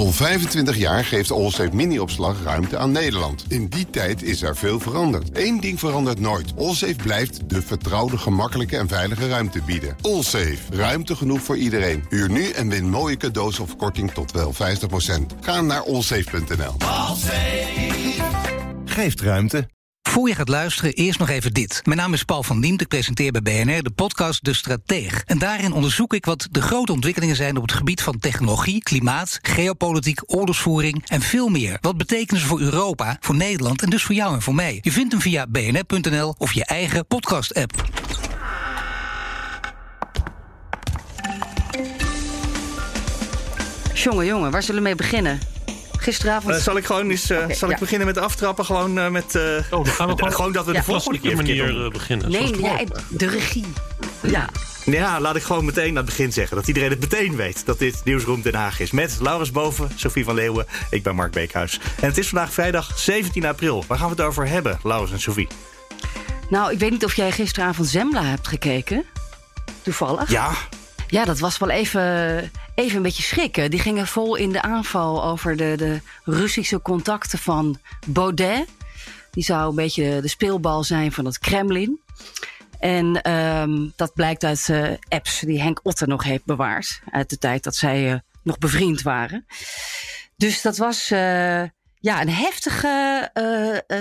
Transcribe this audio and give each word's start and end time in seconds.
Al 0.00 0.12
25 0.12 0.76
jaar 0.76 1.04
geeft 1.04 1.30
Allsafe 1.30 1.74
mini-opslag 1.76 2.42
ruimte 2.42 2.78
aan 2.78 2.92
Nederland. 2.92 3.44
In 3.48 3.68
die 3.68 3.90
tijd 3.90 4.22
is 4.22 4.42
er 4.42 4.56
veel 4.56 4.80
veranderd. 4.80 5.28
Eén 5.32 5.60
ding 5.60 5.78
verandert 5.78 6.20
nooit. 6.20 6.52
Allsafe 6.56 6.94
blijft 6.94 7.50
de 7.50 7.62
vertrouwde, 7.62 8.18
gemakkelijke 8.18 8.76
en 8.76 8.88
veilige 8.88 9.28
ruimte 9.28 9.62
bieden. 9.62 9.96
Allsafe. 10.00 10.58
Ruimte 10.70 11.16
genoeg 11.16 11.40
voor 11.40 11.56
iedereen. 11.56 12.04
Huur 12.08 12.30
nu 12.30 12.50
en 12.50 12.68
win 12.68 12.90
mooie 12.90 13.16
cadeaus 13.16 13.58
of 13.58 13.76
korting 13.76 14.10
tot 14.10 14.32
wel 14.32 14.54
50%. 14.54 14.56
Ga 15.40 15.60
naar 15.60 15.84
allsafe.nl. 15.84 16.74
Geeft 18.84 19.20
ruimte. 19.20 19.68
Voor 20.02 20.28
je 20.28 20.34
gaat 20.34 20.48
luisteren, 20.48 20.92
eerst 20.92 21.18
nog 21.18 21.28
even 21.28 21.52
dit. 21.52 21.80
Mijn 21.84 21.98
naam 21.98 22.12
is 22.12 22.24
Paul 22.24 22.42
van 22.42 22.60
Diemt, 22.60 22.80
ik 22.80 22.88
presenteer 22.88 23.32
bij 23.32 23.42
BNR 23.42 23.82
de 23.82 23.90
podcast 23.90 24.44
De 24.44 24.54
Strateeg. 24.54 25.22
En 25.26 25.38
daarin 25.38 25.72
onderzoek 25.72 26.14
ik 26.14 26.24
wat 26.24 26.48
de 26.50 26.62
grote 26.62 26.92
ontwikkelingen 26.92 27.36
zijn 27.36 27.56
op 27.56 27.62
het 27.62 27.72
gebied 27.72 28.02
van 28.02 28.18
technologie, 28.18 28.82
klimaat, 28.82 29.38
geopolitiek, 29.42 30.20
oorlogsvoering 30.26 31.04
en 31.08 31.20
veel 31.20 31.48
meer. 31.48 31.78
Wat 31.80 31.96
betekenen 31.96 32.40
ze 32.40 32.46
voor 32.46 32.60
Europa, 32.60 33.16
voor 33.20 33.34
Nederland 33.34 33.82
en 33.82 33.90
dus 33.90 34.02
voor 34.02 34.14
jou 34.14 34.34
en 34.34 34.42
voor 34.42 34.54
mij? 34.54 34.78
Je 34.80 34.92
vindt 34.92 35.12
hem 35.12 35.20
via 35.20 35.46
bnr.nl 35.46 36.34
of 36.38 36.52
je 36.52 36.64
eigen 36.64 37.06
podcast-app. 37.06 37.84
Jongen, 43.94 44.26
jongen, 44.26 44.50
waar 44.50 44.62
zullen 44.62 44.82
we 44.82 44.88
mee 44.88 44.96
beginnen? 44.96 45.59
Gisteravond. 46.00 46.54
Uh, 46.54 46.60
zal 46.60 46.76
ik 46.76 46.84
gewoon 46.84 47.10
eens 47.10 47.30
uh, 47.30 47.38
okay, 47.38 47.54
zal 47.54 47.68
ja. 47.68 47.74
ik 47.74 47.80
beginnen 47.80 48.06
met 48.06 48.18
aftrappen? 48.18 48.64
Gewoon 48.64 48.98
uh, 48.98 49.08
met. 49.08 49.36
oh, 49.36 49.70
dan 49.70 49.86
gaan 49.86 50.08
we 50.08 50.14
gewoon, 50.16 50.32
gewoon 50.32 50.52
dat 50.52 50.66
we 50.66 50.72
ja, 50.72 50.78
de 50.78 50.84
volgende 50.84 51.20
keer 51.20 51.36
manier 51.36 51.90
beginnen. 51.90 52.30
Nee, 52.30 52.60
ja, 52.60 52.78
de 53.08 53.26
regie. 53.26 53.66
Ja. 54.20 54.48
Ja, 54.84 55.20
laat 55.20 55.36
ik 55.36 55.42
gewoon 55.42 55.64
meteen 55.64 55.88
aan 55.88 55.96
het 55.96 56.04
begin 56.04 56.32
zeggen. 56.32 56.56
Dat 56.56 56.68
iedereen 56.68 56.90
het 56.90 57.00
meteen 57.00 57.36
weet 57.36 57.66
dat 57.66 57.78
dit 57.78 58.00
Nieuwsroom 58.04 58.42
Den 58.42 58.54
Haag 58.54 58.80
is. 58.80 58.90
Met 58.90 59.16
Laurens 59.20 59.50
Boven, 59.50 59.90
Sophie 59.94 60.24
van 60.24 60.34
Leeuwen. 60.34 60.66
Ik 60.90 61.02
ben 61.02 61.14
Mark 61.14 61.32
Beekhuis. 61.32 61.80
En 62.00 62.08
het 62.08 62.18
is 62.18 62.28
vandaag 62.28 62.52
vrijdag 62.52 62.98
17 62.98 63.46
april. 63.46 63.84
Waar 63.86 63.98
gaan 63.98 64.08
we 64.08 64.14
het 64.14 64.24
over 64.24 64.48
hebben, 64.48 64.78
Laurens 64.82 65.12
en 65.12 65.20
Sophie? 65.20 65.48
Nou, 66.50 66.72
ik 66.72 66.78
weet 66.78 66.90
niet 66.90 67.04
of 67.04 67.14
jij 67.14 67.32
gisteravond 67.32 67.88
Zembla 67.88 68.22
hebt 68.22 68.48
gekeken. 68.48 69.04
Toevallig. 69.82 70.30
Ja. 70.30 70.52
Ja, 71.10 71.24
dat 71.24 71.38
was 71.38 71.58
wel 71.58 71.70
even, 71.70 72.50
even 72.74 72.96
een 72.96 73.02
beetje 73.02 73.22
schrikken. 73.22 73.70
Die 73.70 73.80
gingen 73.80 74.06
vol 74.06 74.36
in 74.36 74.52
de 74.52 74.62
aanval 74.62 75.24
over 75.24 75.56
de, 75.56 75.74
de 75.76 76.00
Russische 76.24 76.82
contacten 76.82 77.38
van 77.38 77.78
Baudet. 78.06 78.68
Die 79.30 79.44
zou 79.44 79.68
een 79.68 79.74
beetje 79.74 80.20
de 80.20 80.28
speelbal 80.28 80.84
zijn 80.84 81.12
van 81.12 81.24
het 81.24 81.38
Kremlin. 81.38 82.00
En 82.78 83.30
um, 83.32 83.92
dat 83.96 84.14
blijkt 84.14 84.44
uit 84.44 84.68
uh, 84.68 84.88
apps 85.08 85.40
die 85.40 85.62
Henk 85.62 85.80
Otter 85.82 86.08
nog 86.08 86.24
heeft 86.24 86.44
bewaard. 86.44 87.00
Uit 87.10 87.30
de 87.30 87.38
tijd 87.38 87.64
dat 87.64 87.76
zij 87.76 88.12
uh, 88.12 88.18
nog 88.42 88.58
bevriend 88.58 89.02
waren. 89.02 89.46
Dus 90.36 90.62
dat 90.62 90.76
was 90.76 91.10
uh, 91.10 91.18
ja, 91.94 92.20
een 92.20 92.30
heftige 92.30 93.30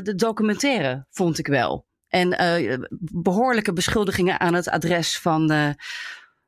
de 0.03 0.15
documentaire, 0.15 1.05
vond 1.11 1.39
ik 1.39 1.47
wel. 1.47 1.87
En 2.07 2.35
behoorlijke 2.99 3.73
beschuldigingen 3.73 4.39
aan 4.39 4.53
het 4.53 4.69
adres 4.69 5.17
van, 5.17 5.75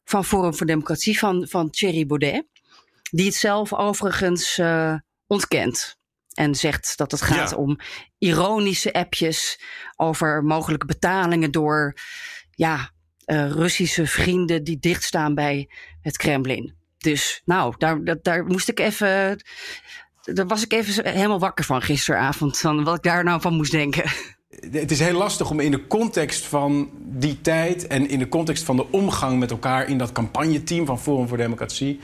van 0.04 0.26
Forum 0.26 0.56
voor 0.56 0.66
Democratie, 0.66 1.20
van, 1.20 1.48
van 1.50 1.70
Thierry 1.70 2.06
Baudet. 2.06 2.46
Die 3.12 3.26
het 3.26 3.36
zelf 3.36 3.74
overigens 3.74 4.62
ontkent. 5.28 6.00
En 6.34 6.56
zegt 6.56 6.98
dat 6.98 7.12
het 7.12 7.22
gaat 7.22 7.50
ja. 7.50 7.56
om 7.56 7.80
ironische 8.18 8.94
appjes 8.94 9.60
over 9.96 10.44
mogelijke 10.44 10.86
betalingen 10.86 11.52
door 11.52 11.94
ja, 12.52 12.92
uh, 13.26 13.52
Russische 13.52 14.08
vrienden 14.08 14.64
die 14.64 14.80
dichtstaan 14.80 15.36
bij 15.36 15.70
het 16.02 16.18
Kremlin. 16.18 16.76
Dus 16.98 17.42
nou, 17.46 17.74
daar, 17.78 18.04
daar, 18.04 18.18
daar 18.22 18.46
moest 18.46 18.70
ik 18.70 18.80
even. 18.80 19.44
Daar 20.22 20.48
was 20.48 20.64
ik 20.64 20.74
even 20.74 21.14
helemaal 21.14 21.40
wakker 21.40 21.66
van 21.66 21.82
gisteravond. 21.82 22.58
Van 22.58 22.84
wat 22.84 22.96
ik 22.96 23.04
daar 23.04 23.24
nou 23.24 23.42
van 23.42 23.54
moest 23.54 23.72
denken. 23.72 24.12
Het 24.72 24.92
is 24.92 25.00
heel 25.00 25.18
lastig 25.18 25.50
om 25.50 25.60
in 25.60 25.72
de 25.72 25.88
context 25.88 26.46
van 26.46 26.90
die 27.00 27.42
tijd 27.42 27.88
en 27.88 28.10
in 28.10 28.20
de 28.20 28.30
context 28.30 28.64
van 28.64 28.76
de 28.76 28.86
omgang 28.92 29.40
met 29.40 29.52
elkaar 29.52 29.90
in 29.90 29.98
dat 29.98 30.12
campagneteam 30.12 30.86
van 30.86 31.00
Forum 31.00 31.28
voor 31.28 31.38
Democratie 31.38 32.00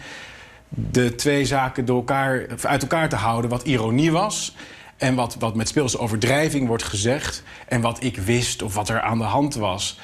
de 0.69 1.15
twee 1.15 1.45
zaken 1.45 1.85
door 1.85 1.97
elkaar, 1.97 2.45
uit 2.61 2.81
elkaar 2.81 3.09
te 3.09 3.15
houden. 3.15 3.49
Wat 3.49 3.63
ironie 3.63 4.11
was 4.11 4.55
en 4.97 5.15
wat, 5.15 5.35
wat 5.39 5.55
met 5.55 5.67
speelse 5.67 5.99
overdrijving 5.99 6.67
wordt 6.67 6.83
gezegd. 6.83 7.43
En 7.67 7.81
wat 7.81 8.03
ik 8.03 8.17
wist 8.17 8.61
of 8.61 8.73
wat 8.73 8.89
er 8.89 9.01
aan 9.01 9.17
de 9.17 9.23
hand 9.23 9.55
was. 9.55 9.99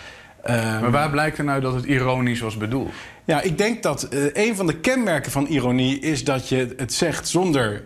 Um, 0.46 0.52
maar 0.56 0.92
waar 0.92 1.10
blijkt 1.10 1.38
er 1.38 1.44
nou 1.44 1.62
dat 1.62 1.74
het 1.74 1.86
ironisch 1.86 2.40
was 2.40 2.58
bedoeld? 2.58 2.92
Ja, 3.26 3.42
ik 3.42 3.58
denk 3.58 3.84
dat 3.84 4.08
uh, 4.14 4.26
een 4.34 4.56
van 4.56 4.68
de 4.68 4.80
kenmerken 4.80 5.32
van 5.32 5.46
ironie 5.46 6.00
is 6.00 6.24
dat 6.24 6.50
je 6.50 6.74
het 6.78 6.94
zegt 6.94 7.28
zonder 7.28 7.84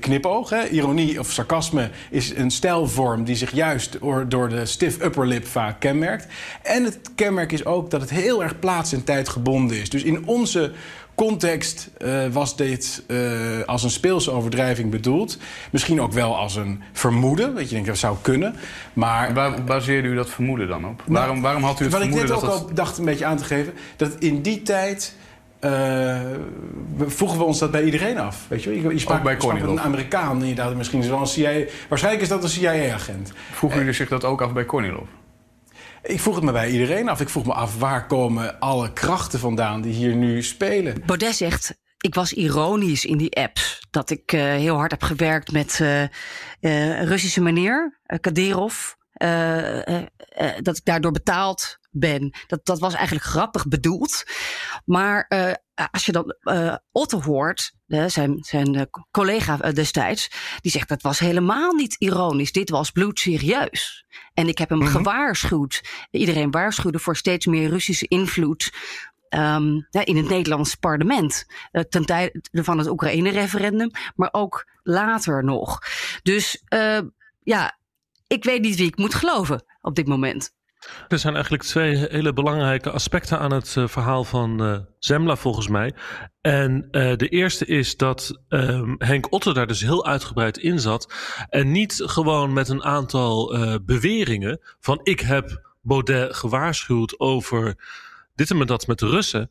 knipoog. 0.00 0.50
Hè? 0.50 0.68
Ironie 0.68 1.20
of 1.20 1.32
sarcasme 1.32 1.90
is 2.10 2.36
een 2.36 2.50
stijlvorm 2.50 3.24
die 3.24 3.36
zich 3.36 3.50
juist 3.50 3.98
door, 4.28 4.48
de 4.48 4.66
stiff 4.66 5.02
upper 5.02 5.26
lip 5.26 5.46
vaak 5.46 5.80
kenmerkt. 5.80 6.26
En 6.62 6.84
het 6.84 6.98
kenmerk 7.14 7.52
is 7.52 7.64
ook 7.64 7.90
dat 7.90 8.00
het 8.00 8.10
heel 8.10 8.42
erg 8.42 8.58
plaats- 8.58 8.92
en 8.92 9.04
tijdgebonden 9.04 9.80
is. 9.80 9.90
Dus 9.90 10.02
in 10.02 10.26
onze 10.26 10.72
context 11.14 11.90
uh, 11.98 12.26
was 12.32 12.56
dit 12.56 13.02
uh, 13.06 13.20
als 13.66 13.82
een 13.82 13.90
speelse 13.90 14.30
overdrijving 14.30 14.90
bedoeld. 14.90 15.38
Misschien 15.70 16.00
ook 16.00 16.12
wel 16.12 16.36
als 16.36 16.56
een 16.56 16.82
vermoeden, 16.92 17.54
dat 17.54 17.64
je 17.64 17.74
denkt 17.74 17.88
dat 17.88 17.98
zou 17.98 18.16
kunnen. 18.22 18.54
Maar 18.92 19.34
waar 19.34 19.64
baseerde 19.64 20.08
u 20.08 20.14
dat 20.14 20.30
vermoeden 20.30 20.68
dan 20.68 20.86
op? 20.86 21.02
Nou, 21.06 21.18
waarom, 21.18 21.40
waarom 21.40 21.62
had 21.62 21.80
u 21.80 21.84
het 21.84 21.92
wat 21.92 22.02
vermoeden 22.02 22.28
ik 22.28 22.32
net 22.32 22.40
dat 22.40 22.50
ook 22.50 22.68
al 22.68 22.74
dacht 22.74 22.98
een 22.98 23.04
beetje 23.04 23.24
aan 23.24 23.36
te 23.36 23.44
geven, 23.44 23.72
dat 23.96 24.10
in 24.18 24.42
die 24.42 24.62
tijd 24.62 25.14
vroegen 27.06 27.38
we 27.38 27.44
ons 27.44 27.58
dat 27.58 27.70
bij 27.70 27.84
iedereen 27.84 28.18
af. 28.18 28.44
Weet 28.48 28.62
je, 28.62 28.82
je, 28.82 28.88
je 28.88 28.98
sprak, 28.98 29.22
bij 29.22 29.34
sprak 29.34 29.60
een 29.60 29.80
Amerikaan 29.80 30.54
dacht 30.54 30.74
misschien 30.74 31.00
is 31.00 31.08
wel 31.08 31.20
een 31.20 31.26
CIA. 31.26 31.64
Waarschijnlijk 31.88 32.22
is 32.22 32.28
dat 32.28 32.42
een 32.42 32.48
CIA-agent. 32.48 33.32
Vroegen 33.52 33.78
jullie 33.78 33.94
zich 33.94 34.08
dat 34.08 34.24
ook 34.24 34.42
af 34.42 34.52
bij 34.52 34.64
Kornilov? 34.64 35.08
Ik 36.02 36.20
vroeg 36.20 36.34
het 36.34 36.44
me 36.44 36.52
bij 36.52 36.70
iedereen 36.70 37.08
af. 37.08 37.20
Ik 37.20 37.28
vroeg 37.28 37.46
me 37.46 37.52
af 37.52 37.78
waar 37.78 38.06
komen 38.06 38.60
alle 38.60 38.92
krachten 38.92 39.38
vandaan 39.38 39.80
die 39.80 39.92
hier 39.92 40.14
nu 40.14 40.42
spelen. 40.42 41.02
Baudet 41.06 41.34
zegt. 41.34 41.74
Ik 41.96 42.14
was 42.14 42.32
ironisch 42.32 43.04
in 43.04 43.16
die 43.16 43.36
apps. 43.36 43.86
Dat 43.90 44.10
ik 44.10 44.32
uh, 44.32 44.40
heel 44.40 44.76
hard 44.76 44.90
heb 44.90 45.02
gewerkt 45.02 45.52
met 45.52 45.78
uh, 45.82 46.02
uh, 46.02 47.02
Russische 47.02 47.40
meneer, 47.40 48.00
Kadirov. 48.20 48.92
dat 50.62 50.76
ik 50.76 50.84
daardoor 50.84 51.12
betaald 51.12 51.78
ben. 51.98 52.34
Dat, 52.46 52.64
dat 52.64 52.78
was 52.78 52.94
eigenlijk 52.94 53.26
grappig 53.26 53.68
bedoeld. 53.68 54.24
Maar 54.84 55.26
uh, 55.28 55.52
als 55.90 56.06
je 56.06 56.12
dan 56.12 56.34
uh, 56.42 56.74
Otto 56.92 57.20
hoort, 57.20 57.72
de, 57.84 58.08
zijn, 58.08 58.38
zijn 58.40 58.74
uh, 58.74 58.82
collega 59.10 59.56
destijds, 59.56 60.30
die 60.60 60.72
zegt 60.72 60.88
dat 60.88 61.02
was 61.02 61.18
helemaal 61.18 61.72
niet 61.72 61.96
ironisch. 61.98 62.52
Dit 62.52 62.70
was 62.70 62.90
bloedserieus. 62.90 64.06
En 64.34 64.48
ik 64.48 64.58
heb 64.58 64.68
hem 64.68 64.78
mm 64.78 64.84
-hmm. 64.84 64.94
gewaarschuwd. 64.94 65.82
Iedereen 66.10 66.50
waarschuwde 66.50 66.98
voor 66.98 67.16
steeds 67.16 67.46
meer 67.46 67.68
Russische 67.68 68.06
invloed. 68.08 68.72
Um, 69.30 69.86
ja, 69.90 70.04
in 70.04 70.16
het 70.16 70.28
Nederlands 70.28 70.74
parlement. 70.74 71.46
Uh, 71.72 71.82
ten 71.82 72.04
tijde 72.04 72.40
van 72.52 72.78
het 72.78 72.88
Oekraïne-referendum, 72.88 73.90
maar 74.14 74.28
ook 74.32 74.68
later 74.82 75.44
nog. 75.44 75.78
Dus 76.22 76.62
uh, 76.74 77.00
ja, 77.42 77.78
ik 78.26 78.44
weet 78.44 78.60
niet 78.60 78.76
wie 78.76 78.86
ik 78.86 78.96
moet 78.96 79.14
geloven 79.14 79.64
op 79.80 79.94
dit 79.94 80.06
moment. 80.06 80.54
Er 81.08 81.18
zijn 81.18 81.34
eigenlijk 81.34 81.62
twee 81.62 81.96
hele 81.96 82.32
belangrijke 82.32 82.90
aspecten 82.90 83.38
aan 83.38 83.52
het 83.52 83.74
uh, 83.78 83.88
verhaal 83.88 84.24
van 84.24 84.62
uh, 84.62 84.78
Zembla 84.98 85.36
volgens 85.36 85.68
mij. 85.68 85.94
En 86.40 86.88
uh, 86.90 87.16
de 87.16 87.28
eerste 87.28 87.66
is 87.66 87.96
dat 87.96 88.42
um, 88.48 88.94
Henk 88.98 89.32
Otter 89.32 89.54
daar 89.54 89.66
dus 89.66 89.80
heel 89.80 90.06
uitgebreid 90.06 90.58
in 90.58 90.80
zat. 90.80 91.12
En 91.48 91.70
niet 91.70 92.02
gewoon 92.04 92.52
met 92.52 92.68
een 92.68 92.84
aantal 92.84 93.58
beweringen 93.84 94.60
van 94.80 95.00
ik 95.02 95.20
heb 95.20 95.74
Baudet 95.82 96.34
gewaarschuwd 96.34 97.20
over 97.20 97.76
dit 98.34 98.50
en 98.50 98.66
dat 98.66 98.86
met 98.86 98.98
de 98.98 99.08
Russen. 99.08 99.50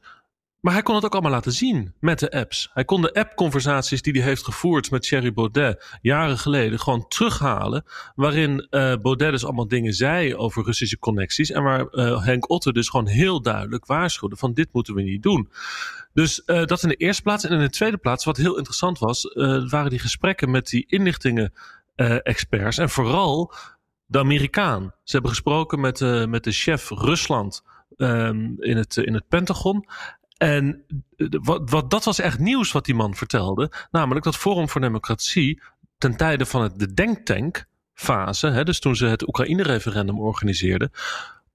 Maar 0.65 0.73
hij 0.73 0.83
kon 0.83 0.95
het 0.95 1.05
ook 1.05 1.13
allemaal 1.13 1.31
laten 1.31 1.51
zien 1.51 1.93
met 1.99 2.19
de 2.19 2.31
apps. 2.31 2.69
Hij 2.73 2.85
kon 2.85 3.01
de 3.01 3.13
app-conversaties 3.13 4.01
die 4.01 4.13
hij 4.13 4.21
heeft 4.21 4.43
gevoerd 4.43 4.91
met 4.91 5.01
Thierry 5.01 5.33
Baudet 5.33 5.97
jaren 6.01 6.37
geleden 6.37 6.79
gewoon 6.79 7.07
terughalen. 7.07 7.85
Waarin 8.15 8.67
uh, 8.69 8.95
Baudet 9.01 9.31
dus 9.31 9.43
allemaal 9.43 9.67
dingen 9.67 9.93
zei 9.93 10.35
over 10.35 10.63
Russische 10.63 10.99
connecties. 10.99 11.51
En 11.51 11.63
waar 11.63 11.87
uh, 11.91 12.23
Henk 12.23 12.49
Otter 12.49 12.73
dus 12.73 12.89
gewoon 12.89 13.07
heel 13.07 13.41
duidelijk 13.41 13.85
waarschuwde 13.85 14.35
van 14.35 14.53
dit 14.53 14.67
moeten 14.71 14.93
we 14.93 15.01
niet 15.01 15.23
doen. 15.23 15.49
Dus 16.13 16.41
uh, 16.45 16.65
dat 16.65 16.83
in 16.83 16.89
de 16.89 16.95
eerste 16.95 17.21
plaats. 17.21 17.43
En 17.43 17.51
in 17.51 17.59
de 17.59 17.69
tweede 17.69 17.97
plaats, 17.97 18.25
wat 18.25 18.37
heel 18.37 18.57
interessant 18.57 18.99
was, 18.99 19.33
waren 19.69 19.89
die 19.89 19.99
gesprekken 19.99 20.51
met 20.51 20.67
die 20.67 20.85
inlichtingen-experts. 20.87 22.77
en 22.77 22.89
vooral 22.89 23.53
de 24.05 24.19
Amerikaan. 24.19 24.93
Ze 25.03 25.11
hebben 25.11 25.31
gesproken 25.31 25.79
met, 25.79 25.99
met 26.29 26.43
de 26.43 26.51
chef 26.51 26.89
Rusland. 26.89 27.63
Um, 27.97 28.55
in, 28.59 28.77
het, 28.77 28.97
in 28.97 29.13
het 29.13 29.27
Pentagon. 29.27 29.85
En 30.37 30.85
wat, 31.17 31.69
wat, 31.69 31.89
dat 31.89 32.03
was 32.03 32.19
echt 32.19 32.39
nieuws 32.39 32.71
wat 32.71 32.85
die 32.85 32.95
man 32.95 33.15
vertelde. 33.15 33.71
Namelijk 33.91 34.25
dat 34.25 34.37
Forum 34.37 34.69
voor 34.69 34.81
Democratie 34.81 35.61
ten 35.97 36.17
tijde 36.17 36.45
van 36.45 36.61
het, 36.61 36.79
de 36.79 36.93
denktankfase, 36.93 38.47
hè, 38.47 38.63
dus 38.63 38.79
toen 38.79 38.95
ze 38.95 39.05
het 39.05 39.27
Oekraïne-referendum 39.27 40.19
organiseerden, 40.19 40.91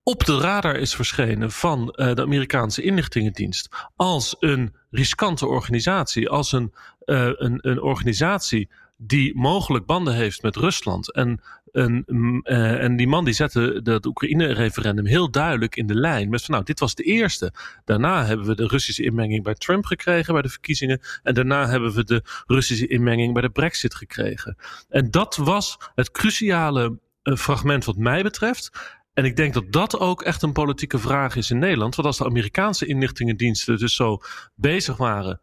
op 0.03 0.25
de 0.25 0.39
radar 0.39 0.77
is 0.77 0.95
verschenen 0.95 1.51
van 1.51 1.95
uh, 1.97 2.15
de 2.15 2.23
Amerikaanse 2.23 2.83
inlichtingendienst 2.83 3.69
als 3.97 4.37
een 4.39 4.75
riskante 4.91 5.47
organisatie, 5.47 6.29
als 6.29 6.53
een 6.53 6.73
uh, 7.05 7.31
een, 7.35 7.59
een 7.63 7.83
organisatie 7.83 8.71
die 9.03 9.39
mogelijk 9.39 9.87
banden 9.87 10.15
heeft 10.15 10.43
met 10.43 10.57
Rusland. 10.57 11.13
En, 11.13 11.41
en, 11.73 12.05
uh, 12.07 12.83
en 12.83 12.97
die 12.97 13.09
man 13.09 13.25
die 13.25 13.35
zette 13.35 13.81
dat 13.83 14.07
Oekraïne-referendum 14.07 15.07
heel 15.07 15.31
duidelijk 15.31 15.77
in 15.77 15.87
de 15.87 15.95
lijn. 15.95 16.29
Met 16.29 16.45
van 16.45 16.55
nou, 16.55 16.67
dit 16.67 16.81
was 16.81 16.95
de 16.95 17.03
eerste. 17.03 17.53
Daarna 17.85 18.25
hebben 18.25 18.47
we 18.47 18.55
de 18.55 18.67
Russische 18.67 19.03
inmenging 19.03 19.45
bij 19.45 19.55
Trump 19.55 19.85
gekregen 19.85 20.33
bij 20.33 20.43
de 20.43 20.49
verkiezingen. 20.49 21.01
En 21.23 21.35
daarna 21.35 21.69
hebben 21.69 21.93
we 21.93 22.05
de 22.05 22.23
Russische 22.47 22.87
inmenging 22.87 23.33
bij 23.33 23.43
de 23.43 23.51
Brexit 23.51 23.95
gekregen. 23.95 24.57
En 24.89 25.11
dat 25.11 25.37
was 25.37 25.79
het 25.95 26.11
cruciale 26.11 26.99
uh, 27.23 27.37
fragment 27.37 27.85
wat 27.85 27.97
mij 27.97 28.23
betreft. 28.23 28.71
En 29.15 29.25
ik 29.25 29.37
denk 29.37 29.55
dat 29.55 29.73
dat 29.73 29.99
ook 29.99 30.23
echt 30.23 30.43
een 30.43 30.53
politieke 30.53 30.99
vraag 30.99 31.37
is 31.37 31.51
in 31.51 31.59
Nederland. 31.59 31.95
Want 31.95 32.09
als 32.09 32.19
de 32.19 32.25
Amerikaanse 32.25 32.87
inlichtingendiensten 32.87 33.79
dus 33.79 33.95
zo 33.95 34.19
bezig 34.55 34.97
waren 34.97 35.41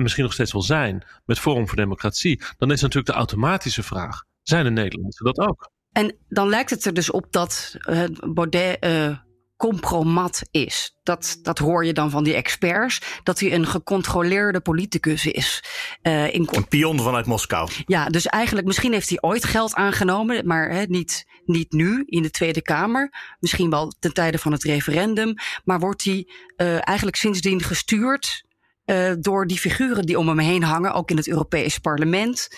en 0.00 0.06
misschien 0.06 0.24
nog 0.24 0.32
steeds 0.32 0.52
wel 0.52 0.62
zijn 0.62 1.04
met 1.24 1.38
Forum 1.38 1.68
voor 1.68 1.76
Democratie, 1.76 2.42
dan 2.58 2.70
is 2.70 2.80
natuurlijk 2.80 3.12
de 3.12 3.18
automatische 3.18 3.82
vraag: 3.82 4.22
zijn 4.42 4.64
de 4.64 4.70
Nederlanders 4.70 5.16
dat 5.16 5.38
ook? 5.38 5.70
En 5.92 6.16
dan 6.28 6.48
lijkt 6.48 6.70
het 6.70 6.84
er 6.84 6.94
dus 6.94 7.10
op 7.10 7.26
dat 7.30 7.76
uh, 7.88 8.04
Baudet 8.34 8.84
uh, 8.84 9.18
compromat 9.56 10.42
is. 10.50 10.98
Dat, 11.02 11.38
dat 11.42 11.58
hoor 11.58 11.84
je 11.84 11.92
dan 11.92 12.10
van 12.10 12.24
die 12.24 12.34
experts, 12.34 13.20
dat 13.22 13.40
hij 13.40 13.52
een 13.52 13.66
gecontroleerde 13.66 14.60
politicus 14.60 15.26
is. 15.26 15.64
Uh, 16.02 16.34
in 16.34 16.48
een 16.50 16.68
pion 16.68 17.00
vanuit 17.00 17.26
Moskou. 17.26 17.70
Ja, 17.86 18.06
dus 18.06 18.26
eigenlijk, 18.26 18.66
misschien 18.66 18.92
heeft 18.92 19.08
hij 19.08 19.18
ooit 19.20 19.44
geld 19.44 19.74
aangenomen, 19.74 20.46
maar 20.46 20.70
he, 20.70 20.84
niet, 20.84 21.26
niet 21.44 21.72
nu 21.72 22.02
in 22.06 22.22
de 22.22 22.30
Tweede 22.30 22.62
Kamer. 22.62 23.36
Misschien 23.40 23.70
wel 23.70 23.92
ten 23.98 24.12
tijde 24.12 24.38
van 24.38 24.52
het 24.52 24.62
referendum. 24.62 25.34
Maar 25.64 25.78
wordt 25.78 26.04
hij 26.04 26.28
uh, 26.56 26.88
eigenlijk 26.88 27.16
sindsdien 27.16 27.62
gestuurd 27.62 28.48
uh, 28.86 29.12
door 29.20 29.46
die 29.46 29.58
figuren 29.58 30.06
die 30.06 30.18
om 30.18 30.28
hem 30.28 30.38
heen 30.38 30.62
hangen, 30.62 30.92
ook 30.92 31.10
in 31.10 31.16
het 31.16 31.28
Europees 31.28 31.78
Parlement, 31.78 32.48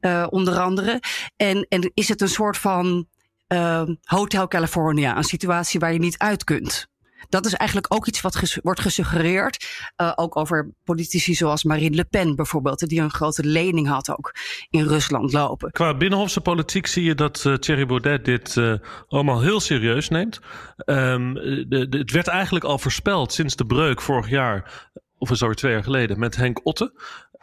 uh, 0.00 0.26
onder 0.30 0.58
andere. 0.58 1.00
En, 1.36 1.66
en 1.68 1.90
is 1.94 2.08
het 2.08 2.20
een 2.20 2.28
soort 2.28 2.58
van 2.58 3.06
uh, 3.48 3.82
Hotel 4.02 4.48
California, 4.48 5.16
een 5.16 5.24
situatie 5.24 5.80
waar 5.80 5.92
je 5.92 5.98
niet 5.98 6.18
uit 6.18 6.44
kunt. 6.44 6.90
Dat 7.28 7.46
is 7.46 7.54
eigenlijk 7.54 7.94
ook 7.94 8.06
iets 8.06 8.20
wat 8.20 8.58
wordt 8.62 8.80
gesuggereerd. 8.80 9.66
Uh, 9.96 10.12
ook 10.14 10.36
over 10.36 10.72
politici 10.84 11.34
zoals 11.34 11.64
Marine 11.64 11.96
Le 11.96 12.04
Pen 12.04 12.36
bijvoorbeeld, 12.36 12.88
die 12.88 13.00
een 13.00 13.10
grote 13.10 13.44
lening 13.44 13.88
had 13.88 14.10
ook 14.10 14.34
in 14.70 14.86
Rusland 14.86 15.32
lopen. 15.32 15.70
Qua 15.70 15.96
binnenhofse 15.96 16.40
politiek 16.40 16.86
zie 16.86 17.04
je 17.04 17.14
dat 17.14 17.48
Thierry 17.58 17.86
Baudet 17.86 18.24
dit 18.24 18.60
allemaal 19.08 19.40
heel 19.40 19.60
serieus 19.60 20.08
neemt. 20.08 20.40
De, 20.76 21.86
de, 21.88 21.98
het 21.98 22.10
werd 22.10 22.28
eigenlijk 22.28 22.64
al 22.64 22.78
voorspeld 22.78 23.32
sinds 23.32 23.56
de 23.56 23.66
breuk 23.66 24.00
vorig 24.00 24.28
jaar 24.28 24.90
of 25.22 25.30
is 25.30 25.44
twee 25.54 25.72
jaar 25.72 25.82
geleden, 25.82 26.18
met 26.18 26.36
Henk 26.36 26.60
Otte. 26.66 26.92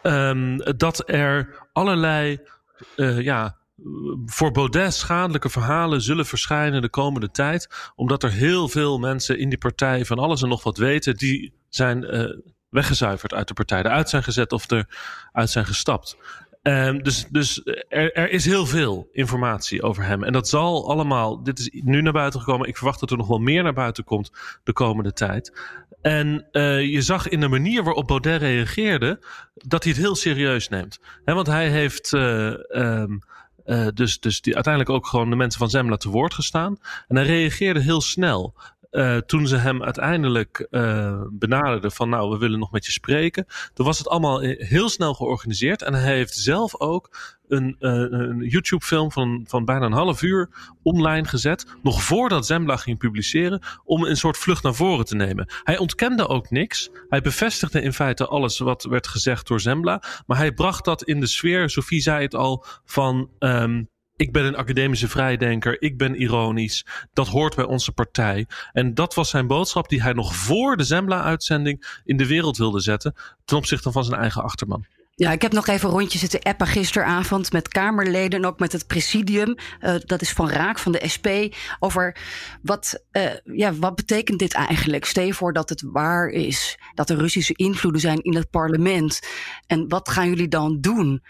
Um, 0.04 0.58
dat 0.78 1.10
er 1.10 1.60
allerlei, 1.74 2.40
uh, 2.96 3.22
ja, 3.22 3.58
voor 4.26 4.52
Baudet 4.52 4.94
schadelijke 4.94 5.50
verhalen 5.50 6.02
zullen 6.02 6.26
verschijnen 6.26 6.81
de 6.81 6.90
komende 6.90 7.31
tijd. 7.31 7.92
Omdat 7.96 8.24
er 8.24 8.31
heel 8.31 8.70
veel 8.70 9.00
mensen 9.00 9.38
in 9.38 9.50
die 9.50 9.58
partij 9.58 10.06
van 10.06 10.20
alles 10.20 10.42
en 10.42 10.50
nog 10.50 10.64
wat 10.64 10.78
weten, 10.78 11.16
die 11.16 11.54
zijn 11.70 12.16
uh, 12.16 12.38
weggezuiverd 12.70 13.34
uit 13.34 13.48
de 13.48 13.54
partij, 13.54 13.80
eruit 13.80 14.10
zijn 14.10 14.24
gezet 14.24 14.52
of 14.52 14.72
eruit 14.72 15.50
zijn 15.50 15.66
gestapt. 15.66 16.18
Um, 16.64 17.04
dus 17.04 17.26
dus 17.30 17.62
er, 17.90 18.14
er, 18.14 18.30
is 18.30 18.46
heel 18.46 18.66
veel 18.66 19.10
informatie 19.12 19.81
over 19.81 20.04
hem. 20.04 20.24
En 20.24 20.34
dat 20.34 20.50
zal 20.50 20.90
allemaal, 20.90 21.44
dit 21.44 21.60
is 21.60 21.70
nu 21.84 22.02
naar 22.02 22.14
buiten 22.14 22.40
gekomen. 22.40 22.68
Ik 22.68 22.78
verwacht 22.78 23.00
dat 23.00 23.12
er 23.12 23.18
nog 23.18 23.28
wel 23.28 23.38
meer 23.38 23.64
naar 23.64 23.74
buiten 23.74 24.04
komt 24.04 24.31
de 24.64 24.74
komende 24.74 25.14
tijd. 25.14 25.54
En 26.01 26.48
uh, 26.51 26.81
je 26.81 27.01
zag 27.01 27.28
in 27.28 27.40
de 27.40 27.48
manier 27.48 27.84
waarop 27.84 28.07
Baudet 28.07 28.42
reageerde 28.42 29.24
dat 29.54 29.84
hij 29.84 29.92
het 29.92 30.01
heel 30.01 30.16
serieus 30.16 30.69
neemt. 30.69 31.00
Want 31.25 31.48
hij 31.48 31.69
heeft 31.69 32.13
uh, 32.13 32.54
um, 32.69 33.19
uh, 33.66 33.88
dus, 33.94 34.19
dus 34.19 34.42
die, 34.42 34.56
uiteindelijk 34.56 34.96
ook 34.96 35.07
gewoon 35.07 35.30
de 35.30 35.36
mensen 35.36 35.60
van 35.60 35.69
Zembla 35.69 35.98
te 35.98 36.10
woord 36.10 36.34
gestaan. 36.34 36.78
En 37.07 37.16
hij 37.16 37.25
reageerde 37.25 37.80
heel 37.80 38.01
snel. 38.01 38.56
Uh, 38.91 39.18
toen 39.18 39.47
ze 39.47 39.56
hem 39.56 39.83
uiteindelijk 39.83 40.68
uh, 40.71 41.21
benaderden 41.31 41.91
van 41.91 42.09
nou, 42.09 42.31
we 42.31 42.38
willen 42.38 42.59
nog 42.59 42.71
met 42.71 42.86
je 42.86 42.91
spreken. 42.91 43.45
Toen 43.74 43.86
was 43.86 43.97
het 43.97 44.07
allemaal 44.07 44.39
heel 44.41 44.89
snel 44.89 45.13
georganiseerd. 45.13 45.81
En 45.81 45.94
hij 45.94 46.15
heeft 46.15 46.36
zelf 46.36 46.80
ook 46.80 47.38
een, 47.47 47.75
een 47.80 48.39
YouTube 48.39 48.86
film 48.86 49.12
van, 49.12 49.45
van 49.47 49.65
bijna 49.65 49.86
een 49.86 49.91
half 49.91 50.21
uur 50.21 50.50
online 50.83 51.27
gezet. 51.27 51.65
Nog 51.81 52.03
voordat 52.03 52.45
Zembla 52.45 52.75
ging 52.75 52.97
publiceren. 52.97 53.62
Om 53.83 54.03
een 54.03 54.18
soort 54.18 54.38
vlucht 54.38 54.63
naar 54.63 54.75
voren 54.75 55.06
te 55.06 55.15
nemen. 55.15 55.53
Hij 55.63 55.77
ontkende 55.77 56.27
ook 56.27 56.50
niks. 56.50 56.89
Hij 57.09 57.21
bevestigde 57.21 57.81
in 57.81 57.94
feite 57.94 58.27
alles 58.27 58.59
wat 58.59 58.83
werd 58.83 59.07
gezegd 59.07 59.47
door 59.47 59.59
Zembla. 59.59 60.03
Maar 60.25 60.38
hij 60.38 60.51
bracht 60.51 60.85
dat 60.85 61.03
in 61.03 61.19
de 61.19 61.27
sfeer, 61.27 61.69
Sophie 61.69 62.01
zei 62.01 62.24
het 62.24 62.35
al, 62.35 62.65
van... 62.85 63.30
Um, 63.39 63.89
ik 64.19 64.31
ben 64.31 64.45
een 64.45 64.56
academische 64.56 65.07
vrijdenker, 65.07 65.81
ik 65.81 65.98
ben 65.98 66.21
ironisch. 66.21 66.86
Dat 67.13 67.27
hoort 67.27 67.56
bij 67.56 67.66
onze 67.66 67.92
partij. 67.92 68.48
En 68.71 68.94
dat 68.94 69.13
was 69.13 69.30
zijn 69.30 69.48
boodschap 69.48 69.89
die 69.89 70.01
hij 70.01 70.13
nog 70.13 70.36
voor 70.36 70.77
de 70.77 70.83
Zembla-uitzending 70.83 72.01
in 72.04 72.18
de 72.18 72.27
wereld 72.27 72.57
wilde 72.57 72.80
zetten. 72.80 73.16
Ten 73.45 73.57
opzichte 73.57 73.92
van 73.92 74.04
zijn 74.04 74.19
eigen 74.19 74.44
achterman. 74.44 74.86
Ja, 75.16 75.31
ik 75.31 75.42
heb 75.42 75.51
nog 75.51 75.68
even 75.68 75.89
rondjes 75.89 76.21
zitten 76.21 76.42
appen 76.42 76.68
gisteravond 76.68 77.51
met 77.51 77.68
Kamerleden 77.68 78.39
en 78.39 78.45
ook 78.45 78.60
met 78.60 78.71
het 78.71 78.88
presidium. 78.88 79.56
Uh, 79.81 79.95
dat 80.06 80.21
is 80.21 80.31
van 80.31 80.50
Raak 80.50 80.80
van 80.80 80.92
de 80.92 81.07
SP. 81.13 81.27
Over 81.80 82.18
wat, 82.62 83.04
uh, 83.12 83.31
ja, 83.44 83.74
wat 83.74 83.95
betekent 83.95 84.39
dit 84.39 84.54
eigenlijk? 84.54 85.06
Stel 85.06 85.31
voor 85.31 85.54
dat 85.54 85.69
het 85.69 85.83
waar 85.92 86.27
is. 86.27 86.80
Dat 86.94 87.10
er 87.10 87.18
Russische 87.18 87.54
invloeden 87.54 88.01
zijn 88.01 88.21
in 88.21 88.36
het 88.36 88.50
parlement. 88.50 89.19
En 89.68 89.88
wat 89.88 90.10
gaan 90.10 90.30
jullie 90.30 90.48
dan 90.48 90.81
doen? 90.81 91.21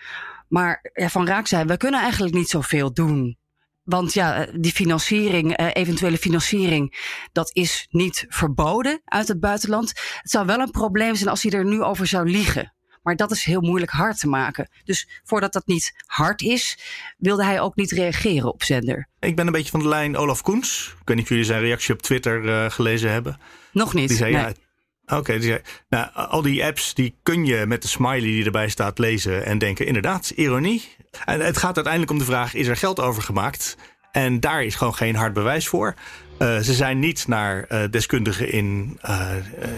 Maar 0.49 0.89
ja, 0.93 1.09
Van 1.09 1.27
Raak 1.27 1.47
zei, 1.47 1.65
we 1.65 1.77
kunnen 1.77 2.01
eigenlijk 2.01 2.33
niet 2.33 2.49
zoveel 2.49 2.93
doen. 2.93 3.37
Want 3.83 4.13
ja, 4.13 4.47
die 4.55 4.71
financiering, 4.71 5.57
eventuele 5.73 6.17
financiering, 6.17 6.97
dat 7.31 7.55
is 7.55 7.87
niet 7.89 8.25
verboden 8.27 9.01
uit 9.05 9.27
het 9.27 9.39
buitenland. 9.39 9.89
Het 10.21 10.31
zou 10.31 10.45
wel 10.45 10.59
een 10.59 10.71
probleem 10.71 11.15
zijn 11.15 11.29
als 11.29 11.43
hij 11.43 11.51
er 11.51 11.65
nu 11.65 11.81
over 11.81 12.07
zou 12.07 12.29
liegen. 12.29 12.73
Maar 13.03 13.15
dat 13.15 13.31
is 13.31 13.43
heel 13.43 13.61
moeilijk 13.61 13.91
hard 13.91 14.19
te 14.19 14.27
maken. 14.27 14.69
Dus 14.83 15.21
voordat 15.23 15.53
dat 15.53 15.67
niet 15.67 15.93
hard 16.05 16.41
is, 16.41 16.77
wilde 17.17 17.43
hij 17.43 17.59
ook 17.59 17.75
niet 17.75 17.91
reageren 17.91 18.53
op 18.53 18.63
zender. 18.63 19.07
Ik 19.19 19.35
ben 19.35 19.45
een 19.45 19.51
beetje 19.51 19.71
van 19.71 19.79
de 19.79 19.87
lijn 19.87 20.17
Olaf 20.17 20.41
Koens. 20.41 20.95
Ik 21.01 21.07
weet 21.07 21.15
niet 21.15 21.25
of 21.25 21.29
jullie 21.29 21.45
zijn 21.45 21.61
reactie 21.61 21.93
op 21.93 22.01
Twitter 22.01 22.43
uh, 22.43 22.69
gelezen 22.69 23.11
hebben. 23.11 23.39
Nog 23.71 23.93
niet. 23.93 24.07
Die 24.07 24.17
zei, 24.17 24.33
nee. 24.33 24.41
ja, 24.41 24.53
Oké, 25.09 25.33
okay, 25.33 25.61
nou, 25.89 26.07
al 26.13 26.41
die 26.41 26.65
apps 26.65 26.93
die 26.93 27.15
kun 27.23 27.45
je 27.45 27.65
met 27.65 27.81
de 27.81 27.87
smiley 27.87 28.19
die 28.19 28.45
erbij 28.45 28.69
staat 28.69 28.99
lezen 28.99 29.45
en 29.45 29.57
denken, 29.57 29.85
inderdaad, 29.85 30.29
ironie. 30.29 30.95
En 31.25 31.39
het 31.39 31.57
gaat 31.57 31.75
uiteindelijk 31.75 32.11
om 32.11 32.19
de 32.19 32.25
vraag, 32.25 32.53
is 32.53 32.67
er 32.67 32.77
geld 32.77 32.99
over 32.99 33.21
gemaakt? 33.21 33.77
En 34.11 34.39
daar 34.39 34.63
is 34.63 34.75
gewoon 34.75 34.95
geen 34.95 35.15
hard 35.15 35.33
bewijs 35.33 35.67
voor. 35.67 35.95
Uh, 36.39 36.57
ze 36.57 36.73
zijn 36.73 36.99
niet 36.99 37.27
naar 37.27 37.65
uh, 37.69 37.83
deskundigen 37.89 38.51
in, 38.51 38.99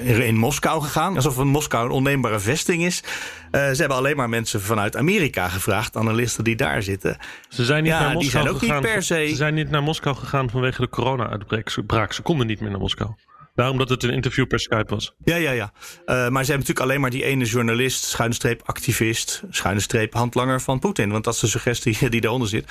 uh, 0.04 0.28
in 0.28 0.36
Moskou 0.36 0.82
gegaan. 0.82 1.16
Alsof 1.16 1.38
een 1.38 1.48
Moskou 1.48 1.86
een 1.86 1.92
onneembare 1.92 2.40
vesting 2.40 2.84
is. 2.84 3.04
ze 3.52 3.76
hebben 3.78 3.98
alleen 3.98 4.16
maar 4.16 4.30
mensen 4.30 4.62
vanuit 4.62 4.98
Amerika 4.98 5.48
gevraagd, 5.50 5.98
analisten 5.98 6.44
die 6.44 6.56
daar 6.56 6.84
zitten. 6.84 7.18
Ze 7.50 7.66
zijn 7.66 7.84
niet 7.84 7.92
ja, 7.92 8.00
naar 8.00 8.14
Moskou 8.14 8.22
die 8.22 8.32
zijn 8.32 8.48
ook 8.48 8.60
gegaan. 8.60 8.82
niet 8.82 8.92
per 8.92 9.04
se. 9.04 9.28
Ze 9.28 9.36
zijn 9.36 9.54
niet 9.54 9.70
naar 9.70 9.84
Moskou 9.84 10.16
gegaan 10.16 10.50
vanwege 10.50 10.82
de 10.82 10.90
corona-uitbraak. 10.90 12.14
Ze 12.14 12.22
konden 12.22 12.48
niet 12.48 12.60
meer 12.60 12.70
naar 12.70 12.80
Moskou. 12.80 13.10
Daarom 13.54 13.78
dat 13.78 13.90
het 13.90 14.04
een 14.04 14.14
interview 14.14 14.48
per 14.48 14.60
Skype 14.60 14.94
was. 14.96 15.14
Ja, 15.24 15.36
ja, 15.36 15.52
ja. 15.52 15.72
Uh, 15.74 16.06
maar 16.06 16.22
ze 16.26 16.30
hebben 16.30 16.48
natuurlijk 16.48 16.80
alleen 16.80 17.02
maar 17.02 17.10
die 17.10 17.24
ene 17.24 17.46
journalist, 17.46 18.04
schuine 18.04 18.36
streep 18.36 18.62
activist, 18.66 19.44
schuine 19.50 19.80
streep 19.80 20.14
handlanger 20.14 20.62
van 20.62 20.80
Poetin. 20.80 21.12
Want 21.12 21.24
dat 21.24 21.34
is 21.34 21.40
de 21.40 21.48
suggestie 21.48 22.10
die 22.10 22.22
daaronder 22.22 22.50
zit. 22.50 22.66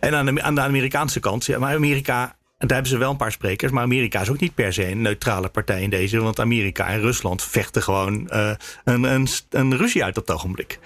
En 0.00 0.14
aan 0.14 0.34
de, 0.34 0.42
aan 0.42 0.54
de 0.54 0.60
Amerikaanse 0.60 1.20
kant, 1.20 1.46
ja, 1.46 1.58
maar 1.58 1.74
Amerika 1.74 2.36
daar 2.58 2.72
hebben 2.72 2.90
ze 2.90 2.98
wel 2.98 3.10
een 3.10 3.16
paar 3.16 3.32
sprekers. 3.32 3.72
Maar 3.72 3.82
Amerika 3.82 4.20
is 4.20 4.30
ook 4.30 4.40
niet 4.40 4.54
per 4.54 4.72
se 4.72 4.90
een 4.90 5.02
neutrale 5.02 5.48
partij 5.48 5.82
in 5.82 5.90
deze. 5.90 6.20
Want 6.20 6.40
Amerika 6.40 6.88
en 6.88 7.00
Rusland 7.00 7.42
vechten 7.42 7.82
gewoon 7.82 8.30
uh, 8.32 8.50
een, 8.84 9.02
een, 9.02 9.28
een 9.50 9.76
ruzie 9.76 10.04
uit 10.04 10.18
op 10.18 10.26
het 10.26 10.36
ogenblik. 10.36 10.78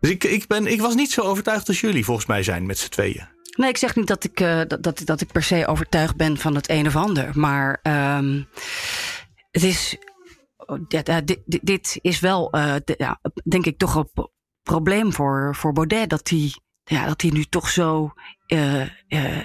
Dus 0.00 0.10
ik, 0.10 0.24
ik, 0.24 0.46
ben, 0.46 0.66
ik 0.66 0.80
was 0.80 0.94
niet 0.94 1.12
zo 1.12 1.20
overtuigd 1.20 1.68
als 1.68 1.80
jullie 1.80 2.04
volgens 2.04 2.26
mij 2.26 2.42
zijn 2.42 2.66
met 2.66 2.78
z'n 2.78 2.88
tweeën. 2.88 3.28
Nee, 3.58 3.68
ik 3.68 3.76
zeg 3.76 3.96
niet 3.96 4.06
dat 4.06 4.24
ik, 4.24 4.40
uh, 4.40 4.60
dat, 4.80 5.02
dat, 5.04 5.20
ik 5.20 5.32
per 5.32 5.42
se 5.42 5.66
overtuigd 5.66 6.16
ben 6.16 6.36
van 6.36 6.54
het 6.54 6.68
een 6.68 6.86
of 6.86 6.96
ander. 6.96 7.30
Maar 7.38 7.80
um, 7.82 8.48
het 9.50 9.62
is. 9.62 9.96
Dit, 10.88 11.06
dit, 11.24 11.40
dit 11.62 11.98
is 12.00 12.20
wel, 12.20 12.50
de, 12.50 12.94
ja, 12.98 13.20
denk 13.44 13.66
ik, 13.66 13.78
toch 13.78 13.94
een 13.94 14.28
probleem 14.62 15.12
voor, 15.12 15.54
voor 15.56 15.72
Baudet. 15.72 16.10
Dat 16.10 16.28
hij, 16.28 16.52
ja, 16.84 17.06
dat 17.06 17.22
nu 17.22 17.44
toch 17.44 17.68
zo 17.68 18.12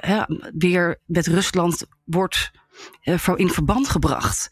ja, 0.01 0.27
weer 0.57 0.99
met 1.05 1.27
Rusland 1.27 1.85
wordt 2.03 2.51
in 3.35 3.49
verband 3.49 3.89
gebracht. 3.89 4.49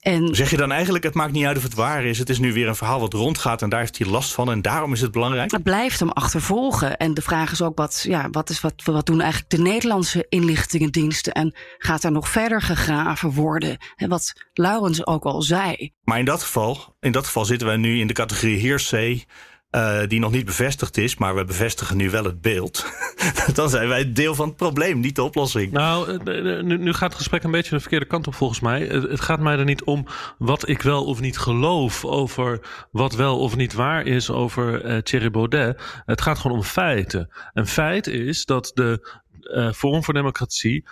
En 0.00 0.34
zeg 0.34 0.50
je 0.50 0.56
dan 0.56 0.72
eigenlijk, 0.72 1.04
het 1.04 1.14
maakt 1.14 1.32
niet 1.32 1.44
uit 1.44 1.56
of 1.56 1.62
het 1.62 1.74
waar 1.74 2.04
is. 2.04 2.18
Het 2.18 2.28
is 2.28 2.38
nu 2.38 2.52
weer 2.52 2.68
een 2.68 2.76
verhaal 2.76 3.00
wat 3.00 3.12
rondgaat 3.12 3.62
en 3.62 3.68
daar 3.68 3.80
heeft 3.80 3.98
hij 3.98 4.06
last 4.06 4.32
van. 4.32 4.50
En 4.50 4.62
daarom 4.62 4.92
is 4.92 5.00
het 5.00 5.12
belangrijk. 5.12 5.50
Het 5.50 5.62
blijft 5.62 6.00
hem 6.00 6.10
achtervolgen. 6.10 6.96
En 6.96 7.14
de 7.14 7.22
vraag 7.22 7.52
is 7.52 7.62
ook, 7.62 7.78
wat, 7.78 8.04
ja, 8.08 8.28
wat, 8.30 8.50
is, 8.50 8.60
wat, 8.60 8.74
wat 8.84 9.06
doen 9.06 9.20
eigenlijk 9.20 9.50
de 9.50 9.58
Nederlandse 9.58 10.26
inlichtingendiensten? 10.28 11.32
En 11.32 11.54
gaat 11.78 12.04
er 12.04 12.12
nog 12.12 12.28
verder 12.28 12.62
gegraven 12.62 13.30
worden? 13.30 13.76
En 13.96 14.08
wat 14.08 14.32
Laurens 14.52 15.06
ook 15.06 15.24
al 15.24 15.42
zei. 15.42 15.92
Maar 16.02 16.18
in 16.18 16.24
dat 16.24 16.42
geval, 16.42 16.96
in 17.00 17.12
dat 17.12 17.26
geval 17.26 17.44
zitten 17.44 17.66
wij 17.66 17.76
nu 17.76 17.98
in 17.98 18.06
de 18.06 18.12
categorie 18.12 18.60
hearsay. 18.60 19.24
Uh, 19.70 20.00
die 20.06 20.20
nog 20.20 20.30
niet 20.30 20.44
bevestigd 20.44 20.96
is, 20.96 21.16
maar 21.16 21.34
we 21.34 21.44
bevestigen 21.44 21.96
nu 21.96 22.10
wel 22.10 22.24
het 22.24 22.40
beeld. 22.40 22.86
dan 23.54 23.70
zijn 23.70 23.88
wij 23.88 24.12
deel 24.12 24.34
van 24.34 24.46
het 24.48 24.56
probleem, 24.56 25.00
niet 25.00 25.14
de 25.14 25.22
oplossing. 25.22 25.72
Nou, 25.72 26.18
nu, 26.62 26.78
nu 26.78 26.92
gaat 26.92 27.08
het 27.08 27.18
gesprek 27.18 27.42
een 27.42 27.50
beetje 27.50 27.74
de 27.74 27.80
verkeerde 27.80 28.06
kant 28.06 28.26
op 28.26 28.34
volgens 28.34 28.60
mij. 28.60 28.80
Het, 28.80 29.20
gaat 29.20 29.40
mij 29.40 29.58
er 29.58 29.64
niet 29.64 29.84
om 29.84 30.06
wat 30.38 30.68
ik 30.68 30.82
wel 30.82 31.04
of 31.04 31.20
niet 31.20 31.38
geloof 31.38 32.04
over 32.04 32.60
wat 32.90 33.14
wel 33.14 33.38
of 33.38 33.56
niet 33.56 33.72
waar 33.72 34.06
is 34.06 34.30
over 34.30 34.84
uh, 34.84 34.98
Thierry 34.98 35.30
Baudet. 35.30 35.80
Het 36.06 36.20
gaat 36.20 36.38
gewoon 36.38 36.56
om 36.56 36.62
feiten. 36.62 37.30
En 37.52 37.66
feit 37.66 38.06
is 38.06 38.44
dat 38.44 38.70
de 38.74 39.18
uh, 39.40 39.72
Forum 39.72 40.04
voor 40.04 40.14
Democratie 40.14 40.84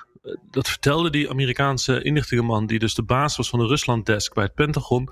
dat 0.51 0.69
vertelde 0.69 1.11
die 1.11 1.31
Amerikaanse 1.31 2.03
inlichtingenman, 2.03 2.67
die 2.67 2.79
dus 2.79 2.95
de 2.95 3.03
baas 3.03 3.37
was 3.37 3.49
van 3.49 3.59
de 3.59 3.67
Rusland-desk 3.67 4.35
bij 4.35 4.45
het 4.45 4.55
Pentagon, 4.55 5.09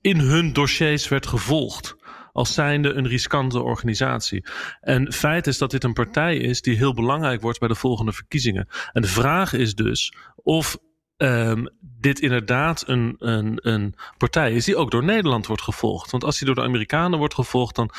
in 0.00 0.18
hun 0.18 0.52
dossiers 0.52 1.08
werd 1.08 1.26
gevolgd 1.26 1.96
als 2.36 2.54
zijnde 2.54 2.92
een 2.92 3.08
riskante 3.08 3.62
organisatie. 3.62 4.44
En 4.80 5.12
feit 5.12 5.46
is 5.46 5.58
dat 5.58 5.70
dit 5.70 5.84
een 5.84 5.92
partij 5.92 6.36
is 6.36 6.62
die 6.62 6.76
heel 6.76 6.94
belangrijk 6.94 7.40
wordt 7.40 7.58
bij 7.58 7.68
de 7.68 7.74
volgende 7.74 8.12
verkiezingen. 8.12 8.68
En 8.92 9.02
de 9.02 9.08
vraag 9.08 9.52
is 9.52 9.74
dus 9.74 10.14
of 10.34 10.78
um, 11.16 11.68
dit 11.80 12.20
inderdaad 12.20 12.88
een, 12.88 13.16
een, 13.18 13.58
een 13.62 13.94
partij 14.18 14.52
is 14.52 14.64
die 14.64 14.76
ook 14.76 14.90
door 14.90 15.04
Nederland 15.04 15.46
wordt 15.46 15.62
gevolgd. 15.62 16.10
Want 16.10 16.24
als 16.24 16.38
die 16.38 16.46
door 16.46 16.54
de 16.54 16.62
Amerikanen 16.62 17.18
wordt 17.18 17.34
gevolgd, 17.34 17.74
dan, 17.74 17.90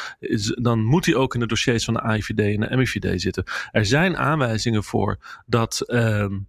dan 0.62 0.84
moet 0.84 1.06
hij 1.06 1.16
ook 1.16 1.34
in 1.34 1.40
de 1.40 1.48
dossiers 1.48 1.86
van 1.86 1.94
de 1.94 2.02
AIVD 2.02 2.40
en 2.40 2.60
de 2.60 2.76
MIVD 2.76 3.22
zitten. 3.22 3.44
Er 3.72 3.86
zijn 3.86 4.18
aanwijzingen 4.18 4.84
voor 4.84 5.42
dat. 5.46 5.84
Um, 5.88 6.48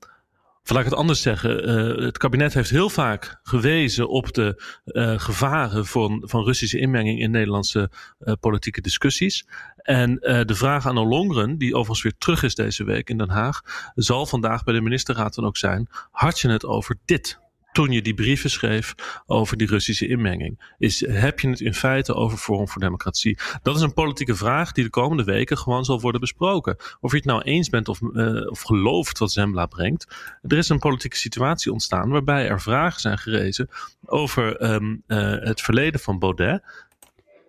laat 0.75 0.85
ik 0.85 0.91
het 0.91 0.99
anders 0.99 1.23
zeggen. 1.23 1.69
Uh, 1.69 2.05
het 2.05 2.19
kabinet 2.19 2.55
heeft 2.55 2.71
heel 2.71 2.91
vaak 2.91 3.39
gewezen 3.43 4.09
op 4.09 4.33
de 4.35 4.63
uh, 4.85 5.19
gevaren 5.19 5.87
van, 5.87 6.23
van 6.27 6.45
Russische 6.45 6.79
inmenging 6.79 7.21
in 7.21 7.31
Nederlandse 7.31 7.91
uh, 8.21 8.35
politieke 8.41 8.81
discussies. 8.81 9.47
En 9.77 10.15
de 10.21 10.55
vraag 10.55 10.87
aan 10.87 10.99
Ollongren, 10.99 11.59
die 11.59 11.75
overigens 11.75 12.03
weer 12.03 12.17
terug 12.19 12.43
is 12.43 12.55
deze 12.55 12.85
week 12.85 13.11
in 13.11 13.19
Den 13.19 13.31
Haag, 13.31 13.61
zal 13.95 14.27
vandaag 14.27 14.65
bij 14.65 14.75
de 14.75 14.81
ministerraad 14.81 15.35
dan 15.35 15.45
ook 15.45 15.57
zijn. 15.57 15.89
Had 16.11 16.41
je 16.41 16.49
het 16.49 16.65
over 16.65 16.99
dit? 17.05 17.39
Toen 17.79 17.91
je 17.91 18.03
die 18.03 18.15
brieven 18.15 18.51
schreef 18.51 18.95
over 19.27 19.57
die 19.57 19.67
Russische 19.67 20.09
inmenging? 20.09 20.75
Is, 20.79 21.07
heb 21.07 21.41
je 21.41 21.49
het 21.49 21.61
in 21.61 21.75
feite 21.75 22.15
over 22.15 22.39
Forum 22.39 22.69
voor 22.69 22.81
Democratie? 22.81 23.39
Dat 23.63 23.77
is 23.77 23.83
een 23.83 23.93
politieke 23.93 24.35
vraag 24.35 24.73
die 24.73 24.85
de 24.85 24.91
komende 24.91 25.25
weken 25.25 25.59
gewoon 25.59 25.85
zal 25.85 26.01
worden 26.01 26.21
besproken. 26.21 26.77
Of 27.01 27.11
je 27.11 27.17
het 27.17 27.27
nou 27.27 27.43
eens 27.43 27.69
bent 27.69 27.89
of, 27.89 28.01
uh, 28.01 28.51
of 28.51 28.61
gelooft 28.61 29.19
wat 29.19 29.33
Zembla 29.33 29.67
brengt. 29.67 30.07
Er 30.43 30.57
is 30.57 30.69
een 30.69 30.79
politieke 30.79 31.17
situatie 31.17 31.73
ontstaan 31.73 32.11
waarbij 32.11 32.49
er 32.49 32.61
vragen 32.61 33.01
zijn 33.01 33.19
gerezen 33.19 33.69
over 34.05 34.73
um, 34.73 35.03
uh, 35.07 35.19
het 35.39 35.61
verleden 35.61 36.01
van 36.01 36.19
Baudet. 36.19 36.63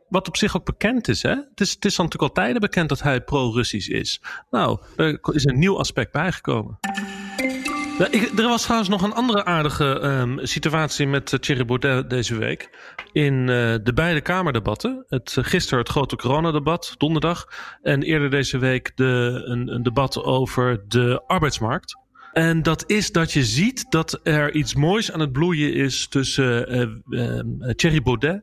Wat 0.09 0.27
op 0.27 0.37
zich 0.37 0.55
ook 0.55 0.65
bekend 0.65 1.07
is. 1.07 1.21
Hè? 1.21 1.35
Het, 1.35 1.61
is 1.61 1.71
het 1.71 1.85
is 1.85 1.97
natuurlijk 1.97 2.23
al 2.23 2.43
tijden 2.43 2.61
bekend 2.61 2.89
dat 2.89 3.01
hij 3.01 3.21
pro-Russisch 3.21 3.89
is. 3.89 4.21
Nou, 4.51 4.79
er 4.95 5.19
is 5.31 5.45
een 5.45 5.59
nieuw 5.59 5.77
aspect 5.77 6.11
bijgekomen. 6.11 6.79
Ik, 8.07 8.39
er 8.39 8.47
was 8.47 8.61
trouwens 8.61 8.89
nog 8.89 9.01
een 9.01 9.13
andere 9.13 9.45
aardige 9.45 9.85
um, 10.03 10.39
situatie 10.41 11.07
met 11.07 11.31
uh, 11.31 11.39
Thierry 11.39 11.65
Baudet 11.65 12.09
deze 12.09 12.37
week. 12.37 12.69
In 13.11 13.33
uh, 13.33 13.47
de 13.83 13.91
beide 13.93 14.21
Kamerdebatten. 14.21 15.05
Het, 15.07 15.35
uh, 15.39 15.45
gisteren 15.45 15.79
het 15.79 15.89
grote 15.89 16.15
coronadebat, 16.15 16.95
donderdag. 16.97 17.47
En 17.81 18.03
eerder 18.03 18.29
deze 18.29 18.57
week 18.57 18.91
de, 18.95 19.41
een, 19.45 19.73
een 19.73 19.83
debat 19.83 20.23
over 20.23 20.83
de 20.87 21.23
arbeidsmarkt. 21.27 21.97
En 22.33 22.63
dat 22.63 22.83
is 22.87 23.11
dat 23.11 23.31
je 23.31 23.43
ziet 23.43 23.85
dat 23.89 24.19
er 24.23 24.53
iets 24.53 24.75
moois 24.75 25.11
aan 25.11 25.19
het 25.19 25.31
bloeien 25.31 25.73
is 25.73 26.07
tussen 26.07 26.75
uh, 27.09 27.39
Thierry 27.75 28.01
Baudet 28.01 28.41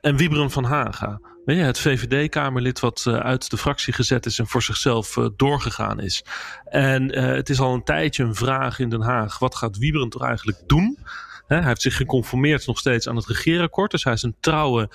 en 0.00 0.16
Wiebren 0.16 0.50
van 0.50 0.64
Haga. 0.64 1.20
Je, 1.46 1.52
het 1.52 1.78
VVD-Kamerlid 1.78 2.80
wat 2.80 3.04
uh, 3.08 3.16
uit 3.16 3.50
de 3.50 3.56
fractie 3.56 3.92
gezet 3.92 4.26
is 4.26 4.38
en 4.38 4.46
voor 4.46 4.62
zichzelf 4.62 5.16
uh, 5.16 5.28
doorgegaan 5.36 6.00
is. 6.00 6.24
En 6.64 7.18
uh, 7.18 7.24
het 7.24 7.48
is 7.48 7.60
al 7.60 7.74
een 7.74 7.84
tijdje 7.84 8.24
een 8.24 8.34
vraag 8.34 8.78
in 8.78 8.88
Den 8.88 9.00
Haag. 9.00 9.38
Wat 9.38 9.54
gaat 9.54 9.78
Wiebren 9.78 10.08
toch 10.08 10.22
eigenlijk 10.22 10.58
doen? 10.66 10.98
Hij 11.46 11.64
heeft 11.64 11.82
zich 11.82 11.96
geconformeerd 11.96 12.66
nog 12.66 12.78
steeds 12.78 13.08
aan 13.08 13.16
het 13.16 13.26
regeerakkoord. 13.26 13.90
Dus 13.90 14.04
hij 14.04 14.12
is 14.12 14.22
een 14.22 14.36
trouwe 14.40 14.90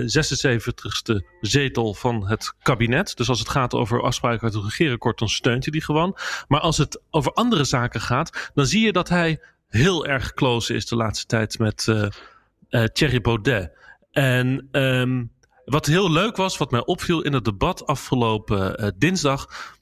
76ste 0.00 1.26
zetel 1.40 1.94
van 1.94 2.28
het 2.28 2.54
kabinet. 2.62 3.16
Dus 3.16 3.28
als 3.28 3.38
het 3.38 3.48
gaat 3.48 3.74
over 3.74 4.02
afspraken 4.02 4.42
uit 4.42 4.54
het 4.54 4.64
regeerakkoord, 4.64 5.18
dan 5.18 5.28
steunt 5.28 5.64
hij 5.64 5.72
die 5.72 5.82
gewoon. 5.82 6.16
Maar 6.48 6.60
als 6.60 6.76
het 6.76 7.00
over 7.10 7.32
andere 7.32 7.64
zaken 7.64 8.00
gaat, 8.00 8.50
dan 8.54 8.66
zie 8.66 8.84
je 8.84 8.92
dat 8.92 9.08
hij 9.08 9.40
heel 9.68 10.06
erg 10.06 10.34
close 10.34 10.74
is 10.74 10.86
de 10.86 10.96
laatste 10.96 11.26
tijd 11.26 11.58
met 11.58 11.84
Thierry 12.92 13.20
Baudet. 13.20 13.72
En 14.12 14.68
um, 14.72 15.30
wat 15.66 15.86
heel 15.86 16.10
leuk 16.10 16.36
was, 16.36 16.56
wat 16.56 16.70
mij 16.70 16.84
opviel 16.84 17.22
in 17.22 17.32
het 17.32 17.44
debat 17.44 17.86
afgelopen 17.86 18.82
uh, 18.84 18.88
dinsdag, 18.96 19.74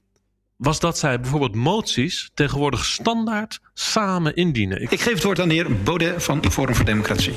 was 0.57 0.81
dat 0.81 0.99
zij 0.99 1.21
bijvoorbeeld 1.21 1.55
moties 1.55 2.31
tegenwoordig 2.35 2.85
standaard 2.85 3.61
samen 3.75 4.37
indienen. 4.37 4.83
Ik... 4.83 4.91
Ik 4.91 5.01
geef 5.01 5.15
het 5.15 5.23
woord 5.23 5.41
aan 5.41 5.49
de 5.49 5.55
heer 5.55 5.83
Baudet 5.83 6.23
van 6.23 6.51
Forum 6.51 6.75
voor 6.75 6.85
Democratie. 6.85 7.35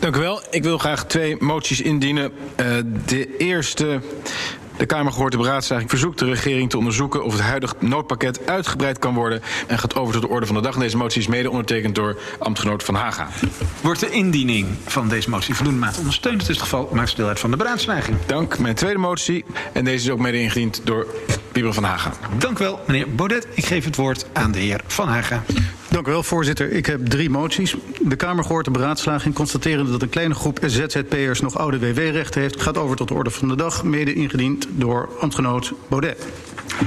Dank 0.00 0.16
u 0.16 0.20
wel. 0.20 0.42
Ik 0.50 0.62
wil 0.62 0.78
graag 0.78 1.06
twee 1.06 1.36
moties 1.38 1.80
indienen. 1.80 2.32
Uh, 2.60 2.76
de 3.06 3.36
eerste 3.36 4.00
de 4.76 4.86
Kamer 4.86 5.12
gehoord 5.12 5.32
de 5.32 5.38
beraadslaging 5.38 5.90
verzoekt 5.90 6.18
de 6.18 6.24
regering 6.24 6.70
te 6.70 6.78
onderzoeken 6.78 7.24
of 7.24 7.32
het 7.32 7.42
huidige 7.42 7.74
noodpakket 7.78 8.46
uitgebreid 8.46 8.98
kan 8.98 9.14
worden 9.14 9.42
en 9.66 9.78
gaat 9.78 9.94
over 9.94 10.12
tot 10.12 10.22
de 10.22 10.28
orde 10.28 10.46
van 10.46 10.54
de 10.54 10.60
dag. 10.60 10.76
Deze 10.76 10.96
motie 10.96 11.20
is 11.20 11.26
mede 11.26 11.50
ondertekend 11.50 11.94
door 11.94 12.18
ambtgenoot 12.38 12.82
Van 12.82 12.94
Haga. 12.94 13.28
Wordt 13.80 14.00
de 14.00 14.10
indiening 14.10 14.66
van 14.86 15.08
deze 15.08 15.30
motie 15.30 15.54
voldoende 15.54 15.80
mate 15.80 15.98
ondersteund? 15.98 16.40
Het 16.40 16.50
is 16.50 16.56
het 16.56 16.64
geval, 16.64 16.88
maakt 16.92 17.16
deel 17.16 17.28
uit 17.28 17.40
van 17.40 17.50
de 17.50 17.56
beraadslaging. 17.56 18.16
Dank. 18.26 18.58
Mijn 18.58 18.74
tweede 18.74 18.98
motie 18.98 19.44
en 19.72 19.84
deze 19.84 20.04
is 20.04 20.10
ook 20.10 20.18
mede 20.18 20.40
ingediend 20.40 20.80
door 20.84 21.06
Pieper 21.52 21.74
Van 21.74 21.84
Haga. 21.84 22.12
Dank 22.38 22.58
u 22.58 22.64
wel, 22.64 22.80
meneer 22.86 23.14
Baudet. 23.14 23.46
Ik 23.54 23.66
geef 23.66 23.84
het 23.84 23.96
woord 23.96 24.26
aan 24.32 24.52
de 24.52 24.58
heer 24.58 24.80
Van 24.86 25.08
Haga. 25.08 25.42
Dank 25.92 26.06
u 26.06 26.10
wel, 26.10 26.22
voorzitter. 26.22 26.72
Ik 26.72 26.86
heb 26.86 27.06
drie 27.06 27.30
moties. 27.30 27.74
De 28.00 28.16
Kamer 28.16 28.44
gehoord 28.44 28.64
de 28.64 28.70
beraadslaging, 28.70 29.34
constaterende 29.34 29.90
dat 29.90 30.02
een 30.02 30.08
kleine 30.08 30.34
groep 30.34 30.58
ZZP'ers 30.66 31.40
nog 31.40 31.58
oude 31.58 31.78
WW-rechten 31.78 32.40
heeft, 32.40 32.62
gaat 32.62 32.78
over 32.78 32.96
tot 32.96 33.08
de 33.08 33.14
orde 33.14 33.30
van 33.30 33.48
de 33.48 33.56
dag, 33.56 33.84
mede 33.84 34.14
ingediend 34.14 34.68
door 34.70 35.08
ambtgenoot 35.20 35.72
Baudet. 35.88 36.26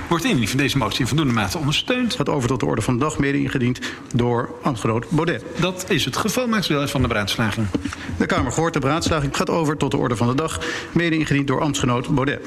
Wordt 0.08 0.24
de 0.24 0.30
indiening 0.30 0.50
van 0.50 0.60
deze 0.60 0.78
motie 0.78 1.00
in 1.00 1.08
voldoende 1.08 1.34
mate 1.34 1.58
ondersteund? 1.58 2.16
Gaat 2.16 2.30
over 2.30 2.48
tot 2.48 2.60
de 2.60 2.66
orde 2.66 2.82
van 2.82 2.94
de 2.94 3.00
dag, 3.00 3.18
mede 3.18 3.40
ingediend 3.40 3.80
door 4.14 4.50
ambtgenoot 4.62 5.10
Baudet. 5.10 5.44
Dat 5.60 5.86
is 5.90 6.06
het 6.06 6.18
geval, 6.18 6.48
maakt 6.48 6.68
deel 6.68 6.80
uit 6.80 6.92
van 6.92 7.02
de 7.02 7.08
beraadslaging. 7.08 7.68
De 8.18 8.26
Kamer 8.26 8.52
gehoord 8.52 8.74
de 8.74 8.80
beraadslaging, 8.80 9.38
gaat 9.38 9.50
over 9.50 9.78
tot 9.78 9.92
de 9.92 9.98
orde 9.98 10.16
van 10.16 10.28
de 10.28 10.36
dag, 10.36 10.60
mede 10.92 11.18
ingediend 11.18 11.48
door 11.48 11.62
ambtgenoot 11.62 12.16
Baudet. 12.16 12.40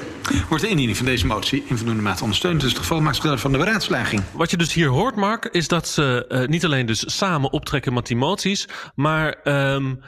Wordt 0.49 0.63
de 0.63 0.69
indiening 0.69 0.97
van 0.97 1.05
deze 1.05 1.25
motie 1.25 1.63
in 1.67 1.77
voldoende 1.77 2.01
mate 2.01 2.21
ondersteund? 2.21 2.55
Dat 2.55 2.63
is 2.63 2.69
het 2.69 2.81
geval, 2.81 3.01
maakt 3.01 3.21
deel 3.21 3.31
uit 3.31 3.39
van 3.39 3.51
de 3.51 3.57
beraadslaging. 3.57 4.21
Wat 4.31 4.51
je 4.51 4.57
dus 4.57 4.73
hier 4.73 4.87
hoort, 4.87 5.15
Mark, 5.15 5.49
is 5.51 5.67
dat 5.67 5.87
ze 5.87 6.25
uh, 6.29 6.47
niet 6.49 6.65
alleen 6.65 6.85
dus 6.85 7.17
samen 7.17 7.51
optrekken 7.51 7.93
met 7.93 8.07
die 8.07 8.17
moties, 8.17 8.67
maar 8.95 9.35
um, 9.43 10.01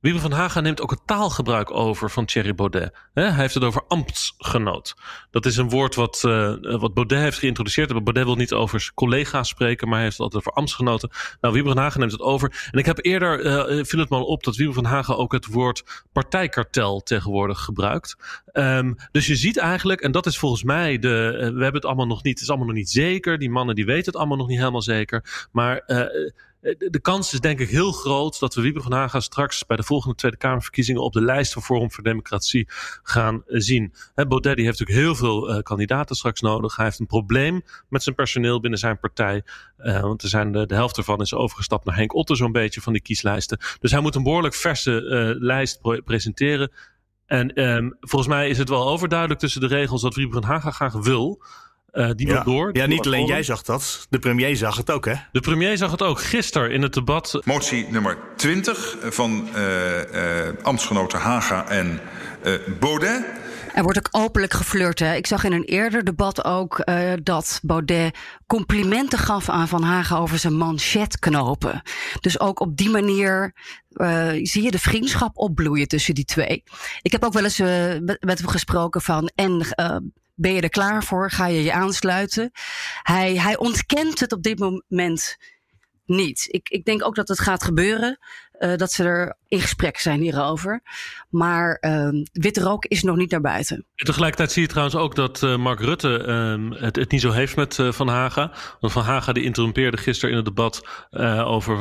Wiebe 0.00 0.18
van 0.18 0.32
Haga 0.32 0.60
neemt 0.60 0.80
ook 0.80 0.90
het 0.90 1.06
taalgebruik 1.06 1.70
over 1.70 2.10
van 2.10 2.24
Thierry 2.24 2.54
Baudet. 2.54 2.94
hij 3.14 3.32
heeft 3.32 3.54
het 3.54 3.64
over 3.64 3.84
ambtsgenoot. 3.88 4.94
Dat 5.30 5.46
is 5.46 5.56
een 5.56 5.68
woord 5.68 5.94
wat, 5.94 6.22
uh, 6.26 6.54
wat 6.60 6.94
Baudet 6.94 7.20
heeft 7.20 7.38
geïntroduceerd. 7.38 7.88
Baudet 7.88 8.24
wil 8.24 8.34
niet 8.34 8.52
over 8.52 8.90
collega's 8.94 9.48
spreken, 9.48 9.86
maar 9.86 9.96
hij 9.96 10.04
heeft 10.04 10.16
het 10.16 10.24
altijd 10.24 10.46
over 10.46 10.58
ambtsgenoten. 10.58 11.10
Nou, 11.40 11.54
Wiebe 11.54 11.68
van 11.68 11.78
Haga 11.78 11.98
neemt 11.98 12.12
het 12.12 12.20
over. 12.20 12.68
En 12.70 12.78
ik 12.78 12.86
heb 12.86 13.04
eerder, 13.04 13.44
uh, 13.44 13.84
viel 13.84 14.00
het 14.00 14.10
me 14.10 14.16
op, 14.16 14.44
dat 14.44 14.56
Wiebe 14.56 14.72
van 14.72 14.84
Haga 14.84 15.12
ook 15.12 15.32
het 15.32 15.46
woord 15.46 16.04
partijkartel 16.12 17.00
tegenwoordig 17.00 17.60
gebruikt. 17.60 18.16
Um, 18.52 18.96
dus 19.12 19.26
je 19.26 19.36
ziet 19.36 19.56
eigenlijk, 19.56 20.00
en 20.00 20.12
dat 20.12 20.26
is 20.26 20.38
volgens 20.38 20.62
mij 20.62 20.98
de, 20.98 21.32
uh, 21.32 21.38
we 21.38 21.44
hebben 21.44 21.72
het 21.72 21.84
allemaal 21.84 22.06
nog 22.06 22.22
niet, 22.22 22.32
het 22.32 22.42
is 22.42 22.48
allemaal 22.48 22.66
nog 22.66 22.76
niet 22.76 22.90
zeker. 22.90 23.38
Die 23.38 23.50
mannen 23.50 23.74
die 23.74 23.86
weten 23.86 24.06
het 24.06 24.16
allemaal 24.16 24.36
nog 24.36 24.48
niet 24.48 24.58
helemaal 24.58 24.82
zeker. 24.82 25.48
Maar 25.52 25.82
de 26.60 26.98
kans 27.02 27.32
is 27.32 27.40
denk 27.40 27.60
ik 27.60 27.68
heel 27.68 27.92
groot 27.92 28.40
dat 28.40 28.54
we 28.54 28.60
Wieber 28.60 28.82
van 28.82 28.92
Haga 28.92 29.20
straks 29.20 29.66
bij 29.66 29.76
de 29.76 29.82
volgende 29.82 30.16
Tweede 30.16 30.36
Kamerverkiezingen 30.36 31.02
op 31.02 31.12
de 31.12 31.20
lijst 31.20 31.52
van 31.52 31.62
Forum 31.62 31.92
voor 31.92 32.04
Democratie 32.04 32.68
gaan 33.02 33.42
zien. 33.46 33.92
He, 34.14 34.26
Baudet 34.26 34.56
die 34.56 34.64
heeft 34.64 34.78
natuurlijk 34.78 35.06
heel 35.06 35.14
veel 35.14 35.50
uh, 35.50 35.62
kandidaten 35.62 36.16
straks 36.16 36.40
nodig. 36.40 36.76
Hij 36.76 36.84
heeft 36.84 36.98
een 36.98 37.06
probleem 37.06 37.62
met 37.88 38.02
zijn 38.02 38.14
personeel 38.14 38.60
binnen 38.60 38.78
zijn 38.78 39.00
partij. 39.00 39.42
Want 39.76 40.22
er 40.22 40.28
zijn 40.28 40.52
de, 40.52 40.66
helft 40.68 40.96
ervan 40.96 41.20
is 41.20 41.34
overgestapt 41.34 41.84
naar 41.84 41.96
Henk 41.96 42.14
Otter 42.14 42.36
zo'n 42.36 42.52
beetje 42.52 42.80
van 42.80 42.92
die 42.92 43.02
kieslijsten. 43.02 43.58
Dus 43.80 43.90
hij 43.90 44.00
moet 44.00 44.14
een 44.14 44.22
behoorlijk 44.22 44.54
verse 44.54 45.36
lijst 45.38 45.80
pre 45.80 46.02
presenteren. 46.02 46.72
En 47.26 47.62
um, 47.62 47.96
volgens 48.00 48.30
mij 48.30 48.48
is 48.48 48.58
het 48.58 48.68
wel 48.68 48.88
overduidelijk 48.88 49.40
tussen 49.40 49.60
de 49.60 49.66
regels 49.66 50.02
dat 50.02 50.14
Wieber 50.14 50.40
van 50.40 50.50
Haga 50.50 50.70
graag 50.70 50.92
wil. 50.92 51.42
Uh, 51.98 52.10
die 52.14 52.26
ja. 52.26 52.32
wil 52.32 52.54
door. 52.54 52.76
Ja, 52.76 52.86
niet 52.86 53.06
alleen 53.06 53.26
jij 53.26 53.42
zag 53.42 53.62
dat. 53.62 54.06
De 54.10 54.18
premier 54.18 54.56
zag 54.56 54.76
het 54.76 54.90
ook, 54.90 55.04
hè? 55.04 55.14
De 55.32 55.40
premier 55.40 55.76
zag 55.76 55.90
het 55.90 56.02
ook 56.02 56.20
gisteren 56.20 56.70
in 56.70 56.82
het 56.82 56.92
debat. 56.92 57.40
Motie 57.44 57.86
nummer 57.90 58.18
20 58.36 58.96
van 59.02 59.48
uh, 59.54 59.96
uh, 59.96 60.48
ambtsgenoten 60.62 61.18
Haga 61.18 61.68
en 61.68 62.00
Baudet. 62.80 63.24
Er 63.78 63.82
wordt 63.82 63.98
ook 63.98 64.08
openlijk 64.10 64.54
geflirt. 64.54 64.98
Hè. 64.98 65.14
Ik 65.14 65.26
zag 65.26 65.44
in 65.44 65.52
een 65.52 65.64
eerder 65.64 66.04
debat 66.04 66.44
ook 66.44 66.82
uh, 66.84 67.12
dat 67.22 67.60
Baudet 67.62 68.16
complimenten 68.46 69.18
gaf 69.18 69.48
aan 69.48 69.68
Van 69.68 69.82
Hagen 69.82 70.16
over 70.16 70.38
zijn 70.38 70.56
manchetknopen. 70.56 71.82
Dus 72.20 72.40
ook 72.40 72.60
op 72.60 72.76
die 72.76 72.90
manier 72.90 73.52
uh, 73.92 74.30
zie 74.42 74.62
je 74.62 74.70
de 74.70 74.78
vriendschap 74.78 75.36
opbloeien 75.36 75.88
tussen 75.88 76.14
die 76.14 76.24
twee. 76.24 76.62
Ik 77.02 77.12
heb 77.12 77.24
ook 77.24 77.32
wel 77.32 77.44
eens 77.44 77.60
uh, 77.60 77.66
met 78.20 78.38
hem 78.38 78.48
gesproken 78.48 79.00
van 79.00 79.30
en 79.34 79.66
ben 80.38 80.52
je 80.52 80.60
er 80.60 80.68
klaar 80.68 81.04
voor? 81.04 81.30
Ga 81.30 81.46
je 81.46 81.62
je 81.62 81.72
aansluiten? 81.72 82.50
Hij, 83.02 83.38
hij 83.38 83.56
ontkent 83.56 84.20
het 84.20 84.32
op 84.32 84.42
dit 84.42 84.58
moment 84.58 85.36
niet. 86.08 86.46
Ik, 86.50 86.68
ik 86.68 86.84
denk 86.84 87.04
ook 87.04 87.14
dat 87.14 87.28
het 87.28 87.40
gaat 87.40 87.64
gebeuren. 87.64 88.18
Uh, 88.58 88.76
dat 88.76 88.92
ze 88.92 89.04
er 89.04 89.36
in 89.48 89.60
gesprek 89.60 89.98
zijn 89.98 90.20
hierover. 90.20 90.82
Maar 91.30 91.78
uh, 91.80 92.24
witte 92.32 92.60
rook 92.60 92.84
is 92.84 93.02
nog 93.02 93.16
niet 93.16 93.30
naar 93.30 93.40
buiten. 93.40 93.86
tegelijkertijd 93.94 94.52
zie 94.52 94.62
je 94.62 94.68
trouwens 94.68 94.96
ook 94.96 95.14
dat 95.14 95.42
uh, 95.42 95.56
Mark 95.56 95.80
Rutte 95.80 96.24
uh, 96.26 96.80
het, 96.80 96.96
het, 96.96 97.10
niet 97.10 97.20
zo 97.20 97.30
heeft 97.30 97.56
met 97.56 97.78
Van 97.90 98.08
Haga. 98.08 98.52
Want 98.80 98.92
Van 98.92 99.02
Haga 99.02 99.32
die 99.32 99.44
interrumpeerde 99.44 99.96
gisteren 99.96 100.30
in 100.30 100.36
het 100.36 100.44
debat 100.44 100.88
over 101.44 101.78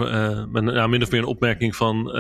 met, 0.50 0.63
nou, 0.63 0.89
min 0.89 1.03
of 1.03 1.12
meer 1.12 1.19
een 1.19 1.25
opmerking 1.25 1.75
van 1.75 2.15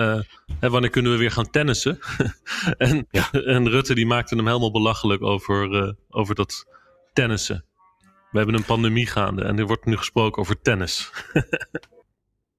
hè, 0.59 0.69
wanneer 0.69 0.89
kunnen 0.89 1.11
we 1.11 1.17
weer 1.17 1.31
gaan 1.31 1.49
tennissen. 1.49 1.99
en, 2.77 3.07
ja. 3.11 3.31
en 3.31 3.69
Rutte 3.69 3.95
die 3.95 4.05
maakte 4.05 4.35
hem 4.35 4.47
helemaal 4.47 4.71
belachelijk 4.71 5.23
over, 5.23 5.95
over 6.09 6.35
dat 6.35 6.65
tennissen. 7.13 7.65
We 8.31 8.37
hebben 8.37 8.55
een 8.55 8.65
pandemie 8.65 9.07
gaande 9.07 9.43
en 9.43 9.59
er 9.59 9.65
wordt 9.65 9.85
nu 9.85 9.97
gesproken 9.97 10.41
over 10.41 10.61
tennis. 10.61 11.11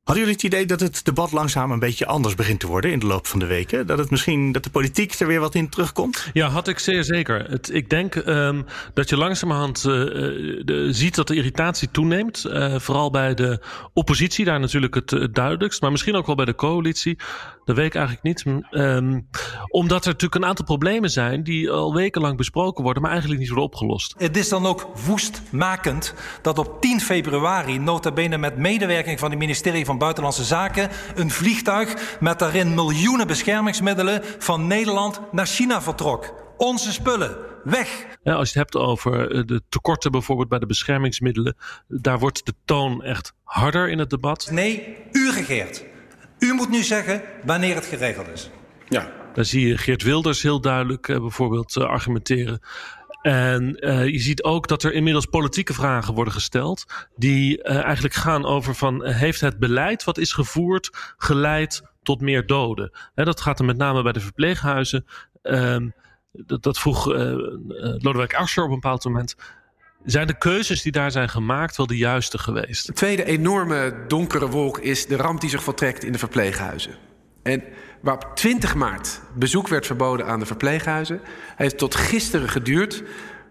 Hadden 0.08 0.26
jullie 0.26 0.40
het 0.42 0.52
idee 0.52 0.66
dat 0.66 0.80
het 0.80 1.04
debat 1.04 1.32
langzaam 1.32 1.70
een 1.70 1.78
beetje 1.78 2.06
anders 2.06 2.34
begint 2.34 2.60
te 2.60 2.66
worden 2.66 2.92
in 2.92 2.98
de 2.98 3.06
loop 3.06 3.26
van 3.26 3.38
de 3.38 3.46
weken? 3.46 3.86
Dat 3.86 3.98
het 3.98 4.10
misschien 4.10 4.52
dat 4.52 4.64
de 4.64 4.70
politiek 4.70 5.12
er 5.12 5.26
weer 5.26 5.40
wat 5.40 5.54
in 5.54 5.68
terugkomt? 5.68 6.30
Ja, 6.32 6.48
had 6.48 6.68
ik 6.68 6.78
zeer 6.78 7.04
zeker. 7.04 7.50
Het, 7.50 7.74
ik 7.74 7.90
denk 7.90 8.14
um, 8.14 8.64
dat 8.94 9.08
je 9.08 9.16
langzamerhand 9.16 9.76
uh, 9.76 9.84
de, 10.64 10.88
ziet 10.90 11.14
dat 11.14 11.26
de 11.26 11.34
irritatie 11.34 11.90
toeneemt. 11.90 12.44
Uh, 12.46 12.78
vooral 12.78 13.10
bij 13.10 13.34
de 13.34 13.60
oppositie, 13.92 14.44
daar 14.44 14.60
natuurlijk 14.60 14.94
het, 14.94 15.10
het, 15.10 15.34
duidelijkst. 15.34 15.80
Maar 15.80 15.90
misschien 15.90 16.16
ook 16.16 16.26
wel 16.26 16.34
bij 16.34 16.44
de 16.44 16.54
coalitie. 16.54 17.18
Dat 17.68 17.76
weet 17.76 17.86
ik 17.86 17.94
eigenlijk 17.94 18.24
niet. 18.24 18.62
Um, 18.70 19.28
omdat 19.68 20.04
er 20.04 20.12
natuurlijk 20.12 20.42
een 20.42 20.48
aantal 20.48 20.64
problemen 20.64 21.10
zijn 21.10 21.42
die 21.42 21.70
al 21.70 21.94
wekenlang 21.94 22.36
besproken 22.36 22.84
worden, 22.84 23.02
maar 23.02 23.10
eigenlijk 23.10 23.40
niet 23.40 23.48
worden 23.50 23.66
opgelost. 23.66 24.14
Het 24.18 24.36
is 24.36 24.48
dan 24.48 24.66
ook 24.66 24.88
woestmakend 25.06 26.14
dat 26.42 26.58
op 26.58 26.80
10 26.80 27.00
februari, 27.00 27.78
nota 27.78 28.12
bene 28.12 28.38
met 28.38 28.56
medewerking 28.56 29.18
van 29.18 29.30
het 29.30 29.38
ministerie 29.38 29.84
van 29.84 29.98
Buitenlandse 29.98 30.44
Zaken 30.44 30.88
een 31.14 31.30
vliegtuig 31.30 32.16
met 32.20 32.38
daarin 32.38 32.74
miljoenen 32.74 33.26
beschermingsmiddelen 33.26 34.22
van 34.38 34.66
Nederland 34.66 35.20
naar 35.32 35.46
China 35.46 35.82
vertrok. 35.82 36.34
Onze 36.56 36.92
spullen, 36.92 37.36
weg. 37.64 38.06
Ja, 38.22 38.34
als 38.34 38.52
je 38.52 38.58
het 38.58 38.72
hebt 38.72 38.84
over 38.84 39.30
eh, 39.30 39.42
de 39.46 39.62
tekorten 39.68 40.10
bijvoorbeeld 40.10 40.48
bij 40.48 40.58
de 40.58 40.66
beschermingsmiddelen, 40.66 41.56
daar 41.88 42.18
wordt 42.18 42.46
de 42.46 42.54
toon 42.64 43.02
echt 43.02 43.32
harder 43.44 43.88
in 43.88 43.98
het 43.98 44.10
debat. 44.10 44.48
Nee, 44.50 44.96
u 45.12 45.30
regeert. 45.30 45.84
U 46.38 46.52
moet 46.52 46.70
nu 46.70 46.82
zeggen 46.82 47.22
wanneer 47.44 47.74
het 47.74 47.86
geregeld 47.86 48.28
is. 48.28 48.50
Ja. 48.88 49.12
Daar 49.34 49.44
zie 49.44 49.66
je 49.66 49.78
Geert 49.78 50.02
Wilders 50.02 50.42
heel 50.42 50.60
duidelijk 50.60 51.08
uh, 51.08 51.20
bijvoorbeeld 51.20 51.76
uh, 51.76 51.84
argumenteren. 51.84 52.60
En 53.22 53.76
uh, 53.80 54.06
je 54.06 54.18
ziet 54.18 54.42
ook 54.42 54.68
dat 54.68 54.82
er 54.82 54.92
inmiddels 54.92 55.26
politieke 55.26 55.74
vragen 55.74 56.14
worden 56.14 56.32
gesteld. 56.32 56.84
Die 57.16 57.58
uh, 57.58 57.82
eigenlijk 57.82 58.14
gaan 58.14 58.44
over 58.44 58.74
van 58.74 59.04
heeft 59.04 59.40
het 59.40 59.58
beleid 59.58 60.04
wat 60.04 60.18
is 60.18 60.32
gevoerd 60.32 60.90
geleid 61.16 61.82
tot 62.02 62.20
meer 62.20 62.46
doden? 62.46 62.90
He, 63.14 63.24
dat 63.24 63.40
gaat 63.40 63.58
er 63.58 63.64
met 63.64 63.76
name 63.76 64.02
bij 64.02 64.12
de 64.12 64.20
verpleeghuizen. 64.20 65.06
Um, 65.42 65.94
dat, 66.32 66.62
dat, 66.62 66.78
vroeg 66.78 67.12
uh, 67.12 67.16
Lodewijk 67.98 68.34
Asscher 68.34 68.62
op 68.62 68.68
een 68.68 68.74
bepaald 68.74 69.04
moment. 69.04 69.36
Zijn 70.04 70.26
de 70.26 70.38
keuzes 70.38 70.82
die 70.82 70.92
daar 70.92 71.10
zijn 71.10 71.28
gemaakt 71.28 71.76
wel 71.76 71.86
de 71.86 71.96
juiste 71.96 72.38
geweest? 72.38 72.86
De 72.86 72.92
tweede 72.92 73.24
enorme 73.24 73.94
donkere 74.08 74.48
wolk 74.48 74.78
is 74.78 75.06
de 75.06 75.16
ramp 75.16 75.40
die 75.40 75.50
zich 75.50 75.62
voltrekt 75.62 76.04
in 76.04 76.12
de 76.12 76.18
verpleeghuizen. 76.18 76.96
En 77.42 77.62
waar 78.00 78.14
op 78.14 78.30
20 78.34 78.74
maart 78.74 79.20
bezoek 79.34 79.68
werd 79.68 79.86
verboden 79.86 80.26
aan 80.26 80.38
de 80.38 80.46
verpleeghuizen, 80.46 81.20
heeft 81.56 81.78
tot 81.78 81.94
gisteren 81.94 82.48
geduurd 82.48 83.02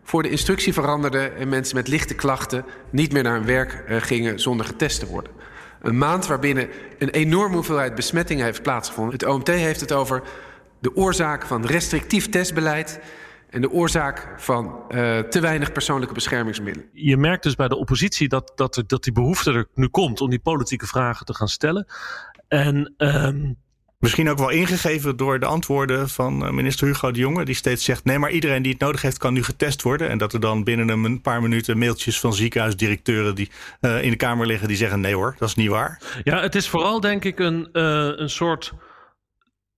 voor 0.04 0.24
de 0.24 0.30
instructie 0.30 0.74
veranderde 0.74 1.28
en 1.28 1.50
mensen 1.50 1.76
met 1.76 1.88
lichte 1.88 2.16
klachten 2.16 2.66
niet 2.90 3.14
meer 3.14 3.24
naar 3.24 3.36
hun 3.36 3.46
werk 3.46 3.84
uh, 3.90 4.02
gingen 4.02 4.40
zonder 4.40 4.66
getest 4.66 5.00
te 5.00 5.08
worden. 5.08 5.32
Een 5.82 5.98
maand 5.98 6.28
waarbinnen 6.28 6.70
een 6.98 7.10
enorme 7.10 7.56
hoeveelheid 7.56 7.96
besmettingen 7.96 8.46
heeft 8.46 8.62
plaatsgevonden. 8.62 9.14
Het 9.14 9.26
OMT 9.26 9.48
heeft 9.48 9.80
het 9.80 9.92
over 9.92 10.22
de 10.80 10.96
oorzaak 10.96 11.46
van 11.46 11.66
restrictief 11.66 12.30
testbeleid 12.30 13.00
en 13.50 13.62
de 13.62 13.72
oorzaak 13.72 14.34
van 14.38 14.66
uh, 14.66 15.20
te 15.20 15.40
weinig 15.40 15.72
persoonlijke 15.72 16.14
beschermingsmiddelen. 16.14 16.90
Je 16.94 17.18
merkt 17.18 17.44
dus 17.44 17.56
bij 17.56 17.68
de 17.68 17.76
oppositie 17.76 18.28
dat, 18.28 18.52
dat, 18.56 18.84
dat 18.88 19.04
die 19.04 19.14
behoefte 19.14 19.52
er 19.52 19.68
nu 19.74 19.88
komt 19.88 20.22
om 20.22 20.30
die 20.30 20.40
politieke 20.40 20.88
vragen 20.88 21.26
te 21.26 21.34
gaan 21.34 21.48
stellen. 21.48 21.88
En 22.48 22.94
um, 22.98 23.58
Misschien 24.00 24.30
ook 24.30 24.38
wel 24.38 24.50
ingegeven 24.50 25.18
door 25.18 25.40
de 25.40 25.46
antwoorden 25.46 26.10
van 26.10 26.46
eh, 26.46 26.52
minister 26.52 26.88
Hugo 26.88 27.12
de 27.12 27.20
Jonge, 27.20 27.46
die 27.46 27.56
steeds 27.56 27.84
zegt: 27.84 28.06
nee, 28.06 28.20
maar 28.20 28.32
iedereen 28.32 28.62
die 28.62 28.72
het 28.72 28.82
nodig 28.82 29.02
heeft, 29.02 29.18
kan 29.18 29.34
nu 29.34 29.44
getest 29.44 29.82
worden. 29.82 30.10
En 30.10 30.18
dat 30.18 30.34
er 30.34 30.40
dan 30.40 30.64
binnen 30.64 30.90
een 30.90 31.22
paar 31.22 31.42
minuten 31.42 31.78
mailtjes 31.78 32.20
van 32.20 32.34
ziekenhuisdirecteuren 32.34 33.36
die 33.36 33.52
uh, 33.82 34.04
in 34.04 34.10
de 34.10 34.16
Kamer 34.16 34.48
liggen, 34.48 34.68
die 34.68 34.78
zeggen: 34.78 35.00
nee 35.00 35.16
hoor, 35.16 35.36
dat 35.38 35.50
is 35.50 35.56
niet 35.56 35.70
waar. 35.70 36.02
Ja, 36.24 36.42
het 36.42 36.56
is 36.56 36.70
vooral 36.70 37.00
denk 37.00 37.26
ik 37.26 37.40
een, 37.40 37.70
uh, 37.74 38.10
een 38.16 38.30
soort 38.30 38.74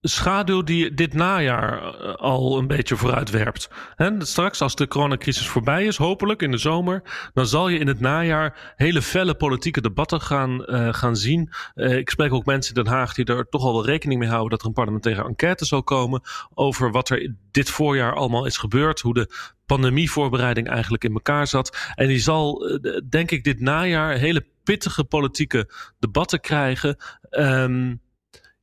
schaduw 0.02 0.64
die 0.64 0.94
dit 0.94 1.14
najaar 1.14 1.84
eh, 1.84 2.16
al 2.16 2.58
een 2.58 2.68
beetje 2.68 2.96
vooruitwerpt. 2.96 3.70
Straks, 4.18 4.62
als 4.62 4.76
de 4.76 4.88
coronacrisis 4.88 5.48
voorbij 5.48 5.86
is, 5.86 5.98
hopelijk 5.98 6.42
in 6.42 6.52
de 6.52 6.58
zomer, 6.58 7.30
dan 7.34 7.48
zal 7.48 7.70
je 7.70 7.80
in 7.80 7.88
het 7.88 8.00
najaar 8.00 8.74
hele 8.76 9.02
felle 9.02 9.36
politieke 9.36 9.82
debatten 9.82 10.22
gaan, 10.22 10.64
uh, 10.66 10.94
gaan 10.94 11.16
zien. 11.16 11.50
Uh, 11.76 11.98
ik 11.98 12.10
spreek 12.10 12.34
ook 12.34 12.46
mensen 12.46 12.76
in 12.76 12.84
Den 12.84 12.94
Haag 12.94 13.14
die 13.14 13.26
er 13.26 13.50
toch 13.50 13.64
al 13.64 13.74
wel 13.74 13.86
rekening 13.86 14.20
mee 14.20 14.30
houden 14.30 14.50
dat 14.50 14.62
er 14.62 14.68
een 14.68 14.74
parlementaire 14.74 15.24
enquête 15.24 15.66
zal 15.66 15.84
komen 15.84 16.22
over 16.54 16.92
wat 16.92 17.10
er 17.10 17.36
dit 17.52 17.70
voorjaar 17.70 18.16
allemaal 18.16 18.46
is 18.46 18.58
gebeurd, 18.58 19.00
hoe 19.00 19.14
de 19.14 19.58
pandemievoorbereiding 19.66 20.70
eigenlijk 20.70 21.04
in 21.04 21.14
elkaar 21.14 21.48
zat. 21.48 21.92
En 21.96 22.08
die 22.08 22.20
zal, 22.20 22.80
denk 23.10 23.32
ik, 23.32 23.44
dit 23.44 23.60
najaar 23.60 24.14
hele 24.14 24.46
pittige 24.64 25.04
politieke 25.04 25.70
debatten 26.00 26.40
krijgen. 26.40 26.98
Um, 27.30 28.02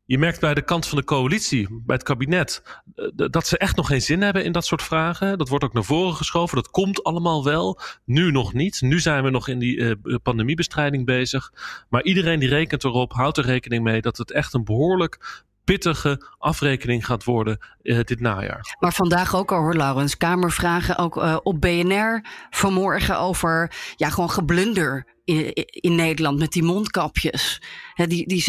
je 0.06 0.18
merkt 0.18 0.40
bij 0.40 0.54
de 0.54 0.62
kant 0.62 0.86
van 0.86 0.98
de 0.98 1.04
coalitie, 1.04 1.68
bij 1.70 1.96
het 1.96 2.04
kabinet, 2.04 2.62
eh, 2.94 3.06
dat 3.30 3.46
ze 3.46 3.58
echt 3.58 3.76
nog 3.76 3.86
geen 3.86 4.02
zin 4.02 4.22
hebben 4.22 4.44
in 4.44 4.52
dat 4.52 4.66
soort 4.66 4.82
vragen. 4.82 5.38
Dat 5.38 5.48
wordt 5.48 5.64
ook 5.64 5.72
naar 5.72 5.84
voren 5.84 6.14
geschoven. 6.14 6.56
Dat 6.56 6.70
komt 6.70 7.04
allemaal 7.04 7.44
wel. 7.44 7.80
Nu 8.04 8.30
nog 8.30 8.52
niet. 8.52 8.80
Nu 8.80 9.00
zijn 9.00 9.24
we 9.24 9.30
nog 9.30 9.48
in 9.48 9.58
die 9.58 9.76
uh, 9.76 10.16
pandemiebestrijding 10.22 11.04
bezig. 11.04 11.52
Maar 11.88 12.02
iedereen 12.02 12.40
die 12.40 12.48
rekent 12.48 12.84
erop, 12.84 13.12
houdt 13.12 13.38
er 13.38 13.44
rekening 13.44 13.84
mee 13.84 14.00
dat 14.00 14.16
het 14.16 14.32
echt 14.32 14.54
een 14.54 14.64
behoorlijk 14.64 15.44
pittige 15.66 16.20
afrekening 16.38 17.06
gaat 17.06 17.24
worden 17.24 17.58
uh, 17.82 18.00
dit 18.04 18.20
najaar. 18.20 18.76
Maar 18.78 18.92
vandaag 18.92 19.36
ook 19.36 19.52
al 19.52 19.58
hoor, 19.58 19.74
Laurens. 19.74 20.16
Kamervragen 20.16 20.98
ook 20.98 21.16
uh, 21.16 21.36
op 21.42 21.60
BNR 21.60 22.24
vanmorgen 22.50 23.18
over 23.18 23.72
ja, 23.96 24.10
gewoon 24.10 24.30
geblunder 24.30 25.06
in, 25.24 25.94
Nederland 25.94 26.38
met 26.38 26.52
die 26.52 26.62
mondkapjes. 26.62 27.62
Die 27.94 28.26
die 28.26 28.44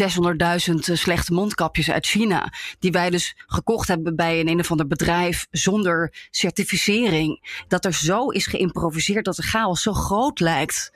600.000 0.70 0.74
slechte 0.74 1.32
mondkapjes 1.32 1.90
uit 1.90 2.06
China. 2.06 2.52
Die 2.78 2.90
wij 2.90 3.10
dus 3.10 3.36
gekocht 3.46 3.88
hebben 3.88 4.16
bij 4.16 4.40
een 4.40 4.48
een 4.48 4.60
of 4.60 4.70
ander 4.70 4.86
bedrijf 4.86 5.46
zonder 5.50 6.12
certificering. 6.30 7.62
Dat 7.68 7.84
er 7.84 7.94
zo 7.94 8.28
is 8.28 8.46
geïmproviseerd 8.46 9.24
dat 9.24 9.36
de 9.36 9.42
chaos 9.42 9.82
zo 9.82 9.92
groot 9.92 10.40
lijkt 10.40 10.92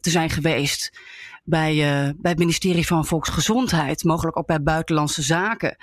te 0.00 0.10
zijn 0.10 0.30
geweest 0.30 0.98
bij, 1.46 1.74
uh, 1.74 2.10
bij 2.16 2.30
het 2.30 2.38
ministerie 2.38 2.86
van 2.86 3.06
Volksgezondheid, 3.06 4.04
mogelijk 4.04 4.36
ook 4.36 4.46
bij 4.46 4.62
Buitenlandse 4.62 5.22
Zaken. 5.22 5.76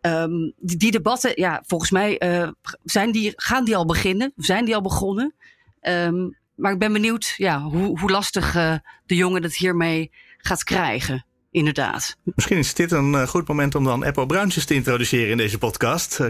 Um, 0.00 0.52
die, 0.56 0.90
debatten, 0.90 1.32
ja, 1.34 1.62
volgens 1.66 1.90
mij 1.90 2.22
uh, 2.22 2.48
zijn 2.84 3.12
die, 3.12 3.32
gaan 3.36 3.64
die 3.64 3.76
al 3.76 3.86
beginnen, 3.86 4.32
zijn 4.36 4.64
die 4.64 4.74
al 4.74 4.82
begonnen. 4.82 5.34
Um, 5.82 6.38
maar 6.54 6.72
ik 6.72 6.78
ben 6.78 6.92
benieuwd 6.92 7.34
ja, 7.36 7.60
hoe, 7.60 7.98
hoe 7.98 8.10
lastig 8.10 8.56
uh, 8.56 8.74
de 9.06 9.16
jongen 9.16 9.42
het 9.42 9.56
hiermee 9.56 10.10
gaat 10.36 10.64
krijgen. 10.64 11.26
Inderdaad. 11.50 12.16
Misschien 12.22 12.58
is 12.58 12.74
dit 12.74 12.92
een 12.92 13.28
goed 13.28 13.48
moment 13.48 13.74
om 13.74 13.84
dan 13.84 14.04
Eppo 14.04 14.26
Bruintjes 14.26 14.64
te 14.64 14.74
introduceren 14.74 15.30
in 15.30 15.36
deze 15.36 15.58
podcast. 15.58 16.20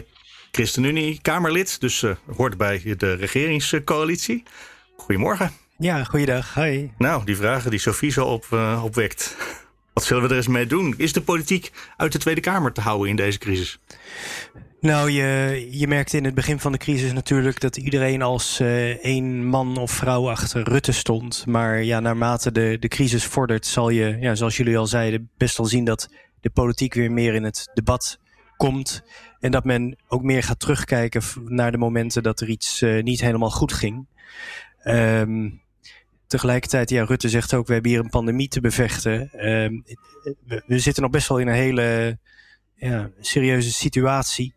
ChristenUnie, 0.50 1.18
Kamerlid, 1.22 1.80
dus 1.80 2.04
hoort 2.36 2.56
bij 2.56 2.94
de 2.96 3.12
regeringscoalitie. 3.12 4.42
Goedemorgen. 4.96 5.52
Ja, 5.80 6.04
goeiedag. 6.04 6.54
Hoi. 6.54 6.92
Nou, 6.98 7.24
die 7.24 7.36
vragen 7.36 7.70
die 7.70 7.78
Sofie 7.78 8.10
zo 8.10 8.26
op, 8.26 8.46
uh, 8.52 8.80
opwekt. 8.84 9.36
Wat 9.94 10.04
zullen 10.04 10.22
we 10.22 10.28
er 10.28 10.36
eens 10.36 10.48
mee 10.48 10.66
doen? 10.66 10.94
Is 10.96 11.12
de 11.12 11.22
politiek 11.22 11.72
uit 11.96 12.12
de 12.12 12.18
Tweede 12.18 12.40
Kamer 12.40 12.72
te 12.72 12.80
houden 12.80 13.08
in 13.08 13.16
deze 13.16 13.38
crisis? 13.38 13.80
Nou, 14.80 15.10
je, 15.10 15.66
je 15.70 15.86
merkte 15.86 16.16
in 16.16 16.24
het 16.24 16.34
begin 16.34 16.58
van 16.58 16.72
de 16.72 16.78
crisis 16.78 17.12
natuurlijk 17.12 17.60
dat 17.60 17.76
iedereen 17.76 18.22
als 18.22 18.60
uh, 18.60 19.04
één 19.04 19.44
man 19.44 19.76
of 19.76 19.90
vrouw 19.90 20.30
achter 20.30 20.68
Rutte 20.68 20.92
stond. 20.92 21.46
Maar 21.46 21.82
ja, 21.82 22.00
naarmate 22.00 22.52
de, 22.52 22.76
de 22.80 22.88
crisis 22.88 23.24
vordert, 23.24 23.66
zal 23.66 23.90
je, 23.90 24.16
ja, 24.20 24.34
zoals 24.34 24.56
jullie 24.56 24.78
al 24.78 24.86
zeiden, 24.86 25.30
best 25.36 25.56
wel 25.56 25.66
zien 25.66 25.84
dat 25.84 26.08
de 26.40 26.50
politiek 26.50 26.94
weer 26.94 27.12
meer 27.12 27.34
in 27.34 27.44
het 27.44 27.70
debat 27.74 28.18
komt. 28.56 29.02
En 29.38 29.50
dat 29.50 29.64
men 29.64 29.98
ook 30.08 30.22
meer 30.22 30.42
gaat 30.42 30.60
terugkijken 30.60 31.22
naar 31.44 31.72
de 31.72 31.78
momenten 31.78 32.22
dat 32.22 32.40
er 32.40 32.48
iets 32.48 32.82
uh, 32.82 33.02
niet 33.02 33.20
helemaal 33.20 33.50
goed 33.50 33.72
ging. 33.72 34.06
Um, 34.84 35.60
tegelijkertijd, 36.30 36.90
ja, 36.90 37.04
Rutte 37.04 37.28
zegt 37.28 37.54
ook, 37.54 37.66
we 37.66 37.72
hebben 37.72 37.90
hier 37.90 38.00
een 38.00 38.08
pandemie 38.08 38.48
te 38.48 38.60
bevechten. 38.60 39.48
Um, 39.48 39.84
we, 40.66 40.78
zitten 40.78 41.02
nog 41.02 41.12
best 41.12 41.28
wel 41.28 41.38
in 41.38 41.48
een 41.48 41.54
hele 41.54 42.18
ja, 42.74 43.10
serieuze 43.20 43.72
situatie. 43.72 44.54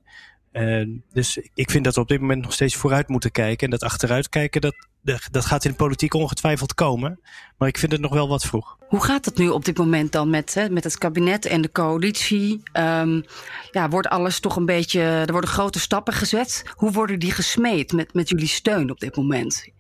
Uh, 0.52 0.88
dus 1.14 1.40
ik 1.54 1.72
vind 1.72 1.84
dat 1.84 1.96
we 1.96 2.02
op 2.02 2.08
dit 2.08 2.20
moment 2.20 2.42
nog 2.42 2.54
steeds 2.54 2.76
vooruit 2.76 3.08
moeten 3.08 3.32
kijken. 3.32 3.66
En 3.66 3.72
dat 3.72 3.84
achteruit 3.84 4.30
kijken, 4.30 4.62
dat, 4.62 4.76
dat 5.32 5.46
gaat 5.46 5.66
in 5.66 5.72
de 5.72 5.78
politiek 5.78 6.14
ongetwijfeld 6.14 6.74
komen. 6.74 7.20
Maar 7.58 7.68
ik 7.68 7.78
vind 7.78 7.92
het 7.92 8.02
nog 8.02 8.14
wel 8.14 8.28
wat 8.28 8.44
vroeg. 8.44 8.78
Hoe 8.88 9.04
gaat 9.04 9.26
het 9.26 9.38
nu 9.38 9.50
op 9.50 9.66
dit 9.66 9.78
moment 9.78 10.12
dan 10.12 10.30
met, 10.30 10.54
hè, 10.54 10.70
met 10.70 10.84
het 10.84 10.98
kabinet 10.98 11.46
en 11.46 11.62
de 11.62 11.72
coalitie? 11.72 12.62
Um, 12.78 13.24
ja, 13.72 13.90
wordt 13.90 14.08
alles 14.08 14.40
toch 14.40 14.56
een 14.56 14.66
beetje. 14.66 15.02
Er 15.02 15.32
worden 15.32 15.50
grote 15.50 15.80
stappen 15.80 16.14
gezet. 16.14 16.64
Hoe 16.76 16.92
worden 16.92 17.20
die 17.20 17.32
gesmeed 17.32 17.92
met, 17.92 18.14
met 18.14 18.30
jullie 18.30 18.48
steun 18.48 18.92
op 18.92 19.00
dit 19.00 19.16
moment? 19.16 19.72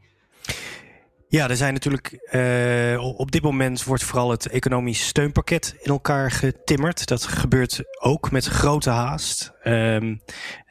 Ja, 1.33 1.49
er 1.49 1.55
zijn 1.55 1.73
natuurlijk 1.73 2.29
uh, 2.31 3.19
op 3.19 3.31
dit 3.31 3.41
moment 3.41 3.83
wordt 3.83 4.03
vooral 4.03 4.31
het 4.31 4.47
economisch 4.47 5.07
steunpakket 5.07 5.75
in 5.81 5.91
elkaar 5.91 6.31
getimmerd. 6.31 7.07
Dat 7.07 7.23
gebeurt 7.23 7.83
ook 7.99 8.31
met 8.31 8.45
grote 8.45 8.89
haast. 8.89 9.53
Um, 9.63 10.21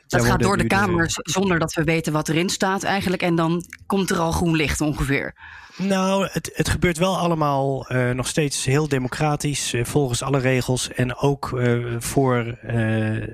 dat 0.07 0.25
gaat 0.25 0.41
door 0.41 0.57
de 0.57 0.67
Kamer 0.67 1.07
zonder 1.09 1.59
dat 1.59 1.73
we 1.73 1.85
weten 1.85 2.13
wat 2.13 2.29
erin 2.29 2.49
staat 2.49 2.83
eigenlijk. 2.83 3.23
En 3.23 3.35
dan 3.35 3.65
komt 3.87 4.11
er 4.11 4.19
al 4.19 4.33
groen 4.33 4.57
licht 4.57 4.81
ongeveer. 4.81 5.35
Nou, 5.77 6.29
het, 6.31 6.51
het 6.55 6.69
gebeurt 6.69 6.99
wel 6.99 7.19
allemaal 7.19 7.93
uh, 7.93 8.11
nog 8.11 8.27
steeds 8.27 8.65
heel 8.65 8.89
democratisch, 8.89 9.75
uh, 9.75 9.85
volgens 9.85 10.23
alle 10.23 10.39
regels. 10.39 10.93
En 10.93 11.17
ook 11.17 11.51
uh, 11.55 11.97
voor 11.99 12.59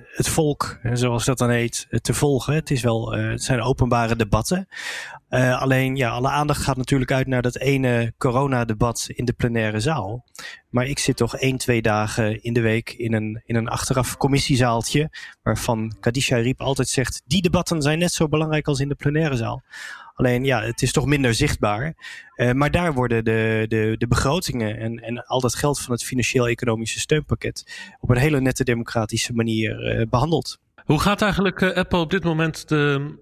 het 0.07 0.29
volk, 0.29 0.79
zoals 0.93 1.25
dat 1.25 1.39
dan 1.39 1.51
heet, 1.51 1.87
te 2.01 2.15
volgen. 2.15 2.55
Het, 2.55 2.71
is 2.71 2.83
wel, 2.83 3.13
het 3.13 3.43
zijn 3.43 3.63
openbare 3.63 4.17
debatten. 4.17 4.69
Alleen, 5.31 5.97
ja, 5.97 6.11
alle 6.11 6.29
aandacht 6.29 6.63
gaat 6.63 6.77
natuurlijk 6.77 7.13
uit 7.13 7.27
naar 7.27 7.43
dat 7.43 7.59
ene 7.59 8.13
coronadebat 8.19 9.07
in 9.09 9.25
de 9.25 9.33
plenaire 9.33 9.81
zaal. 9.81 10.25
Maar 10.71 10.87
ik 10.87 10.99
zit 10.99 11.17
toch 11.17 11.37
één, 11.37 11.57
twee 11.59 11.83
dagen 11.83 12.43
in 12.43 12.53
de 12.53 12.61
week 12.61 12.91
in 12.91 13.13
een, 13.13 13.43
in 13.45 13.57
een 13.57 13.69
achteraf 13.69 14.17
commissiezaaltje. 14.17 15.11
Waarvan 15.43 15.97
Kadisha 16.01 16.37
Riep 16.37 16.61
altijd 16.61 16.89
zegt: 16.89 17.23
die 17.27 17.43
debatten 17.43 17.83
zijn 17.83 17.99
net 17.99 18.13
zo 18.13 18.29
belangrijk 18.29 18.69
als 18.69 18.81
in 18.81 18.89
de 18.89 18.95
plenaire 18.95 19.37
zaal. 19.37 19.63
Alleen 20.15 20.45
ja, 20.45 20.63
het 20.63 20.83
is 20.83 20.93
toch 20.93 21.07
minder 21.07 21.35
zichtbaar. 21.35 21.95
Uh, 22.37 22.53
maar 22.53 22.71
daar 22.71 22.95
worden 22.95 23.25
de, 23.25 23.65
de, 23.69 23.95
de 23.99 24.07
begrotingen 24.09 24.79
en, 24.79 24.97
en 24.99 25.27
al 25.27 25.41
dat 25.41 25.55
geld 25.55 25.81
van 25.81 25.93
het 25.93 26.05
financieel-economische 26.05 27.01
steunpakket 27.01 27.89
op 28.01 28.11
een 28.11 28.17
hele 28.17 28.41
nette 28.41 28.65
democratische 28.65 29.33
manier 29.33 29.99
uh, 29.99 30.07
behandeld. 30.11 30.59
Hoe 30.85 31.01
gaat 31.01 31.23
eigenlijk 31.23 31.63
Apple 31.63 31.99
op 31.99 32.11
dit 32.11 32.25
moment 32.25 32.69
de, 32.69 33.15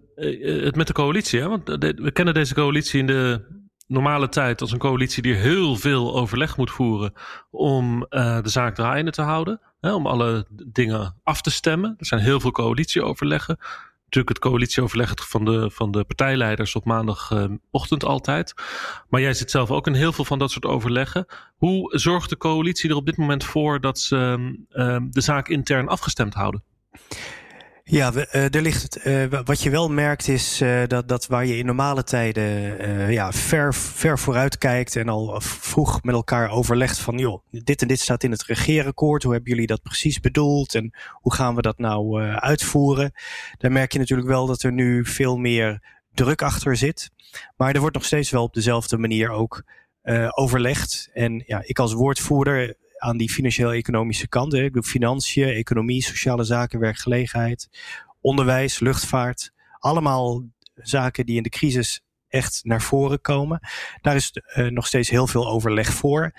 het 0.64 0.76
met 0.76 0.86
de 0.86 0.92
coalitie? 0.92 1.40
Hè? 1.40 1.48
Want 1.48 1.66
de, 1.66 1.94
we 2.02 2.10
kennen 2.10 2.34
deze 2.34 2.54
coalitie 2.54 3.00
in 3.00 3.06
de 3.06 3.54
normale 3.86 4.28
tijd 4.28 4.60
als 4.60 4.72
een 4.72 4.78
coalitie 4.78 5.22
die 5.22 5.34
heel 5.34 5.76
veel 5.76 6.16
overleg 6.16 6.56
moet 6.56 6.70
voeren 6.70 7.12
om 7.50 8.06
de 8.08 8.40
zaak 8.44 8.74
draaiende 8.74 9.10
te 9.10 9.22
houden. 9.22 9.60
Hè, 9.80 9.94
om 9.94 10.06
alle 10.06 10.46
dingen 10.66 11.20
af 11.22 11.40
te 11.40 11.50
stemmen. 11.50 11.94
Er 11.98 12.06
zijn 12.06 12.20
heel 12.20 12.40
veel 12.40 12.50
coalitieoverleggen 12.50 13.58
natuurlijk 14.06 14.28
het 14.28 14.52
coalitieoverleg 14.52 15.28
van 15.28 15.44
de, 15.44 15.70
van 15.70 15.90
de 15.90 16.04
partijleiders 16.04 16.74
op 16.74 16.84
maandagochtend 16.84 18.04
altijd. 18.04 18.54
Maar 19.08 19.20
jij 19.20 19.34
zit 19.34 19.50
zelf 19.50 19.70
ook 19.70 19.86
in 19.86 19.94
heel 19.94 20.12
veel 20.12 20.24
van 20.24 20.38
dat 20.38 20.50
soort 20.50 20.64
overleggen. 20.64 21.26
Hoe 21.56 21.98
zorgt 21.98 22.30
de 22.30 22.36
coalitie 22.36 22.90
er 22.90 22.96
op 22.96 23.06
dit 23.06 23.16
moment 23.16 23.44
voor 23.44 23.80
dat 23.80 23.98
ze 23.98 24.38
uh, 24.70 24.98
de 25.10 25.20
zaak 25.20 25.48
intern 25.48 25.88
afgestemd 25.88 26.34
houden? 26.34 26.62
Ja, 27.88 28.12
we, 28.12 28.28
uh, 28.32 28.54
er 28.54 28.62
ligt, 28.62 29.06
uh, 29.06 29.40
wat 29.44 29.62
je 29.62 29.70
wel 29.70 29.90
merkt 29.90 30.28
is 30.28 30.62
uh, 30.62 30.82
dat, 30.86 31.08
dat 31.08 31.26
waar 31.26 31.46
je 31.46 31.58
in 31.58 31.66
normale 31.66 32.04
tijden 32.04 33.12
ja, 33.12 33.32
ver, 33.32 33.74
ver 33.74 34.18
vooruit 34.18 34.58
kijkt 34.58 34.96
en 34.96 35.08
al 35.08 35.40
vroeg 35.40 36.02
met 36.02 36.14
elkaar 36.14 36.50
overlegt 36.50 36.98
van 36.98 37.18
joh, 37.18 37.42
dit 37.50 37.82
en 37.82 37.88
dit 37.88 38.00
staat 38.00 38.22
in 38.22 38.30
het 38.30 38.42
regeerakkoord, 38.42 39.22
hoe 39.22 39.32
hebben 39.32 39.50
jullie 39.50 39.66
dat 39.66 39.82
precies 39.82 40.20
bedoeld 40.20 40.74
en 40.74 40.94
hoe 41.12 41.34
gaan 41.34 41.54
we 41.54 41.62
dat 41.62 41.78
nou 41.78 42.22
uitvoeren? 42.22 43.12
Dan 43.58 43.72
merk 43.72 43.92
je 43.92 43.98
natuurlijk 43.98 44.28
wel 44.28 44.46
dat 44.46 44.62
er 44.62 44.72
nu 44.72 45.04
veel 45.04 45.36
meer 45.36 45.82
druk 46.14 46.42
achter 46.42 46.76
zit. 46.76 47.10
Maar 47.56 47.74
er 47.74 47.80
wordt 47.80 47.94
nog 47.94 48.04
steeds 48.04 48.30
wel 48.30 48.42
op 48.42 48.54
dezelfde 48.54 48.98
manier 48.98 49.30
ook 49.30 49.62
overlegd. 50.30 51.10
En 51.12 51.42
ja, 51.46 51.62
ik 51.64 51.78
als 51.78 51.92
woordvoerder 51.92 52.76
aan 53.06 53.16
die 53.16 53.30
financieel-economische 53.30 54.28
kant. 54.28 54.52
Hè. 54.52 54.62
Ik 54.64 54.72
doe 54.72 54.82
financiën, 54.82 55.48
economie, 55.48 56.02
sociale 56.02 56.44
zaken, 56.44 56.78
werkgelegenheid, 56.78 57.68
onderwijs, 58.20 58.78
luchtvaart. 58.78 59.52
Allemaal 59.78 60.44
zaken 60.74 61.26
die 61.26 61.36
in 61.36 61.42
de 61.42 61.48
crisis 61.48 62.00
echt 62.28 62.60
naar 62.64 62.82
voren 62.82 63.20
komen. 63.20 63.60
Daar 64.00 64.14
is 64.14 64.32
uh, 64.56 64.70
nog 64.70 64.86
steeds 64.86 65.10
heel 65.10 65.26
veel 65.26 65.48
overleg 65.48 65.92
voor. 65.92 66.32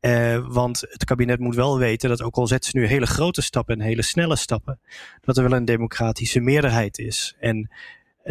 Uh, 0.00 0.46
want 0.48 0.80
het 0.80 1.04
kabinet 1.04 1.38
moet 1.38 1.54
wel 1.54 1.78
weten 1.78 2.08
dat 2.08 2.22
ook 2.22 2.36
al 2.36 2.46
zetten 2.46 2.70
ze 2.70 2.78
nu 2.78 2.86
hele 2.86 3.06
grote 3.06 3.42
stappen 3.42 3.80
en 3.80 3.86
hele 3.86 4.02
snelle 4.02 4.36
stappen, 4.36 4.80
dat 5.20 5.36
er 5.36 5.42
wel 5.42 5.58
een 5.58 5.64
democratische 5.64 6.40
meerderheid 6.40 6.98
is. 6.98 7.36
En 7.40 7.70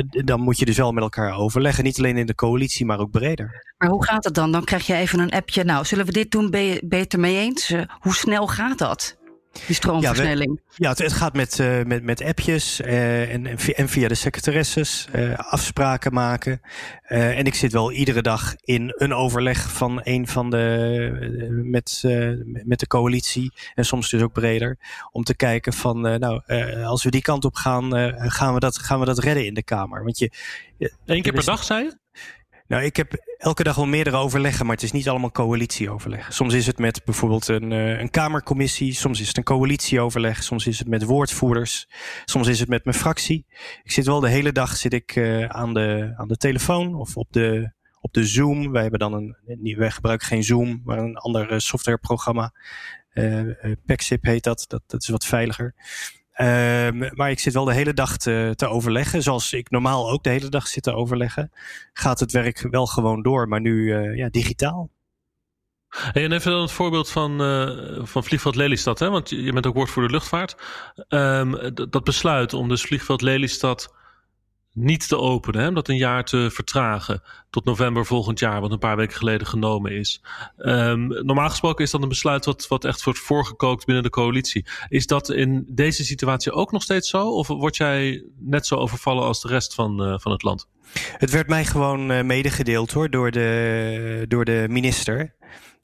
dan 0.10 0.41
moet 0.41 0.60
je 0.60 0.65
dus 0.65 0.77
wel 0.77 0.91
met 0.91 1.04
elkaar 1.04 1.38
overleggen. 1.38 1.84
Niet 1.84 1.97
alleen 1.97 2.17
in 2.17 2.25
de 2.25 2.36
coalitie, 2.36 2.86
maar 2.86 2.99
ook 2.99 3.12
breder. 3.12 3.73
Maar 3.77 3.89
hoe 3.89 4.06
gaat 4.06 4.23
het 4.23 4.34
dan? 4.34 4.51
Dan 4.51 4.63
krijg 4.63 4.88
je 4.88 4.93
even 4.93 5.19
een 5.19 5.32
appje. 5.32 5.63
Nou, 5.63 5.86
zullen 5.86 6.06
we 6.06 6.12
dit 6.12 6.32
doen? 6.32 6.49
Beter 6.84 7.19
mee 7.19 7.38
eens? 7.38 7.71
Uh, 7.71 7.82
hoe 7.99 8.13
snel 8.13 8.47
gaat 8.47 8.77
dat? 8.77 9.19
Die 9.66 9.76
stroomversnelling. 9.76 10.60
Ja, 10.64 10.74
we, 10.76 10.84
ja 10.84 10.90
het, 10.90 10.98
het, 10.98 11.14
gaat 11.14 11.34
met, 11.34 11.60
uh, 11.60 11.84
met, 11.84 12.04
met 12.04 12.24
appjes 12.24 12.82
uh, 12.82 13.34
en, 13.34 13.46
en 13.58 13.90
via 13.90 14.08
de 14.08 14.16
secretaresses 14.16 15.08
uh, 15.16 15.38
afspraken 15.38 16.14
maken. 16.14 16.62
en 17.02 17.46
ik 17.46 17.56
zit 17.56 17.72
wel 17.72 17.92
iedere 17.92 18.22
dag 18.22 18.56
in 18.62 18.94
een 18.96 19.14
overleg 19.14 19.72
van 19.72 20.00
een 20.04 20.28
van 20.28 20.50
de 20.50 21.50
met, 21.64 22.02
met 22.66 22.80
de 22.80 22.88
coalitie 22.88 23.54
en 23.74 23.86
soms 23.86 24.10
dus 24.10 24.22
ook 24.22 24.34
breder. 24.34 24.78
Om 25.12 25.24
te 25.24 25.36
kijken 25.36 25.74
van 25.74 26.02
nou, 26.02 26.42
als 26.84 27.04
we 27.04 27.10
die 27.10 27.22
kant 27.22 27.46
op 27.46 27.56
gaan, 27.56 27.92
gaan, 28.32 28.54
we 28.54 28.60
dat, 28.60 28.78
gaan 28.78 29.00
we 29.00 29.06
dat 29.06 29.20
redden 29.20 29.46
in 29.46 29.54
de 29.54 29.64
Kamer. 29.64 30.04
Want 30.04 30.20
je, 30.20 30.32
Eén 31.06 31.22
keer 31.22 31.34
per 31.34 31.46
dag, 31.46 31.64
zei 31.64 31.84
je? 31.84 32.00
Nou, 32.71 32.84
ik 32.84 32.95
heb 32.95 33.36
elke 33.38 33.63
dag 33.63 33.75
wel 33.75 33.86
meerdere 33.86 34.17
overleggen, 34.17 34.65
maar 34.65 34.75
het 34.75 34.84
is 34.84 34.91
niet 34.91 35.10
allemaal 35.10 35.31
coalitieoverleg. 35.31 36.34
Soms 36.34 36.53
is 36.53 36.67
het 36.67 36.77
met 36.77 37.01
bijvoorbeeld 37.05 37.47
een, 37.47 37.71
uh, 37.71 37.99
een 37.99 38.10
Kamercommissie, 38.10 38.93
soms 38.93 39.21
is 39.21 39.27
het 39.27 39.38
een 39.38 39.43
coalitieoverleg, 39.43 40.43
soms 40.43 40.67
is 40.67 40.79
het 40.79 40.88
met 40.88 41.03
woordvoerders, 41.03 41.88
soms 42.25 42.47
is 42.47 42.60
het 42.60 42.69
met 42.69 42.86
mijn 42.86 42.97
fractie. 42.97 43.45
Ik 43.84 43.91
zit 43.91 44.05
wel 44.05 44.19
de 44.19 44.29
hele 44.29 44.51
dag 44.51 44.75
zit 44.75 44.93
ik, 44.93 45.15
uh, 45.15 45.45
aan, 45.45 45.73
de, 45.73 46.13
aan 46.15 46.27
de 46.27 46.38
telefoon 46.38 46.95
of 46.95 47.17
op 47.17 47.27
de, 47.31 47.71
op 48.01 48.13
de 48.13 48.25
Zoom. 48.25 48.71
Wij, 48.71 48.81
hebben 48.81 48.99
dan 48.99 49.13
een, 49.13 49.36
wij 49.77 49.91
gebruiken 49.91 50.27
geen 50.27 50.43
Zoom, 50.43 50.81
maar 50.84 50.97
een 50.97 51.17
ander 51.17 51.51
uh, 51.51 51.57
softwareprogramma. 51.57 52.53
Pexip 53.86 54.23
heet 54.23 54.43
dat. 54.43 54.65
dat, 54.67 54.81
dat 54.88 55.01
is 55.01 55.10
wat 55.10 55.25
veiliger. 55.25 55.75
Um, 56.38 57.10
maar 57.13 57.30
ik 57.30 57.39
zit 57.39 57.54
wel 57.54 57.65
de 57.65 57.74
hele 57.74 57.94
dag 57.94 58.17
te, 58.17 58.54
te, 58.56 58.67
overleggen. 58.67 59.24
Zoals 59.24 59.54
ik 59.54 59.70
normaal 59.70 60.12
ook 60.12 60.24
de 60.24 60.30
hele 60.30 60.50
dag 60.50 60.67
zit 60.67 60.84
te 60.84 60.94
overleggen. 60.94 61.52
Gaat 61.94 62.20
het 62.20 62.32
werk 62.32 62.67
wel 62.70 62.86
gewoon 62.86 63.22
door, 63.22 63.48
maar 63.48 63.62
nu 63.62 63.82
uh, 63.82 64.17
ja, 64.17 64.30
digitaal. 64.30 64.89
En 66.13 66.32
even 66.32 66.52
dan 66.52 66.62
het 66.62 66.72
voorbeeld 66.72 67.10
van, 67.10 67.41
uh, 67.41 68.06
van 68.06 68.24
vliegveld 68.24 68.56
Lelystad. 68.56 69.00
Hè? 69.00 69.10
Want 69.10 69.30
je 69.30 69.54
bent 69.54 69.67
ook 69.67 69.74
woordvoerder 69.74 70.12
luchtvaart. 70.12 70.56
Um, 71.10 71.74
dat 71.89 72.04
besluit 72.04 72.54
om 72.54 72.70
dus 72.70 72.82
vliegveld 72.82 73.22
Lelystad 73.22 73.94
niet 74.73 75.07
te 75.07 75.17
openen, 75.17 75.62
hè, 75.62 75.67
om 75.67 75.73
dat 75.73 75.88
een 75.88 75.97
jaar 75.97 76.23
te 76.23 76.49
vertragen 76.51 77.21
tot 77.49 77.65
november 77.65 78.05
volgend 78.05 78.39
jaar, 78.39 78.62
wat 78.62 78.71
een 78.71 78.79
paar 78.79 78.95
weken 78.95 79.17
geleden 79.17 79.47
genomen 79.47 79.91
is. 79.91 80.21
Um, 80.57 81.07
normaal 81.07 81.49
gesproken 81.49 81.84
is 81.84 81.91
dat 81.91 82.01
een 82.01 82.10
besluit 82.10 82.45
wat, 82.45 82.67
wat 82.67 82.86
echt 82.86 83.03
wordt 83.03 83.19
voorgekookt 83.19 83.86
binnen 83.86 84.03
de 84.03 84.10
coalitie. 84.10 84.65
Is 84.89 85.05
dat 85.05 85.29
in 85.29 85.65
deze 85.67 86.05
situatie 86.05 86.51
ook 86.51 86.71
nog 86.71 86.84
steeds 86.84 87.10
zo? 87.10 87.29
Of 87.29 87.47
word 87.47 87.75
jij 87.75 88.25
net 88.39 88.67
zo 88.67 88.75
overvallen 88.75 89.23
als 89.23 89.41
de 89.41 89.47
rest 89.47 89.73
van, 89.73 90.07
uh, 90.07 90.19
van 90.19 90.31
het 90.31 90.43
land? 90.43 90.67
Het 91.17 91.31
werd 91.31 91.47
mij 91.47 91.65
gewoon 91.65 92.12
uh, 92.12 92.21
medegedeeld 92.21 92.91
hoor, 92.91 93.10
door 93.10 93.31
de, 93.31 94.25
door 94.27 94.45
de 94.45 94.65
minister. 94.69 95.36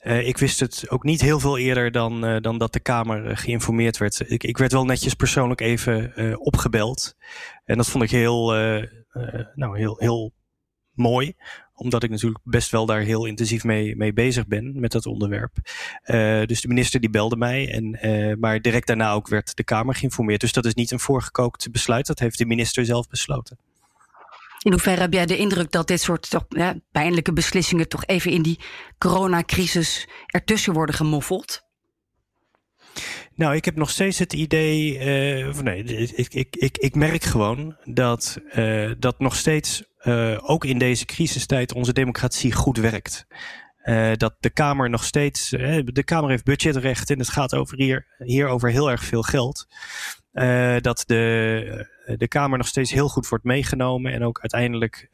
Uh, 0.01 0.27
ik 0.27 0.37
wist 0.37 0.59
het 0.59 0.89
ook 0.89 1.03
niet 1.03 1.21
heel 1.21 1.39
veel 1.39 1.57
eerder 1.57 1.91
dan, 1.91 2.25
uh, 2.25 2.41
dan 2.41 2.57
dat 2.57 2.73
de 2.73 2.79
Kamer 2.79 3.29
uh, 3.29 3.37
geïnformeerd 3.37 3.97
werd. 3.97 4.29
Ik, 4.29 4.43
ik, 4.43 4.57
werd 4.57 4.71
wel 4.71 4.85
netjes 4.85 5.13
persoonlijk 5.13 5.61
even 5.61 6.37
opgebeld. 6.39 7.15
En 7.65 7.77
dat 7.77 7.89
vond 7.89 8.03
ik 8.03 8.11
heel, 8.11 8.51
nou, 9.53 9.77
heel, 9.77 9.97
heel 9.97 10.33
mooi. 10.93 11.33
Omdat 11.73 12.03
ik 12.03 12.09
natuurlijk 12.09 12.43
best 12.43 12.71
wel 12.71 12.85
daar 12.85 12.99
heel 12.99 13.25
intensief 13.25 13.63
mee, 13.63 13.95
mee 13.95 14.13
bezig 14.13 14.47
ben 14.47 14.79
met 14.79 14.91
dat 14.91 15.05
onderwerp. 15.05 15.53
dus 16.45 16.61
de 16.61 16.67
minister 16.67 16.99
die 16.99 17.09
belde 17.09 17.37
mij. 17.37 17.71
En, 17.71 18.37
maar 18.39 18.61
direct 18.61 18.87
daarna 18.87 19.11
ook 19.11 19.27
werd 19.27 19.55
de 19.55 19.63
Kamer 19.63 19.95
geïnformeerd. 19.95 20.41
Dus 20.41 20.53
dat 20.53 20.65
is 20.65 20.73
niet 20.73 20.91
een 20.91 20.99
voorgekookt 20.99 21.71
besluit. 21.71 22.07
Dat 22.07 22.19
heeft 22.19 22.37
de 22.37 22.45
minister 22.45 22.85
zelf 22.85 23.07
besloten. 23.07 23.57
In 24.63 24.71
hoeverre 24.71 25.01
heb 25.01 25.13
jij 25.13 25.25
de 25.25 25.37
indruk 25.37 25.71
dat 25.71 25.87
dit 25.87 26.01
soort 26.01 26.29
toch, 26.29 26.47
pijnlijke 26.91 27.33
beslissingen 27.33 27.89
toch 27.89 28.05
even 28.05 28.31
in 28.31 28.41
die 28.41 28.59
coronacrisis 28.97 30.07
ertussen 30.25 30.73
worden 30.73 30.95
gemoffeld? 30.95 31.65
Nou, 33.35 33.55
ik 33.55 33.65
heb 33.65 33.75
nog 33.75 33.89
steeds 33.89 34.19
het 34.19 34.33
idee. 34.33 34.99
Uh, 35.39 35.47
of 35.47 35.63
nee, 35.63 35.83
ik, 35.83 36.33
ik, 36.33 36.55
ik, 36.55 36.77
ik 36.77 36.95
merk 36.95 37.23
gewoon 37.23 37.77
dat, 37.83 38.37
uh, 38.55 38.91
dat 38.99 39.19
nog 39.19 39.35
steeds, 39.35 39.83
uh, 40.01 40.37
ook 40.41 40.65
in 40.65 40.77
deze 40.77 41.05
crisistijd, 41.05 41.73
onze 41.73 41.93
democratie 41.93 42.51
goed 42.51 42.77
werkt. 42.77 43.25
dat 44.13 44.35
de 44.39 44.49
Kamer 44.49 44.89
nog 44.89 45.03
steeds. 45.03 45.49
de 45.49 46.03
Kamer 46.05 46.29
heeft 46.29 46.43
budgetrecht 46.43 47.09
en 47.09 47.19
het 47.19 47.29
gaat 47.29 47.53
over 47.55 47.77
hier, 47.77 48.05
hier 48.17 48.47
over 48.47 48.71
heel 48.71 48.91
erg 48.91 49.03
veel 49.03 49.23
geld. 49.23 49.67
dat 50.81 51.03
de, 51.05 51.95
de 52.17 52.27
Kamer 52.27 52.57
nog 52.57 52.67
steeds 52.67 52.91
heel 52.91 53.09
goed 53.09 53.27
wordt 53.27 53.43
meegenomen 53.43 54.13
en 54.13 54.23
ook 54.23 54.39
uiteindelijk 54.39 55.07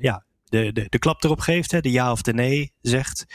ja, 0.00 0.24
de, 0.44 0.72
de, 0.72 0.86
de 0.88 0.98
klap 0.98 1.24
erop 1.24 1.40
geeft, 1.40 1.70
hè, 1.70 1.80
de 1.80 1.90
ja 1.90 2.12
of 2.12 2.22
de 2.22 2.32
nee 2.32 2.72
zegt. 2.80 3.26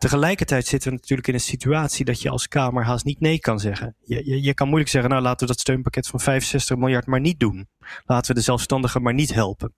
Tegelijkertijd 0.00 0.66
zitten 0.66 0.90
we 0.90 0.96
natuurlijk 0.96 1.28
in 1.28 1.34
een 1.34 1.40
situatie 1.40 2.04
dat 2.04 2.22
je 2.22 2.30
als 2.30 2.48
Kamer 2.48 2.84
haast 2.84 3.04
niet 3.04 3.20
nee 3.20 3.38
kan 3.38 3.60
zeggen. 3.60 3.96
Je, 4.00 4.26
je, 4.26 4.42
je 4.42 4.54
kan 4.54 4.66
moeilijk 4.66 4.90
zeggen, 4.90 5.10
nou 5.10 5.22
laten 5.22 5.40
we 5.40 5.52
dat 5.52 5.60
steunpakket 5.60 6.06
van 6.06 6.20
65 6.20 6.76
miljard 6.76 7.06
maar 7.06 7.20
niet 7.20 7.40
doen. 7.40 7.68
Laten 8.04 8.28
we 8.28 8.38
de 8.38 8.44
zelfstandigen 8.44 9.02
maar 9.02 9.14
niet 9.14 9.34
helpen. 9.34 9.74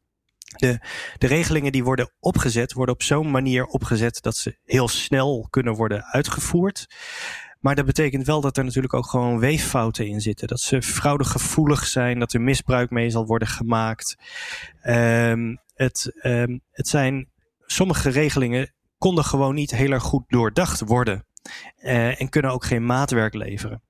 De, 0.56 0.80
de 1.18 1.26
regelingen 1.26 1.72
die 1.72 1.84
worden 1.84 2.12
opgezet, 2.20 2.72
worden 2.72 2.94
op 2.94 3.02
zo'n 3.02 3.30
manier 3.30 3.64
opgezet 3.64 4.22
dat 4.22 4.36
ze 4.36 4.58
heel 4.64 4.88
snel 4.88 5.46
kunnen 5.50 5.74
worden 5.74 6.04
uitgevoerd. 6.04 6.86
Maar 7.62 7.74
dat 7.74 7.86
betekent 7.86 8.26
wel 8.26 8.40
dat 8.40 8.56
er 8.56 8.64
natuurlijk 8.64 8.94
ook 8.94 9.06
gewoon 9.06 9.38
weeffouten 9.38 10.06
in 10.06 10.20
zitten. 10.20 10.48
Dat 10.48 10.60
ze 10.60 10.82
fraudegevoelig 10.82 11.86
zijn, 11.86 12.18
dat 12.18 12.32
er 12.32 12.40
misbruik 12.40 12.90
mee 12.90 13.10
zal 13.10 13.26
worden 13.26 13.48
gemaakt. 13.48 14.16
Um, 14.84 15.58
het, 15.74 16.12
um, 16.22 16.60
het 16.70 16.88
zijn 16.88 17.28
sommige 17.66 18.10
regelingen 18.10 18.72
konden 18.98 19.24
gewoon 19.24 19.54
niet 19.54 19.70
heel 19.70 19.90
erg 19.90 20.02
goed 20.02 20.24
doordacht 20.26 20.80
worden. 20.80 21.26
Uh, 21.78 22.20
en 22.20 22.28
kunnen 22.28 22.50
ook 22.50 22.64
geen 22.64 22.86
maatwerk 22.86 23.34
leveren. 23.34 23.82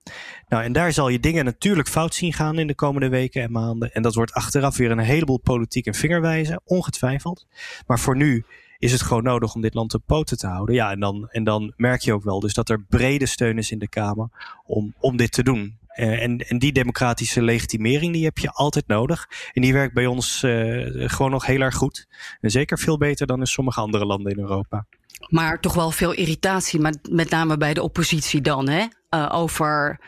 Nou, 0.49 0.65
en 0.65 0.73
daar 0.73 0.93
zal 0.93 1.09
je 1.09 1.21
dingen 1.21 1.45
natuurlijk 1.45 1.89
fout 1.89 2.15
zien 2.15 2.33
gaan 2.33 2.59
in 2.59 2.67
de 2.67 2.75
komende 2.75 3.09
weken 3.09 3.43
en 3.43 3.53
maanden. 3.53 3.93
En 3.93 4.03
dat 4.03 4.15
wordt 4.15 4.33
achteraf 4.33 4.77
weer 4.77 4.91
een 4.91 4.99
heleboel 4.99 5.41
politiek 5.41 5.87
en 5.87 5.95
vingerwijzen, 5.95 6.61
ongetwijfeld. 6.65 7.47
Maar 7.87 7.99
voor 7.99 8.17
nu 8.17 8.45
is 8.83 8.93
het 8.93 9.03
gewoon 9.03 9.23
nodig 9.23 9.55
om 9.55 9.61
dit 9.61 9.75
land 9.75 9.95
op 9.95 10.03
poten 10.07 10.39
te 10.39 10.47
houden. 10.47 10.75
Ja, 10.75 10.91
en 10.91 11.01
dan, 11.01 11.29
en 11.31 11.45
dan 11.45 11.73
merk 11.77 12.01
je 12.01 12.13
ook 12.13 12.23
wel 12.23 12.41
dus 12.41 12.55
dat 12.55 12.69
er 12.69 12.85
brede 12.89 13.27
steun 13.27 13.59
is 13.59 13.71
in 13.71 13.79
de 13.79 13.89
Kamer 13.89 14.29
om, 14.65 14.95
om 14.99 15.17
dit 15.17 15.33
te 15.33 15.43
doen. 15.43 15.79
Uh, 15.97 16.23
en, 16.23 16.39
en 16.39 16.59
die 16.59 16.73
democratische 16.73 17.43
legitimering 17.43 18.13
die 18.13 18.25
heb 18.25 18.39
je 18.39 18.51
altijd 18.51 18.87
nodig. 18.87 19.29
En 19.53 19.63
die 19.63 19.73
werkt 19.73 19.95
bij 19.95 20.07
ons 20.07 20.43
uh, 20.43 21.09
gewoon 21.09 21.31
nog 21.31 21.47
heel 21.47 21.61
erg 21.61 21.75
goed. 21.75 22.07
En 22.41 22.51
zeker 22.51 22.79
veel 22.79 22.99
beter 22.99 23.27
dan 23.27 23.41
in 23.41 23.47
sommige 23.47 23.81
andere 23.81 24.07
landen 24.07 24.33
in 24.33 24.39
Europa. 24.39 24.87
Maar 25.29 25.61
toch 25.61 25.75
wel 25.75 25.91
veel 25.91 26.13
irritatie, 26.13 26.81
met, 26.81 26.99
met 27.11 27.31
name 27.31 27.57
bij 27.57 27.75
de 27.75 27.83
oppositie 27.83 28.41
dan, 28.41 28.69
hè? 28.69 28.87
Uh, 29.11 29.29
over 29.33 30.01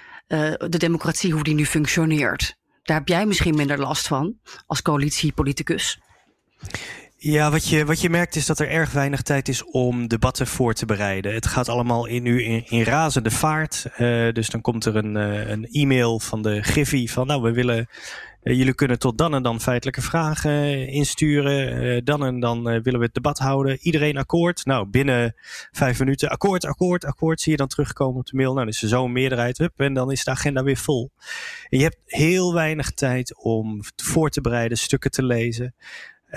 de 0.58 0.78
democratie, 0.78 1.32
hoe 1.32 1.42
die 1.42 1.54
nu 1.54 1.66
functioneert. 1.66 2.56
Daar 2.82 2.98
heb 2.98 3.08
jij 3.08 3.26
misschien 3.26 3.54
minder 3.54 3.78
last 3.78 4.06
van 4.06 4.38
als 4.66 4.82
coalitiepoliticus. 4.82 6.00
Ja, 7.24 7.50
wat 7.50 7.68
je, 7.68 7.84
wat 7.84 8.00
je 8.00 8.10
merkt 8.10 8.36
is 8.36 8.46
dat 8.46 8.58
er 8.58 8.68
erg 8.68 8.92
weinig 8.92 9.22
tijd 9.22 9.48
is 9.48 9.64
om 9.64 10.08
debatten 10.08 10.46
voor 10.46 10.74
te 10.74 10.86
bereiden. 10.86 11.34
Het 11.34 11.46
gaat 11.46 11.68
allemaal 11.68 12.06
in, 12.06 12.22
nu 12.22 12.42
in, 12.42 12.64
in 12.66 12.82
razende 12.82 13.30
vaart. 13.30 13.86
Uh, 13.98 14.32
dus 14.32 14.50
dan 14.50 14.60
komt 14.60 14.84
er 14.84 14.96
een, 14.96 15.16
uh, 15.16 15.48
een 15.48 15.66
e-mail 15.66 16.20
van 16.20 16.42
de 16.42 16.62
Griffie 16.62 17.12
van 17.12 17.26
nou, 17.26 17.42
we 17.42 17.52
willen. 17.52 17.88
Uh, 18.42 18.56
jullie 18.56 18.74
kunnen 18.74 18.98
tot 18.98 19.18
dan 19.18 19.34
en 19.34 19.42
dan 19.42 19.60
feitelijke 19.60 20.02
vragen 20.02 20.88
insturen. 20.88 22.04
dan 22.04 22.24
en 22.24 22.40
dan 22.40 22.62
willen 22.62 22.98
we 22.98 23.04
het 23.04 23.14
debat 23.14 23.38
houden. 23.38 23.78
Iedereen 23.80 24.16
akkoord. 24.16 24.64
Nou, 24.64 24.86
binnen 24.86 25.34
vijf 25.72 25.98
minuten 25.98 26.28
akkoord, 26.28 26.64
akkoord, 26.64 27.04
akkoord. 27.04 27.40
Zie 27.40 27.52
je 27.52 27.58
dan 27.58 27.68
terugkomen 27.68 28.20
op 28.20 28.26
de 28.26 28.36
mail. 28.36 28.52
Nou, 28.52 28.58
dan 28.58 28.74
is 28.74 28.82
er 28.82 28.88
zo'n 28.88 29.12
meerderheid. 29.12 29.58
Hup, 29.58 29.80
en 29.80 29.94
dan 29.94 30.10
is 30.10 30.24
de 30.24 30.30
agenda 30.30 30.62
weer 30.62 30.76
vol. 30.76 31.10
Je 31.68 31.82
hebt 31.82 31.98
heel 32.04 32.54
weinig 32.54 32.90
tijd 32.90 33.42
om 33.42 33.80
voor 33.96 34.30
te 34.30 34.40
bereiden, 34.40 34.78
stukken 34.78 35.10
te 35.10 35.22
lezen. 35.22 35.74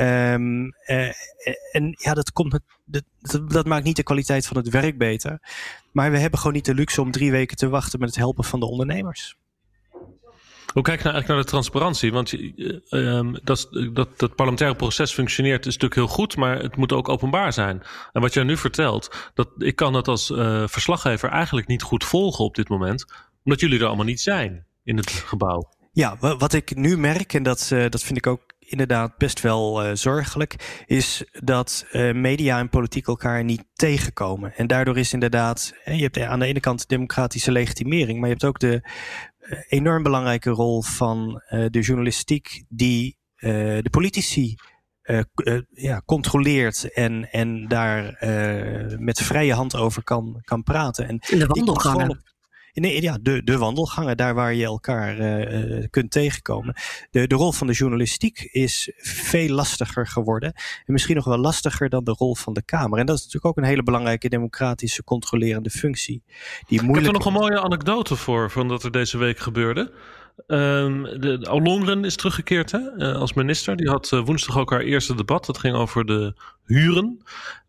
Um, 0.01 0.73
uh, 0.87 1.11
en 1.71 1.95
ja, 1.97 2.13
dat, 2.13 2.31
komt, 2.31 2.59
dat, 2.85 3.03
dat, 3.47 3.65
maakt 3.65 3.83
niet 3.83 3.95
de 3.95 4.03
kwaliteit 4.03 4.45
van 4.45 4.57
het 4.57 4.69
werk 4.69 4.97
beter. 4.97 5.39
Maar 5.91 6.11
we 6.11 6.17
hebben 6.17 6.39
gewoon 6.39 6.55
niet 6.55 6.65
de 6.65 6.73
luxe 6.73 7.01
om 7.01 7.11
drie 7.11 7.31
weken 7.31 7.57
te 7.57 7.69
wachten 7.69 7.99
met 7.99 8.09
het 8.09 8.17
helpen 8.17 8.43
van 8.43 8.59
de 8.59 8.65
ondernemers. 8.65 9.37
Hoe 10.73 10.83
kijk 10.83 10.97
je 10.97 11.03
nou 11.03 11.15
eigenlijk 11.15 11.27
naar 11.27 11.37
de 11.37 11.43
transparantie? 11.43 12.11
Want 12.11 12.33
uh, 12.33 13.33
dat, 13.43 13.67
dat, 13.93 14.19
dat 14.19 14.35
parlementaire 14.35 14.75
proces 14.75 15.13
functioneert 15.13 15.65
is 15.65 15.73
natuurlijk 15.73 15.95
heel 15.95 16.15
goed, 16.15 16.35
maar 16.35 16.61
het 16.61 16.75
moet 16.75 16.91
ook 16.91 17.09
openbaar 17.09 17.53
zijn. 17.53 17.83
En 18.11 18.21
wat 18.21 18.33
jij 18.33 18.43
nu 18.43 18.57
vertelt, 18.57 19.31
dat, 19.33 19.49
ik 19.57 19.75
kan 19.75 19.93
dat 19.93 20.07
als 20.07 20.29
uh, 20.29 20.67
verslaggever 20.67 21.29
eigenlijk 21.29 21.67
niet 21.67 21.81
goed 21.81 22.03
volgen 22.03 22.45
op 22.45 22.55
dit 22.55 22.69
moment, 22.69 23.05
omdat 23.43 23.59
jullie 23.59 23.79
er 23.79 23.85
allemaal 23.85 24.05
niet 24.05 24.21
zijn 24.21 24.65
in 24.83 24.97
het 24.97 25.09
gebouw. 25.09 25.69
Ja, 25.91 26.17
wat 26.19 26.53
ik 26.53 26.75
nu 26.75 26.97
merk, 26.97 27.33
en 27.33 27.43
dat, 27.43 27.69
uh, 27.73 27.89
dat 27.89 28.03
vind 28.03 28.17
ik 28.17 28.27
ook 28.27 28.41
inderdaad 28.67 29.17
best 29.17 29.41
wel 29.41 29.85
uh, 29.85 29.91
zorgelijk, 29.93 30.83
is 30.85 31.23
dat 31.31 31.85
uh, 31.91 32.13
media 32.13 32.59
en 32.59 32.69
politiek 32.69 33.07
elkaar 33.07 33.43
niet 33.43 33.63
tegenkomen. 33.73 34.53
En 34.55 34.67
daardoor 34.67 34.97
is 34.97 35.13
inderdaad, 35.13 35.73
je 35.85 36.01
hebt 36.01 36.19
aan 36.19 36.39
de 36.39 36.45
ene 36.45 36.59
kant 36.59 36.87
democratische 36.87 37.51
legitimering, 37.51 38.19
maar 38.19 38.29
je 38.29 38.33
hebt 38.33 38.45
ook 38.45 38.59
de 38.59 38.81
uh, 39.39 39.59
enorm 39.67 40.03
belangrijke 40.03 40.49
rol 40.49 40.81
van 40.81 41.41
de 41.49 41.79
journalistiek 41.79 42.63
die 42.69 43.17
de 43.37 43.87
politici 43.89 44.55
ja, 45.73 46.01
controleert 46.05 46.91
en, 46.93 47.31
en 47.31 47.67
daar 47.67 48.17
met 48.99 49.21
vrije 49.21 49.53
hand 49.53 49.75
over 49.75 50.03
kan, 50.03 50.41
kan 50.43 50.63
praten. 50.63 51.07
En 51.07 51.17
de 51.17 51.45
wandelgangen. 51.45 52.23
Nee, 52.79 53.01
ja, 53.01 53.17
de, 53.21 53.43
de 53.43 53.57
wandelgangen, 53.57 54.17
daar 54.17 54.33
waar 54.33 54.53
je 54.53 54.65
elkaar 54.65 55.19
uh, 55.19 55.85
kunt 55.89 56.11
tegenkomen. 56.11 56.75
De, 57.11 57.27
de 57.27 57.35
rol 57.35 57.51
van 57.51 57.67
de 57.67 57.73
journalistiek 57.73 58.49
is 58.51 58.91
veel 58.97 59.49
lastiger 59.49 60.07
geworden. 60.07 60.53
En 60.85 60.93
misschien 60.93 61.15
nog 61.15 61.25
wel 61.25 61.37
lastiger 61.37 61.89
dan 61.89 62.03
de 62.03 62.15
rol 62.17 62.35
van 62.35 62.53
de 62.53 62.63
Kamer. 62.63 62.99
En 62.99 63.05
dat 63.05 63.17
is 63.17 63.23
natuurlijk 63.23 63.45
ook 63.45 63.63
een 63.63 63.69
hele 63.69 63.83
belangrijke 63.83 64.29
democratische 64.29 65.03
controlerende 65.03 65.69
functie. 65.69 66.23
Die 66.67 66.81
moeilijk... 66.81 67.07
Ik 67.07 67.13
heb 67.13 67.21
er 67.21 67.25
nog 67.25 67.25
een 67.25 67.49
mooie 67.49 67.61
anekdote 67.61 68.15
voor, 68.15 68.51
van 68.51 68.67
dat 68.67 68.83
er 68.83 68.91
deze 68.91 69.17
week 69.17 69.39
gebeurde. 69.39 69.93
Um, 70.47 71.03
de, 71.03 71.99
is 72.01 72.15
teruggekeerd 72.15 72.71
hè, 72.71 72.79
uh, 72.97 73.15
als 73.15 73.33
minister. 73.33 73.75
Die 73.75 73.89
had 73.89 74.11
uh, 74.13 74.25
woensdag 74.25 74.57
ook 74.57 74.69
haar 74.69 74.81
eerste 74.81 75.15
debat. 75.15 75.45
Dat 75.45 75.57
ging 75.57 75.75
over 75.75 76.05
de 76.05 76.33
huren. 76.65 77.21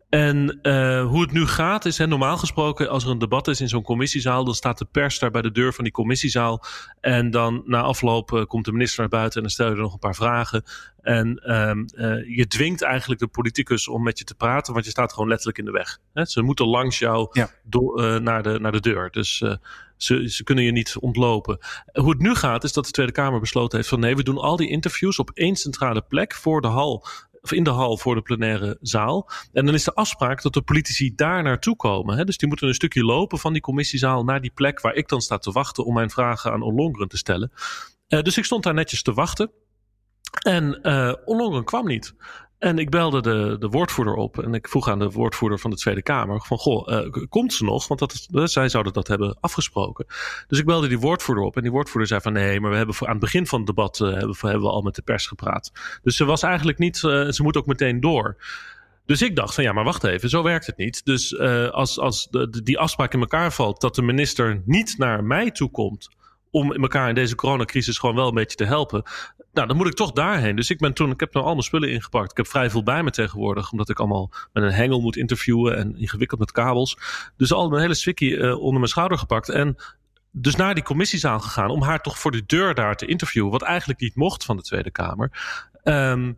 En 0.09 0.59
uh, 0.61 1.05
hoe 1.05 1.21
het 1.21 1.31
nu 1.31 1.47
gaat 1.47 1.85
is, 1.85 1.97
hè, 1.97 2.07
normaal 2.07 2.37
gesproken, 2.37 2.89
als 2.89 3.03
er 3.03 3.09
een 3.09 3.17
debat 3.17 3.47
is 3.47 3.61
in 3.61 3.67
zo'n 3.67 3.83
commissiezaal, 3.83 4.45
dan 4.45 4.53
staat 4.53 4.77
de 4.77 4.85
pers 4.85 5.19
daar 5.19 5.31
bij 5.31 5.41
de 5.41 5.51
deur 5.51 5.73
van 5.73 5.83
die 5.83 5.93
commissiezaal. 5.93 6.63
En 6.99 7.31
dan 7.31 7.63
na 7.65 7.81
afloop 7.81 8.31
uh, 8.31 8.43
komt 8.45 8.65
de 8.65 8.71
minister 8.71 8.99
naar 8.99 9.09
buiten 9.09 9.35
en 9.35 9.41
dan 9.41 9.51
stel 9.51 9.67
je 9.67 9.73
er 9.73 9.81
nog 9.81 9.93
een 9.93 9.99
paar 9.99 10.15
vragen. 10.15 10.63
En 11.01 11.59
um, 11.59 11.85
uh, 11.93 12.37
je 12.37 12.47
dwingt 12.47 12.81
eigenlijk 12.81 13.19
de 13.19 13.27
politicus 13.27 13.87
om 13.87 14.03
met 14.03 14.19
je 14.19 14.25
te 14.25 14.35
praten, 14.35 14.73
want 14.73 14.85
je 14.85 14.91
staat 14.91 15.13
gewoon 15.13 15.29
letterlijk 15.29 15.57
in 15.57 15.65
de 15.65 15.71
weg. 15.71 15.97
Hè? 16.13 16.25
Ze 16.25 16.41
moeten 16.41 16.67
langs 16.67 16.99
jou 16.99 17.27
ja. 17.31 17.49
door, 17.63 18.21
naar, 18.21 18.43
de, 18.43 18.59
naar 18.59 18.71
de 18.71 18.81
deur. 18.81 19.11
Dus 19.11 19.43
ze, 19.97 20.29
ze 20.29 20.43
kunnen 20.43 20.63
je 20.63 20.71
niet 20.71 20.95
ontlopen. 20.99 21.57
Hoe 21.93 22.09
het 22.09 22.19
nu 22.19 22.35
gaat, 22.35 22.63
is 22.63 22.73
dat 22.73 22.85
de 22.85 22.91
Tweede 22.91 23.11
Kamer 23.11 23.39
besloten 23.39 23.77
heeft 23.77 23.89
van 23.89 23.99
nee, 23.99 24.15
we 24.15 24.23
doen 24.23 24.37
al 24.37 24.55
die 24.55 24.69
interviews 24.69 25.19
op 25.19 25.31
één 25.33 25.55
centrale 25.55 26.01
plek 26.01 26.33
voor 26.33 26.61
de 26.61 26.67
hal 26.67 27.07
of 27.41 27.51
in 27.51 27.63
de 27.63 27.69
hal 27.69 27.97
voor 27.97 28.15
de 28.15 28.21
plenaire 28.21 28.77
zaal. 28.81 29.29
En 29.53 29.65
dan 29.65 29.73
is 29.73 29.83
de 29.83 29.93
afspraak 29.93 30.41
dat 30.41 30.53
de 30.53 30.61
politici 30.61 31.15
daar 31.15 31.43
naartoe 31.43 31.75
komen. 31.75 32.17
Hè? 32.17 32.23
Dus 32.23 32.37
die 32.37 32.47
moeten 32.47 32.67
een 32.67 32.73
stukje 32.73 33.03
lopen 33.03 33.39
van 33.39 33.53
die 33.53 33.61
commissiezaal 33.61 34.23
naar 34.23 34.41
die 34.41 34.51
plek 34.51 34.81
waar 34.81 34.95
ik 34.95 35.07
dan 35.07 35.21
sta 35.21 35.37
te 35.37 35.51
wachten 35.51 35.85
om 35.85 35.93
mijn 35.93 36.09
vragen 36.09 36.51
aan 36.51 36.61
Ollongren 36.61 37.07
te 37.07 37.17
stellen. 37.17 37.51
Uh, 38.07 38.21
dus 38.21 38.37
ik 38.37 38.45
stond 38.45 38.63
daar 38.63 38.73
netjes 38.73 39.01
te 39.01 39.13
wachten. 39.13 39.51
En 40.41 40.79
uh, 40.83 41.13
Ollongren 41.25 41.63
kwam 41.63 41.87
niet. 41.87 42.13
En 42.59 42.77
ik 42.77 42.89
belde 42.89 43.21
de, 43.21 43.55
de 43.59 43.67
woordvoerder 43.67 44.13
op 44.13 44.43
en 44.43 44.53
ik 44.53 44.67
vroeg 44.67 44.89
aan 44.89 44.99
de 44.99 45.09
woordvoerder 45.09 45.59
van 45.59 45.69
de 45.69 45.75
Tweede 45.75 46.01
Kamer 46.01 46.41
van 46.41 46.57
goh, 46.57 46.87
uh, 46.87 47.25
komt 47.29 47.53
ze 47.53 47.63
nog? 47.63 47.87
Want 47.87 47.99
dat 47.99 48.27
uh, 48.31 48.45
zij 48.45 48.69
zouden 48.69 48.93
dat 48.93 49.07
hebben 49.07 49.37
afgesproken. 49.39 50.05
Dus 50.47 50.59
ik 50.59 50.65
belde 50.65 50.87
die 50.87 50.99
woordvoerder 50.99 51.43
op 51.43 51.55
en 51.55 51.61
die 51.61 51.71
woordvoerder 51.71 52.07
zei 52.07 52.21
van 52.21 52.33
nee, 52.33 52.59
maar 52.59 52.71
we 52.71 52.77
hebben 52.77 52.95
voor, 52.95 53.07
aan 53.07 53.13
het 53.13 53.21
begin 53.21 53.47
van 53.47 53.57
het 53.57 53.67
debat 53.67 53.99
uh, 53.99 54.11
hebben, 54.11 54.61
we 54.61 54.69
al 54.69 54.81
met 54.81 54.95
de 54.95 55.01
pers 55.01 55.27
gepraat. 55.27 55.71
Dus 56.03 56.15
ze 56.15 56.25
was 56.25 56.43
eigenlijk 56.43 56.77
niet, 56.77 56.97
ze 56.97 57.39
moet 57.41 57.57
ook 57.57 57.65
meteen 57.65 57.99
door. 57.99 58.37
Dus 59.05 59.21
ik 59.21 59.35
dacht 59.35 59.55
van 59.55 59.63
ja, 59.63 59.73
maar 59.73 59.83
wacht 59.83 60.03
even, 60.03 60.29
zo 60.29 60.43
werkt 60.43 60.65
het 60.65 60.77
niet. 60.77 61.05
Dus 61.05 61.39
als, 61.71 61.99
als 61.99 62.27
de, 62.29 62.61
die 62.63 62.79
afspraak 62.79 63.13
in 63.13 63.19
elkaar 63.19 63.53
valt 63.53 63.81
dat 63.81 63.95
de 63.95 64.01
minister 64.01 64.61
niet 64.65 64.97
naar 64.97 65.23
mij 65.23 65.51
toe 65.51 65.71
komt 65.71 66.09
om 66.51 66.73
elkaar 66.73 67.09
in 67.09 67.15
deze 67.15 67.35
coronacrisis 67.35 67.97
gewoon 67.97 68.15
wel 68.15 68.27
een 68.27 68.33
beetje 68.33 68.57
te 68.57 68.65
helpen. 68.65 69.03
Nou, 69.59 69.71
dan 69.71 69.79
moet 69.79 69.87
ik 69.87 69.97
toch 69.97 70.11
daarheen. 70.11 70.55
Dus 70.55 70.69
ik 70.69 70.77
ben 70.77 70.93
toen, 70.93 71.11
ik 71.11 71.19
heb 71.19 71.33
nou 71.33 71.45
al 71.45 71.51
mijn 71.51 71.63
spullen 71.63 71.91
ingepakt. 71.91 72.31
Ik 72.31 72.37
heb 72.37 72.47
vrij 72.47 72.69
veel 72.69 72.83
bij 72.83 73.03
me 73.03 73.11
tegenwoordig, 73.11 73.71
omdat 73.71 73.89
ik 73.89 73.99
allemaal 73.99 74.31
met 74.53 74.63
een 74.63 74.71
hengel 74.71 75.01
moet 75.01 75.15
interviewen 75.15 75.77
en 75.77 75.97
ingewikkeld 75.97 76.39
met 76.39 76.51
kabels. 76.51 76.97
Dus 77.37 77.53
al 77.53 77.69
mijn 77.69 77.81
hele 77.81 77.93
swikkie 77.93 78.35
uh, 78.35 78.59
onder 78.59 78.73
mijn 78.73 78.87
schouder 78.87 79.17
gepakt. 79.17 79.49
En 79.49 79.75
dus 80.31 80.55
naar 80.55 80.73
die 80.73 80.83
commissiezaal 80.83 81.39
gegaan 81.39 81.69
om 81.69 81.81
haar 81.81 82.01
toch 82.01 82.19
voor 82.19 82.31
de 82.31 82.43
deur 82.45 82.73
daar 82.73 82.95
te 82.95 83.05
interviewen. 83.05 83.51
Wat 83.51 83.61
eigenlijk 83.61 83.99
niet 83.99 84.15
mocht 84.15 84.45
van 84.45 84.57
de 84.57 84.63
Tweede 84.63 84.91
Kamer. 84.91 85.31
Um, 85.83 86.37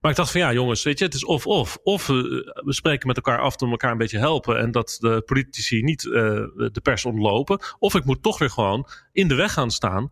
Maar 0.00 0.10
ik 0.10 0.16
dacht 0.16 0.30
van 0.30 0.40
ja, 0.40 0.52
jongens, 0.52 0.82
weet 0.82 0.98
je, 0.98 1.04
het 1.04 1.14
is 1.14 1.24
of-of. 1.24 1.78
Of, 1.82 2.06
we 2.06 2.62
spreken 2.66 3.06
met 3.06 3.16
elkaar 3.16 3.40
af 3.40 3.56
om 3.56 3.70
elkaar 3.70 3.90
een 3.90 3.98
beetje 3.98 4.18
helpen. 4.18 4.58
En 4.58 4.70
dat 4.70 4.96
de 5.00 5.22
politici 5.26 5.82
niet 5.82 6.02
de 6.02 6.80
pers 6.82 7.04
ontlopen. 7.04 7.58
Of 7.78 7.94
ik 7.94 8.04
moet 8.04 8.22
toch 8.22 8.38
weer 8.38 8.50
gewoon 8.50 8.88
in 9.12 9.28
de 9.28 9.34
weg 9.34 9.52
gaan 9.52 9.70
staan. 9.70 10.10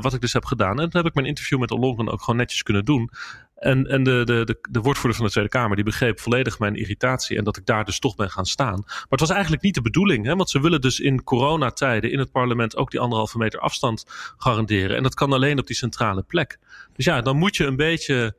Wat 0.00 0.14
ik 0.14 0.20
dus 0.20 0.32
heb 0.32 0.44
gedaan. 0.44 0.78
En 0.78 0.84
dat 0.84 0.92
heb 0.92 1.06
ik 1.06 1.14
mijn 1.14 1.26
interview 1.26 1.58
met 1.58 1.70
Ollongren 1.70 2.08
ook 2.08 2.20
gewoon 2.20 2.36
netjes 2.36 2.62
kunnen 2.62 2.84
doen. 2.84 3.10
En, 3.54 3.86
en 3.86 4.02
de, 4.02 4.22
de, 4.24 4.44
de, 4.44 4.58
de 4.70 4.80
woordvoerder 4.80 5.16
van 5.16 5.26
de 5.26 5.32
Tweede 5.32 5.50
Kamer 5.50 5.76
die 5.76 5.84
begreep 5.84 6.20
volledig 6.20 6.58
mijn 6.58 6.76
irritatie 6.76 7.38
en 7.38 7.44
dat 7.44 7.56
ik 7.56 7.66
daar 7.66 7.84
dus 7.84 7.98
toch 7.98 8.14
ben 8.14 8.30
gaan 8.30 8.46
staan. 8.46 8.80
Maar 8.86 9.06
het 9.08 9.20
was 9.20 9.30
eigenlijk 9.30 9.62
niet 9.62 9.74
de 9.74 9.82
bedoeling, 9.82 10.26
hè, 10.26 10.36
want 10.36 10.50
ze 10.50 10.60
willen 10.60 10.80
dus 10.80 11.00
in 11.00 11.24
coronatijden 11.24 12.12
in 12.12 12.18
het 12.18 12.30
parlement 12.30 12.76
ook 12.76 12.90
die 12.90 13.00
anderhalve 13.00 13.38
meter 13.38 13.60
afstand 13.60 14.04
garanderen. 14.36 14.96
En 14.96 15.02
dat 15.02 15.14
kan 15.14 15.32
alleen 15.32 15.58
op 15.58 15.66
die 15.66 15.76
centrale 15.76 16.22
plek. 16.22 16.58
Dus 16.92 17.04
ja, 17.04 17.20
dan 17.20 17.36
moet 17.36 17.56
je 17.56 17.64
een 17.64 17.76
beetje 17.76 18.36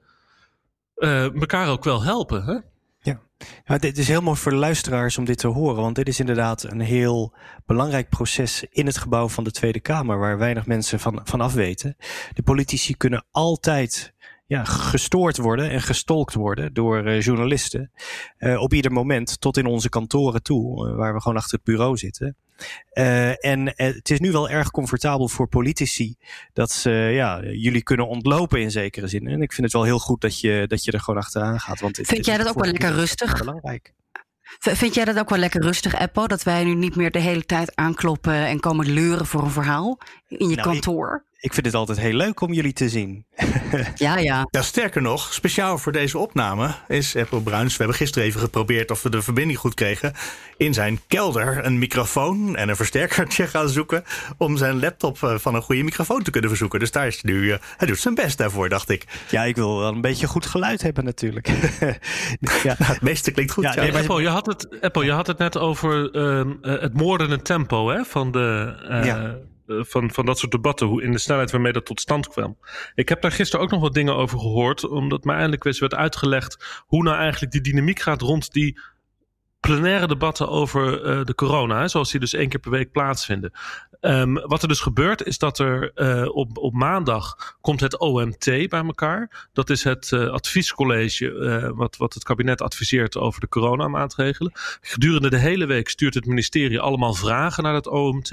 uh, 0.95 1.33
elkaar 1.33 1.69
ook 1.69 1.83
wel 1.83 2.03
helpen. 2.03 2.43
Hè? 2.43 2.57
Ja. 3.01 3.21
ja, 3.65 3.77
dit 3.77 3.97
is 3.97 4.07
heel 4.07 4.21
mooi 4.21 4.37
voor 4.37 4.51
de 4.51 4.57
luisteraars 4.57 5.17
om 5.17 5.25
dit 5.25 5.37
te 5.37 5.47
horen, 5.47 5.81
want 5.81 5.95
dit 5.95 6.07
is 6.07 6.19
inderdaad 6.19 6.63
een 6.63 6.79
heel 6.79 7.35
belangrijk 7.65 8.09
proces 8.09 8.65
in 8.69 8.85
het 8.85 8.97
gebouw 8.97 9.29
van 9.29 9.43
de 9.43 9.51
Tweede 9.51 9.79
Kamer, 9.79 10.19
waar 10.19 10.37
weinig 10.37 10.65
mensen 10.65 10.99
van, 10.99 11.21
van 11.23 11.41
af 11.41 11.53
weten. 11.53 11.95
De 12.33 12.43
politici 12.43 12.97
kunnen 12.97 13.25
altijd 13.31 14.13
ja, 14.45 14.63
gestoord 14.63 15.37
worden 15.37 15.69
en 15.69 15.81
gestolkt 15.81 16.33
worden 16.33 16.73
door 16.73 17.07
uh, 17.07 17.21
journalisten. 17.21 17.91
Uh, 18.39 18.61
op 18.61 18.73
ieder 18.73 18.91
moment, 18.91 19.41
tot 19.41 19.57
in 19.57 19.65
onze 19.65 19.89
kantoren 19.89 20.43
toe, 20.43 20.89
uh, 20.89 20.95
waar 20.95 21.13
we 21.13 21.21
gewoon 21.21 21.37
achter 21.37 21.53
het 21.53 21.63
bureau 21.63 21.97
zitten. 21.97 22.37
En 23.39 23.73
het 23.75 24.09
is 24.09 24.19
nu 24.19 24.31
wel 24.31 24.49
erg 24.49 24.71
comfortabel 24.71 25.27
voor 25.27 25.47
politici 25.47 26.15
dat 26.53 26.71
ze 26.71 26.89
ja, 26.91 27.41
jullie 27.43 27.83
kunnen 27.83 28.07
ontlopen 28.07 28.61
in 28.61 28.71
zekere 28.71 29.07
zin. 29.07 29.27
En 29.27 29.41
ik 29.41 29.53
vind 29.53 29.63
het 29.63 29.73
wel 29.73 29.83
heel 29.83 29.99
goed 29.99 30.21
dat 30.21 30.39
je, 30.39 30.65
dat 30.67 30.83
je 30.83 30.91
er 30.91 30.99
gewoon 30.99 31.19
achteraan 31.19 31.59
gaat. 31.59 31.79
Want 31.79 31.99
Vind 32.01 32.25
jij 32.25 32.37
dat 32.37 32.47
ook 32.47 32.59
wel 32.59 32.71
lekker 32.71 32.91
rustig? 32.91 33.37
Belangrijk. 33.37 33.93
Vind 34.59 34.93
jij 34.93 35.05
dat 35.05 35.19
ook 35.19 35.29
wel 35.29 35.39
lekker 35.39 35.61
rustig, 35.61 35.95
Apple? 35.95 36.27
Dat 36.27 36.43
wij 36.43 36.63
nu 36.63 36.75
niet 36.75 36.95
meer 36.95 37.11
de 37.11 37.19
hele 37.19 37.45
tijd 37.45 37.75
aankloppen 37.75 38.45
en 38.45 38.59
komen 38.59 38.93
leuren 38.93 39.25
voor 39.25 39.43
een 39.43 39.51
verhaal 39.51 39.97
in 40.27 40.49
je 40.49 40.55
nou, 40.55 40.67
kantoor? 40.67 41.23
Ik, 41.25 41.28
ik 41.41 41.53
vind 41.53 41.65
het 41.65 41.75
altijd 41.75 41.99
heel 41.99 42.13
leuk 42.13 42.41
om 42.41 42.53
jullie 42.53 42.73
te 42.73 42.89
zien. 42.89 43.25
ja, 43.95 44.17
ja. 44.17 44.47
ja. 44.51 44.61
Sterker 44.61 45.01
nog, 45.01 45.33
speciaal 45.33 45.77
voor 45.77 45.91
deze 45.91 46.17
opname 46.17 46.75
is 46.87 47.15
Apple 47.15 47.41
Bruins. 47.41 47.71
We 47.71 47.77
hebben 47.77 47.97
gisteren 47.97 48.27
even 48.27 48.39
geprobeerd 48.39 48.91
of 48.91 49.03
we 49.03 49.09
de 49.09 49.21
verbinding 49.21 49.59
goed 49.59 49.73
kregen. 49.73 50.13
In 50.57 50.73
zijn 50.73 50.99
kelder 51.07 51.65
een 51.65 51.77
microfoon 51.77 52.55
en 52.55 52.69
een 52.69 52.75
versterkertje 52.75 53.47
gaan 53.53 53.69
zoeken. 53.69 54.03
Om 54.37 54.57
zijn 54.57 54.79
laptop 54.79 55.23
eh, 55.23 55.37
van 55.37 55.55
een 55.55 55.61
goede 55.61 55.83
microfoon 55.83 56.23
te 56.23 56.31
kunnen 56.31 56.49
verzoeken. 56.49 56.79
Dus 56.79 56.91
daar 56.91 57.07
is 57.07 57.21
hij 57.21 57.31
nu. 57.31 57.41
Uh, 57.41 57.55
hij 57.77 57.87
doet 57.87 57.99
zijn 57.99 58.15
best 58.15 58.37
daarvoor, 58.37 58.69
dacht 58.69 58.89
ik. 58.89 59.05
Ja, 59.29 59.43
ik 59.43 59.55
wil 59.55 59.79
wel 59.79 59.91
een 59.91 60.01
beetje 60.01 60.27
goed 60.27 60.45
geluid 60.45 60.81
hebben, 60.81 61.03
natuurlijk. 61.03 61.47
ja. 62.63 62.75
Nou, 62.77 62.93
het 62.93 63.01
meeste 63.01 63.31
klinkt 63.31 63.51
goed. 63.51 63.63
Ja, 63.63 63.75
nee, 63.75 63.91
maar 63.91 64.01
Apple, 64.01 64.21
je 64.21 64.27
had 64.27 64.45
het, 64.45 64.81
Apple, 64.81 65.05
je 65.05 65.11
had 65.11 65.27
het 65.27 65.37
net 65.37 65.57
over 65.57 66.15
uh, 66.15 66.45
het 66.61 66.93
moordende 66.93 67.41
tempo 67.41 67.89
hè, 67.89 68.03
van 68.03 68.31
de. 68.31 68.73
Ja 69.03 69.37
van, 69.69 70.11
van 70.11 70.25
dat 70.25 70.39
soort 70.39 70.51
debatten, 70.51 70.87
hoe 70.87 71.03
in 71.03 71.11
de 71.11 71.17
snelheid 71.17 71.51
waarmee 71.51 71.73
dat 71.73 71.85
tot 71.85 72.01
stand 72.01 72.27
kwam. 72.27 72.57
Ik 72.95 73.09
heb 73.09 73.21
daar 73.21 73.31
gisteren 73.31 73.65
ook 73.65 73.71
nog 73.71 73.81
wat 73.81 73.93
dingen 73.93 74.15
over 74.15 74.39
gehoord, 74.39 74.87
omdat 74.87 75.23
mij 75.23 75.35
eindelijk 75.35 75.65
eens 75.65 75.79
werd 75.79 75.95
uitgelegd 75.95 76.83
hoe 76.85 77.03
nou 77.03 77.17
eigenlijk 77.17 77.51
die 77.51 77.61
dynamiek 77.61 77.99
gaat 77.99 78.21
rond 78.21 78.53
die 78.53 78.79
plenaire 79.59 80.07
debatten 80.07 80.49
over 80.49 81.05
uh, 81.05 81.25
de 81.25 81.35
corona, 81.35 81.87
zoals 81.87 82.11
die 82.11 82.19
dus 82.19 82.33
één 82.33 82.49
keer 82.49 82.59
per 82.59 82.71
week 82.71 82.91
plaatsvinden. 82.91 83.51
Um, 84.01 84.33
wat 84.33 84.61
er 84.61 84.67
dus 84.67 84.79
gebeurt 84.79 85.23
is 85.23 85.37
dat 85.37 85.59
er 85.59 85.91
uh, 85.95 86.35
op, 86.35 86.57
op 86.57 86.73
maandag 86.73 87.35
komt 87.61 87.79
het 87.79 87.97
OMT 87.97 88.45
bij 88.45 88.69
elkaar. 88.69 89.47
Dat 89.53 89.69
is 89.69 89.83
het 89.83 90.11
uh, 90.11 90.29
adviescollege 90.29 91.73
wat, 91.75 91.97
wat 91.97 92.13
het 92.13 92.23
kabinet 92.23 92.61
adviseert 92.61 93.17
over 93.17 93.41
de 93.41 93.47
coronamaatregelen. 93.47 94.51
Gedurende 94.81 95.29
de 95.29 95.37
hele 95.37 95.65
week 95.65 95.89
stuurt 95.89 96.13
het 96.13 96.25
ministerie 96.25 96.79
allemaal 96.79 97.13
vragen 97.13 97.63
naar 97.63 97.73
het 97.73 97.87
OMT. 97.87 98.29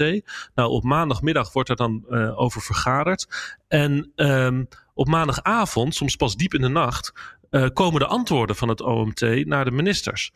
Nou, 0.55 0.69
op 0.69 0.83
maandagmiddag 0.83 1.53
wordt 1.53 1.69
er 1.69 1.75
dan 1.75 2.05
over 2.35 2.61
vergaderd. 2.61 3.27
En 3.67 4.11
um, 4.15 4.67
op 4.93 5.07
maandagavond, 5.07 5.95
soms 5.95 6.15
pas 6.15 6.35
diep 6.35 6.53
in 6.53 6.61
de 6.61 6.67
nacht, 6.67 7.13
komen 7.73 7.99
de 7.99 8.07
antwoorden 8.07 8.55
van 8.55 8.67
het 8.67 8.81
OMT 8.81 9.45
naar 9.45 9.65
de 9.65 9.71
ministers. 9.71 10.31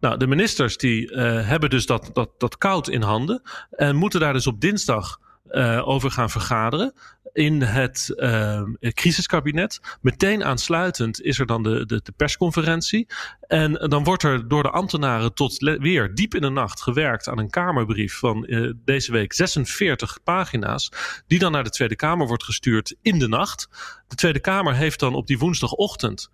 Nou, 0.00 0.16
de 0.16 0.26
ministers 0.26 0.76
die 0.76 1.10
uh, 1.10 1.48
hebben 1.48 1.70
dus 1.70 1.86
dat, 1.86 2.10
dat, 2.12 2.30
dat 2.38 2.58
koud 2.58 2.88
in 2.88 3.02
handen 3.02 3.42
en 3.70 3.96
moeten 3.96 4.20
daar 4.20 4.32
dus 4.32 4.46
op 4.46 4.60
dinsdag 4.60 5.20
uh, 5.50 5.88
over 5.88 6.10
gaan 6.10 6.30
vergaderen 6.30 6.92
in 7.32 7.62
het 7.62 8.12
uh, 8.16 8.62
crisiskabinet. 8.80 9.80
Meteen 10.00 10.44
aansluitend 10.44 11.22
is 11.22 11.38
er 11.38 11.46
dan 11.46 11.62
de, 11.62 11.86
de, 11.86 12.00
de, 12.02 12.12
persconferentie. 12.16 13.06
En 13.40 13.72
dan 13.72 14.04
wordt 14.04 14.22
er 14.22 14.48
door 14.48 14.62
de 14.62 14.70
ambtenaren 14.70 15.34
tot 15.34 15.58
weer 15.58 16.14
diep 16.14 16.34
in 16.34 16.40
de 16.40 16.48
nacht 16.48 16.82
gewerkt 16.82 17.28
aan 17.28 17.38
een 17.38 17.50
Kamerbrief 17.50 18.18
van 18.18 18.46
deze 18.84 19.12
week 19.12 19.32
46 19.32 20.18
pagina's. 20.24 20.92
Die 21.26 21.38
dan 21.38 21.52
naar 21.52 21.64
de 21.64 21.70
Tweede 21.70 21.96
Kamer 21.96 22.26
wordt 22.26 22.44
gestuurd 22.44 22.94
in 23.02 23.18
de 23.18 23.28
nacht. 23.28 23.68
De 24.08 24.16
Tweede 24.16 24.40
Kamer 24.40 24.74
heeft 24.74 25.00
dan 25.00 25.14
op 25.14 25.26
die 25.26 25.38
woensdagochtend 25.38 26.30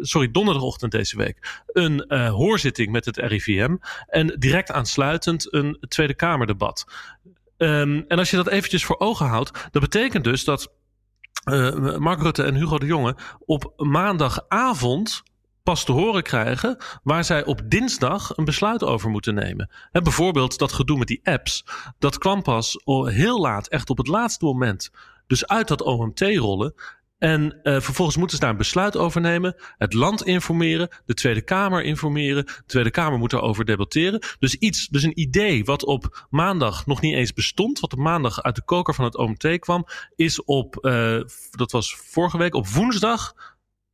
sorry, 0.00 0.30
donderdagochtend 0.30 0.92
deze 0.92 1.16
week 1.16 1.62
een 1.66 2.04
uh, 2.08 2.30
hoorzitting 2.30 2.92
met 2.92 3.04
het 3.04 3.16
RIVM. 3.16 3.76
En 4.06 4.36
direct 4.38 4.70
aansluitend 4.70 5.52
een 5.52 5.78
Tweede 5.88 6.14
Kamerdebat. 6.14 6.86
Um, 7.56 8.04
en 8.08 8.18
als 8.18 8.30
je 8.30 8.36
dat 8.36 8.48
eventjes 8.48 8.84
voor 8.84 8.98
ogen 8.98 9.26
houdt, 9.26 9.68
dat 9.70 9.82
betekent 9.82 10.24
dus 10.24 10.44
dat 10.44 10.72
uh, 11.44 11.96
Mark 11.96 12.22
Rutte 12.22 12.42
en 12.42 12.54
Hugo 12.54 12.78
de 12.78 12.86
Jonge 12.86 13.16
op 13.44 13.72
maandagavond 13.76 15.22
pas 15.62 15.84
te 15.84 15.92
horen 15.92 16.22
krijgen 16.22 16.76
waar 17.02 17.24
zij 17.24 17.44
op 17.44 17.60
dinsdag 17.64 18.36
een 18.36 18.44
besluit 18.44 18.84
over 18.84 19.10
moeten 19.10 19.34
nemen. 19.34 19.70
He, 19.90 20.02
bijvoorbeeld 20.02 20.58
dat 20.58 20.72
gedoe 20.72 20.98
met 20.98 21.08
die 21.08 21.20
apps, 21.22 21.64
dat 21.98 22.18
kwam 22.18 22.42
pas 22.42 22.80
heel 23.04 23.40
laat, 23.40 23.68
echt 23.68 23.90
op 23.90 23.98
het 23.98 24.06
laatste 24.06 24.44
moment. 24.44 24.90
Dus 25.26 25.46
uit 25.46 25.68
dat 25.68 25.82
OMT 25.82 26.20
rollen. 26.20 26.74
En 27.18 27.60
uh, 27.62 27.80
vervolgens 27.80 28.16
moeten 28.16 28.36
ze 28.36 28.42
daar 28.42 28.52
een 28.52 28.58
besluit 28.58 28.96
over 28.96 29.20
nemen. 29.20 29.54
Het 29.78 29.92
land 29.92 30.24
informeren, 30.24 30.88
de 31.06 31.14
Tweede 31.14 31.42
Kamer 31.42 31.82
informeren. 31.82 32.44
De 32.44 32.62
Tweede 32.66 32.90
Kamer 32.90 33.18
moet 33.18 33.32
erover 33.32 33.64
debatteren. 33.64 34.22
Dus 34.38 34.54
iets, 34.54 34.88
dus 34.88 35.02
een 35.02 35.20
idee 35.20 35.64
wat 35.64 35.84
op 35.84 36.26
maandag 36.30 36.86
nog 36.86 37.00
niet 37.00 37.14
eens 37.14 37.32
bestond, 37.32 37.80
wat 37.80 37.92
op 37.92 37.98
maandag 37.98 38.42
uit 38.42 38.54
de 38.54 38.64
koker 38.64 38.94
van 38.94 39.04
het 39.04 39.16
OMT 39.16 39.58
kwam, 39.58 39.86
is 40.14 40.44
op, 40.44 40.78
uh, 40.80 41.20
dat 41.50 41.72
was 41.72 41.94
vorige 41.96 42.38
week, 42.38 42.54
op 42.54 42.68
woensdag 42.68 43.34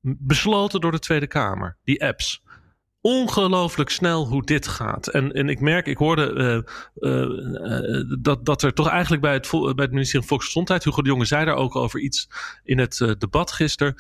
besloten 0.01 0.81
door 0.81 0.93
de 0.93 0.99
Tweede 0.99 1.27
Kamer. 1.27 1.79
Die 1.85 2.05
apps 2.05 2.42
ongelooflijk 3.03 3.91
snel 3.91 4.27
hoe 4.27 4.45
dit 4.45 4.69
gaat. 4.69 5.07
En, 5.07 5.33
en 5.33 5.49
ik 5.49 5.61
merk, 5.61 5.87
ik 5.87 5.97
hoorde 5.97 6.65
uh, 7.01 7.23
uh, 7.23 8.19
dat, 8.19 8.45
dat 8.45 8.63
er 8.63 8.73
toch 8.73 8.89
eigenlijk 8.89 9.23
bij 9.23 9.33
het, 9.33 9.51
bij 9.51 9.85
het 9.85 9.91
ministerie 9.91 10.21
van 10.21 10.29
Volksgezondheid, 10.29 10.85
Hugo 10.85 11.03
de 11.03 11.09
Jonge 11.09 11.25
zei 11.25 11.45
daar 11.45 11.55
ook 11.55 11.77
over 11.77 12.01
iets 12.01 12.29
in 12.65 12.79
het 12.79 13.15
debat 13.19 13.53
gisteren, 13.53 13.95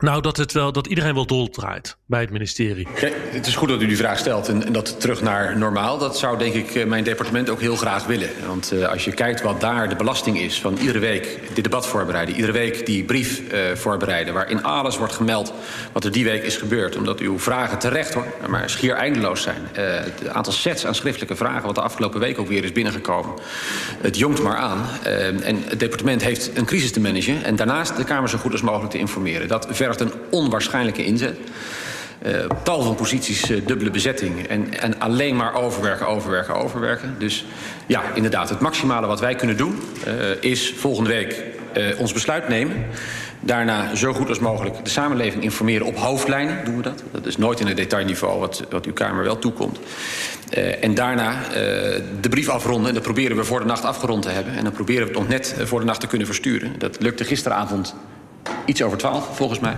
nou, 0.00 0.22
dat, 0.22 0.36
het 0.36 0.52
wel, 0.52 0.72
dat 0.72 0.86
iedereen 0.86 1.14
wel 1.14 1.26
doldraait 1.26 1.96
bij 2.06 2.20
het 2.20 2.30
ministerie. 2.30 2.88
Het 3.30 3.46
is 3.46 3.56
goed 3.56 3.68
dat 3.68 3.82
u 3.82 3.86
die 3.86 3.96
vraag 3.96 4.18
stelt 4.18 4.48
en, 4.48 4.66
en, 4.66 4.72
dat 4.72 5.00
terug 5.00 5.22
naar 5.22 5.58
normaal. 5.58 5.98
Dat 5.98 6.18
zou 6.18 6.38
denk 6.38 6.54
ik 6.54 6.74
eh, 6.74 6.86
mijn 6.86 7.04
departement 7.04 7.50
ook 7.50 7.60
heel 7.60 7.76
graag 7.76 8.06
willen. 8.06 8.30
Want 8.46 8.72
uh, 8.72 8.88
als 8.88 9.04
je 9.04 9.12
kijkt 9.12 9.42
wat 9.42 9.60
daar 9.60 9.88
de 9.88 9.96
belasting 9.96 10.38
is 10.38 10.60
van 10.60 10.76
iedere 10.76 10.98
week 10.98 11.38
dit 11.54 11.64
debat 11.64 11.86
voorbereiden... 11.86 12.34
iedere 12.34 12.52
week 12.52 12.86
die 12.86 13.04
brief 13.04 13.40
uh, 13.40 13.58
voorbereiden 13.74 14.34
waarin 14.34 14.62
alles 14.62 14.98
wordt 14.98 15.12
gemeld 15.12 15.52
wat 15.92 16.04
er 16.04 16.12
die 16.12 16.24
week 16.24 16.42
is 16.42 16.56
gebeurd... 16.56 16.96
omdat 16.96 17.20
uw 17.20 17.38
vragen 17.38 17.78
terecht 17.78 18.14
hoor, 18.14 18.26
maar 18.48 18.70
schier 18.70 18.94
eindeloos 18.94 19.42
zijn. 19.42 19.68
Het 19.72 20.28
aantal 20.28 20.52
sets 20.52 20.86
aan 20.86 20.94
schriftelijke 20.94 21.36
vragen 21.36 21.66
wat 21.66 21.74
de 21.74 21.80
afgelopen 21.80 22.20
week 22.20 22.38
ook 22.38 22.48
weer 22.48 22.64
is 22.64 22.72
binnengekomen... 22.72 23.34
het 24.00 24.18
jongt 24.18 24.42
maar 24.42 24.56
aan. 24.56 24.86
en 25.42 25.62
het 25.68 25.80
departement 25.80 26.22
heeft 26.22 26.50
een 26.56 26.64
crisis 26.64 26.92
te 26.92 27.00
managen... 27.00 27.44
en 27.44 27.56
daarnaast 27.56 27.96
de 27.96 28.04
Kamer 28.04 28.28
zo 28.28 28.38
goed 28.38 28.52
als 28.52 28.62
mogelijk 28.62 28.90
te 28.90 28.98
informeren. 28.98 29.48
Dat 29.48 29.66
vergt 29.94 30.12
een 30.12 30.20
onwaarschijnlijke 30.30 31.04
inzet. 31.04 31.38
Uh, 32.26 32.44
tal 32.62 32.82
van 32.82 32.94
posities, 32.94 33.50
uh, 33.50 33.66
dubbele 33.66 33.90
bezetting. 33.90 34.46
En, 34.46 34.80
en 34.80 35.00
alleen 35.00 35.36
maar 35.36 35.54
overwerken, 35.54 36.06
overwerken, 36.06 36.54
overwerken. 36.54 37.14
Dus 37.18 37.44
ja, 37.86 38.02
inderdaad, 38.14 38.48
het 38.48 38.60
maximale 38.60 39.06
wat 39.06 39.20
wij 39.20 39.34
kunnen 39.34 39.56
doen... 39.56 39.80
Uh, 40.06 40.12
is 40.40 40.74
volgende 40.76 41.10
week 41.10 41.44
ons 41.98 42.12
besluit 42.12 42.48
nemen. 42.48 42.84
Daarna 43.40 43.94
zo 43.94 44.12
goed 44.12 44.28
als 44.28 44.38
mogelijk 44.38 44.84
de 44.84 44.90
samenleving 44.90 45.42
informeren 45.42 45.86
op 45.86 45.96
hoofdlijnen 45.96 46.64
doen 46.64 46.76
we 46.76 46.82
dat. 46.82 47.02
Dat 47.12 47.26
is 47.26 47.36
nooit 47.36 47.60
in 47.60 47.66
het 47.66 47.76
detailniveau 47.76 48.38
wat, 48.38 48.64
wat 48.70 48.86
uw 48.86 48.92
Kamer 48.92 49.24
wel 49.24 49.38
toekomt. 49.38 49.78
En 50.80 50.94
daarna 50.94 51.34
de 52.20 52.28
brief 52.28 52.48
afronden. 52.48 52.88
En 52.88 52.94
dat 52.94 53.02
proberen 53.02 53.36
we 53.36 53.44
voor 53.44 53.60
de 53.60 53.66
nacht 53.66 53.84
afgerond 53.84 54.22
te 54.22 54.30
hebben. 54.30 54.54
En 54.56 54.64
dan 54.64 54.72
proberen 54.72 55.02
we 55.02 55.08
het 55.08 55.18
nog 55.18 55.28
net 55.28 55.54
voor 55.64 55.80
de 55.80 55.86
nacht 55.86 56.00
te 56.00 56.06
kunnen 56.06 56.26
versturen. 56.26 56.74
Dat 56.78 56.96
lukte 57.00 57.24
gisteravond 57.24 57.94
iets 58.64 58.82
over 58.82 58.98
twaalf, 58.98 59.36
volgens 59.36 59.58
mij. 59.58 59.76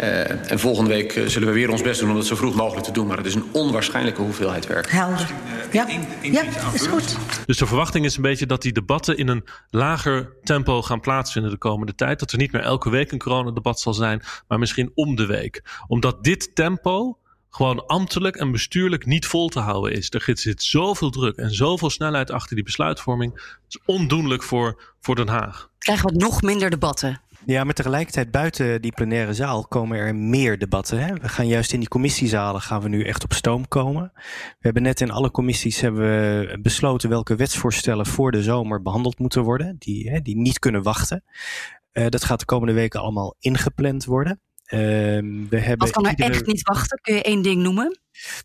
Uh, 0.00 0.50
en 0.50 0.58
volgende 0.58 0.90
week 0.90 1.16
uh, 1.16 1.26
zullen 1.26 1.48
we 1.48 1.54
weer 1.54 1.70
ons 1.70 1.82
best 1.82 2.00
doen 2.00 2.10
om 2.10 2.16
dat 2.16 2.26
zo 2.26 2.36
vroeg 2.36 2.54
mogelijk 2.54 2.86
te 2.86 2.92
doen. 2.92 3.06
Maar 3.06 3.16
het 3.16 3.26
is 3.26 3.34
een 3.34 3.48
onwaarschijnlijke 3.52 4.22
hoeveelheid 4.22 4.66
werk. 4.66 4.90
Helder. 4.90 5.30
Ja, 5.72 5.86
ja 6.22 6.42
is 6.72 6.86
goed. 6.86 7.16
Dus 7.46 7.58
de 7.58 7.66
verwachting 7.66 8.04
is 8.04 8.16
een 8.16 8.22
beetje 8.22 8.46
dat 8.46 8.62
die 8.62 8.72
debatten 8.72 9.16
in 9.16 9.28
een 9.28 9.44
lager 9.70 10.32
tempo 10.42 10.82
gaan 10.82 11.00
plaatsvinden 11.00 11.50
de 11.50 11.58
komende 11.58 11.94
tijd. 11.94 12.18
Dat 12.18 12.32
er 12.32 12.38
niet 12.38 12.52
meer 12.52 12.62
elke 12.62 12.90
week 12.90 13.12
een 13.12 13.18
coronadebat 13.18 13.80
zal 13.80 13.94
zijn, 13.94 14.22
maar 14.48 14.58
misschien 14.58 14.90
om 14.94 15.16
de 15.16 15.26
week. 15.26 15.62
Omdat 15.86 16.24
dit 16.24 16.54
tempo 16.54 17.18
gewoon 17.50 17.86
ambtelijk 17.86 18.36
en 18.36 18.52
bestuurlijk 18.52 19.06
niet 19.06 19.26
vol 19.26 19.48
te 19.48 19.60
houden 19.60 19.92
is. 19.92 20.10
Er 20.10 20.38
zit 20.38 20.62
zoveel 20.62 21.10
druk 21.10 21.36
en 21.36 21.54
zoveel 21.54 21.90
snelheid 21.90 22.30
achter 22.30 22.54
die 22.54 22.64
besluitvorming. 22.64 23.32
Dat 23.34 23.42
is 23.68 23.78
ondoenlijk 23.84 24.42
voor, 24.42 24.94
voor 25.00 25.14
Den 25.14 25.28
Haag. 25.28 25.70
Krijgen 25.78 26.12
we 26.12 26.18
nog 26.18 26.42
minder 26.42 26.70
debatten? 26.70 27.20
Ja, 27.46 27.64
maar 27.64 27.74
tegelijkertijd 27.74 28.30
buiten 28.30 28.82
die 28.82 28.92
plenaire 28.92 29.34
zaal 29.34 29.66
komen 29.66 29.98
er 29.98 30.14
meer 30.14 30.58
debatten. 30.58 30.98
Hè? 30.98 31.14
We 31.14 31.28
gaan 31.28 31.46
juist 31.46 31.72
in 31.72 31.78
die 31.78 31.88
commissiezalen 31.88 32.60
gaan 32.60 32.80
we 32.80 32.88
nu 32.88 33.04
echt 33.04 33.24
op 33.24 33.32
stoom 33.32 33.68
komen. 33.68 34.12
We 34.14 34.58
hebben 34.60 34.82
net 34.82 35.00
in 35.00 35.10
alle 35.10 35.30
commissies 35.30 35.80
hebben 35.80 36.02
we 36.02 36.58
besloten 36.62 37.08
welke 37.08 37.36
wetsvoorstellen 37.36 38.06
voor 38.06 38.30
de 38.30 38.42
zomer 38.42 38.82
behandeld 38.82 39.18
moeten 39.18 39.42
worden. 39.42 39.76
Die, 39.78 40.10
hè, 40.10 40.20
die 40.20 40.36
niet 40.36 40.58
kunnen 40.58 40.82
wachten. 40.82 41.24
Uh, 41.92 42.06
dat 42.08 42.24
gaat 42.24 42.38
de 42.38 42.44
komende 42.44 42.74
weken 42.74 43.00
allemaal 43.00 43.36
ingepland 43.38 44.04
worden. 44.04 44.40
Uh, 44.74 45.48
we 45.48 45.58
hebben 45.58 45.90
kan 45.90 46.04
er 46.04 46.10
iedere... 46.10 46.30
echt 46.30 46.46
niet 46.46 46.62
wachten? 46.62 46.98
Kun 47.02 47.14
je 47.14 47.22
één 47.22 47.42
ding 47.42 47.62
noemen? 47.62 47.98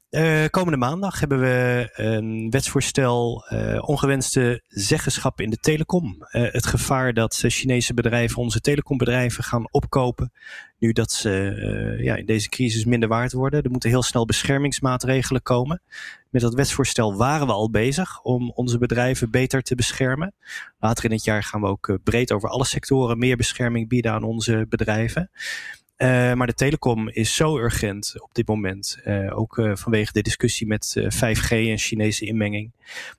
Uh, 0.09 0.45
komende 0.49 0.77
maandag 0.77 1.19
hebben 1.19 1.39
we 1.39 1.89
een 1.93 2.49
wetsvoorstel 2.49 3.45
uh, 3.49 3.89
ongewenste 3.89 4.63
zeggenschap 4.67 5.41
in 5.41 5.49
de 5.49 5.57
telecom. 5.57 6.17
Uh, 6.19 6.51
het 6.51 6.65
gevaar 6.65 7.13
dat 7.13 7.43
Chinese 7.47 7.93
bedrijven 7.93 8.41
onze 8.41 8.59
telecombedrijven 8.59 9.43
gaan 9.43 9.71
opkopen. 9.71 10.31
Nu 10.77 10.91
dat 10.91 11.11
ze 11.11 11.97
ja, 12.01 12.15
in 12.15 12.25
deze 12.25 12.49
crisis 12.49 12.85
minder 12.85 13.09
waard 13.09 13.33
worden. 13.33 13.63
Er 13.63 13.71
moeten 13.71 13.89
heel 13.89 14.03
snel 14.03 14.25
beschermingsmaatregelen 14.25 15.41
komen. 15.41 15.81
Met 16.29 16.41
dat 16.41 16.53
wetsvoorstel 16.53 17.15
waren 17.15 17.47
we 17.47 17.53
al 17.53 17.69
bezig 17.69 18.21
om 18.21 18.51
onze 18.51 18.77
bedrijven 18.77 19.31
beter 19.31 19.61
te 19.61 19.75
beschermen. 19.75 20.33
Later 20.79 21.05
in 21.05 21.11
het 21.11 21.23
jaar 21.23 21.43
gaan 21.43 21.61
we 21.61 21.67
ook 21.67 21.99
breed 22.03 22.31
over 22.31 22.49
alle 22.49 22.65
sectoren 22.65 23.17
meer 23.17 23.37
bescherming 23.37 23.87
bieden 23.87 24.11
aan 24.11 24.23
onze 24.23 24.65
bedrijven. 24.69 25.29
Uh, 26.01 26.33
maar 26.33 26.47
de 26.47 26.53
telecom 26.53 27.09
is 27.09 27.35
zo 27.35 27.57
urgent 27.57 28.13
op 28.17 28.29
dit 28.33 28.47
moment, 28.47 28.99
uh, 29.05 29.39
ook 29.39 29.57
uh, 29.57 29.75
vanwege 29.75 30.11
de 30.11 30.21
discussie 30.21 30.67
met 30.67 30.95
5G 31.15 31.49
en 31.49 31.77
Chinese 31.77 32.25
inmenging, 32.25 32.71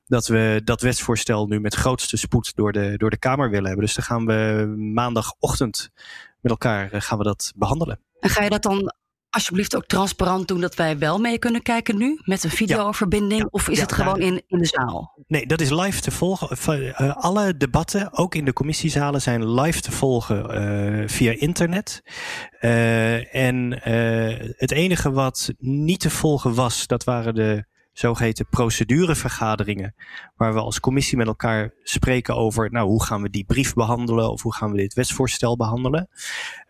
dat 0.06 0.26
we 0.26 0.60
dat 0.64 0.80
wetsvoorstel 0.80 1.46
nu 1.46 1.60
met 1.60 1.74
grootste 1.74 2.16
spoed 2.16 2.56
door 2.56 2.72
de, 2.72 2.94
door 2.96 3.10
de 3.10 3.18
Kamer 3.18 3.50
willen 3.50 3.66
hebben. 3.66 3.84
Dus 3.84 3.94
dan 3.94 4.04
gaan 4.04 4.26
we 4.26 4.66
maandagochtend 4.76 5.90
met 6.40 6.52
elkaar 6.52 7.02
gaan 7.02 7.18
we 7.18 7.24
dat 7.24 7.52
behandelen. 7.56 8.00
En 8.20 8.30
ga 8.30 8.42
je 8.42 8.50
dat 8.50 8.62
dan 8.62 8.92
alsjeblieft 9.30 9.76
ook 9.76 9.86
transparant 9.86 10.48
doen 10.48 10.60
dat 10.60 10.74
wij 10.74 10.98
wel 10.98 11.18
mee 11.18 11.38
kunnen 11.38 11.62
kijken 11.62 11.96
nu 11.96 12.18
met 12.24 12.44
een 12.44 12.50
videoverbinding? 12.50 13.40
Ja. 13.40 13.48
Of 13.50 13.68
is 13.68 13.76
ja, 13.76 13.82
het 13.82 13.92
gewoon 13.92 14.20
in, 14.20 14.42
in 14.46 14.58
de 14.58 14.66
zaal? 14.66 15.18
Nee, 15.26 15.46
dat 15.46 15.60
is 15.60 15.70
live 15.70 16.00
te 16.00 16.10
volgen. 16.10 16.56
Uh, 16.68 17.16
alle 17.16 17.56
debatten, 17.56 18.12
ook 18.12 18.34
in 18.34 18.44
de 18.44 18.52
commissiezalen, 18.52 19.22
zijn 19.22 19.50
live 19.50 19.80
te 19.80 19.92
volgen 19.92 20.62
uh, 21.00 21.08
via 21.08 21.32
internet. 21.32 22.02
Uh, 22.60 23.34
en 23.34 23.80
het 24.56 24.70
enige 24.70 25.10
wat 25.10 25.52
niet 25.58 26.00
te 26.00 26.10
volgen 26.10 26.54
was, 26.54 26.86
dat 26.86 27.04
waren 27.04 27.34
de 27.34 27.64
zogeheten 28.00 28.46
procedurevergaderingen, 28.50 29.94
waar 30.36 30.52
we 30.54 30.60
als 30.60 30.80
commissie 30.80 31.16
met 31.16 31.26
elkaar 31.26 31.72
spreken 31.82 32.36
over, 32.36 32.70
nou, 32.70 32.88
hoe 32.88 33.04
gaan 33.04 33.22
we 33.22 33.30
die 33.30 33.44
brief 33.44 33.74
behandelen 33.74 34.30
of 34.30 34.42
hoe 34.42 34.54
gaan 34.54 34.70
we 34.70 34.76
dit 34.76 34.94
wetsvoorstel 34.94 35.56
behandelen. 35.56 36.08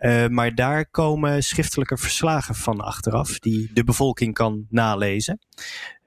Uh, 0.00 0.26
maar 0.26 0.54
daar 0.54 0.90
komen 0.90 1.42
schriftelijke 1.42 1.96
verslagen 1.96 2.54
van 2.54 2.80
achteraf, 2.80 3.38
die 3.38 3.70
de 3.72 3.84
bevolking 3.84 4.34
kan 4.34 4.66
nalezen. 4.68 5.38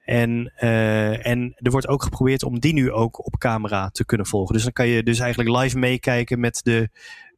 En, 0.04 0.52
uh, 0.60 1.26
en 1.26 1.54
er 1.56 1.70
wordt 1.70 1.88
ook 1.88 2.02
geprobeerd 2.02 2.42
om 2.42 2.60
die 2.60 2.72
nu 2.72 2.92
ook 2.92 3.26
op 3.26 3.38
camera 3.38 3.88
te 3.88 4.04
kunnen 4.04 4.26
volgen. 4.26 4.54
Dus 4.54 4.62
dan 4.62 4.72
kan 4.72 4.86
je 4.86 5.02
dus 5.02 5.18
eigenlijk 5.18 5.62
live 5.62 5.78
meekijken 5.78 6.40
met 6.40 6.60
de, 6.62 6.88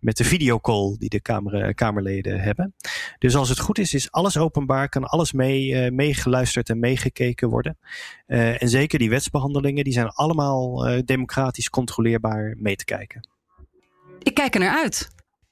met 0.06 0.16
de 0.16 0.24
videocall 0.24 0.96
die 0.98 1.08
de 1.08 1.20
kamer, 1.20 1.74
Kamerleden 1.74 2.40
hebben. 2.40 2.74
Dus 3.18 3.36
als 3.36 3.48
het 3.48 3.58
goed 3.58 3.78
is, 3.78 3.94
is 3.94 4.10
alles 4.10 4.38
openbaar, 4.38 4.88
kan 4.88 5.04
alles 5.04 5.32
mee, 5.32 5.68
uh, 5.68 5.90
meegeluisterd 5.90 6.68
en 6.68 6.78
meegekeken 6.78 7.48
worden. 7.48 7.78
Uh, 8.26 8.62
en 8.62 8.68
zeker 8.68 8.98
die 8.98 9.10
wetsbehandelingen, 9.10 9.84
die 9.84 9.92
zijn 9.92 10.08
allemaal 10.08 10.88
uh, 10.88 10.98
democratisch 11.04 11.70
controleerbaar 11.70 12.54
mee 12.58 12.76
te 12.76 12.84
kijken. 12.84 13.28
Ik 14.22 14.34
kijk 14.34 14.54
er 14.54 14.60
naar 14.60 14.76
uit. 14.76 15.08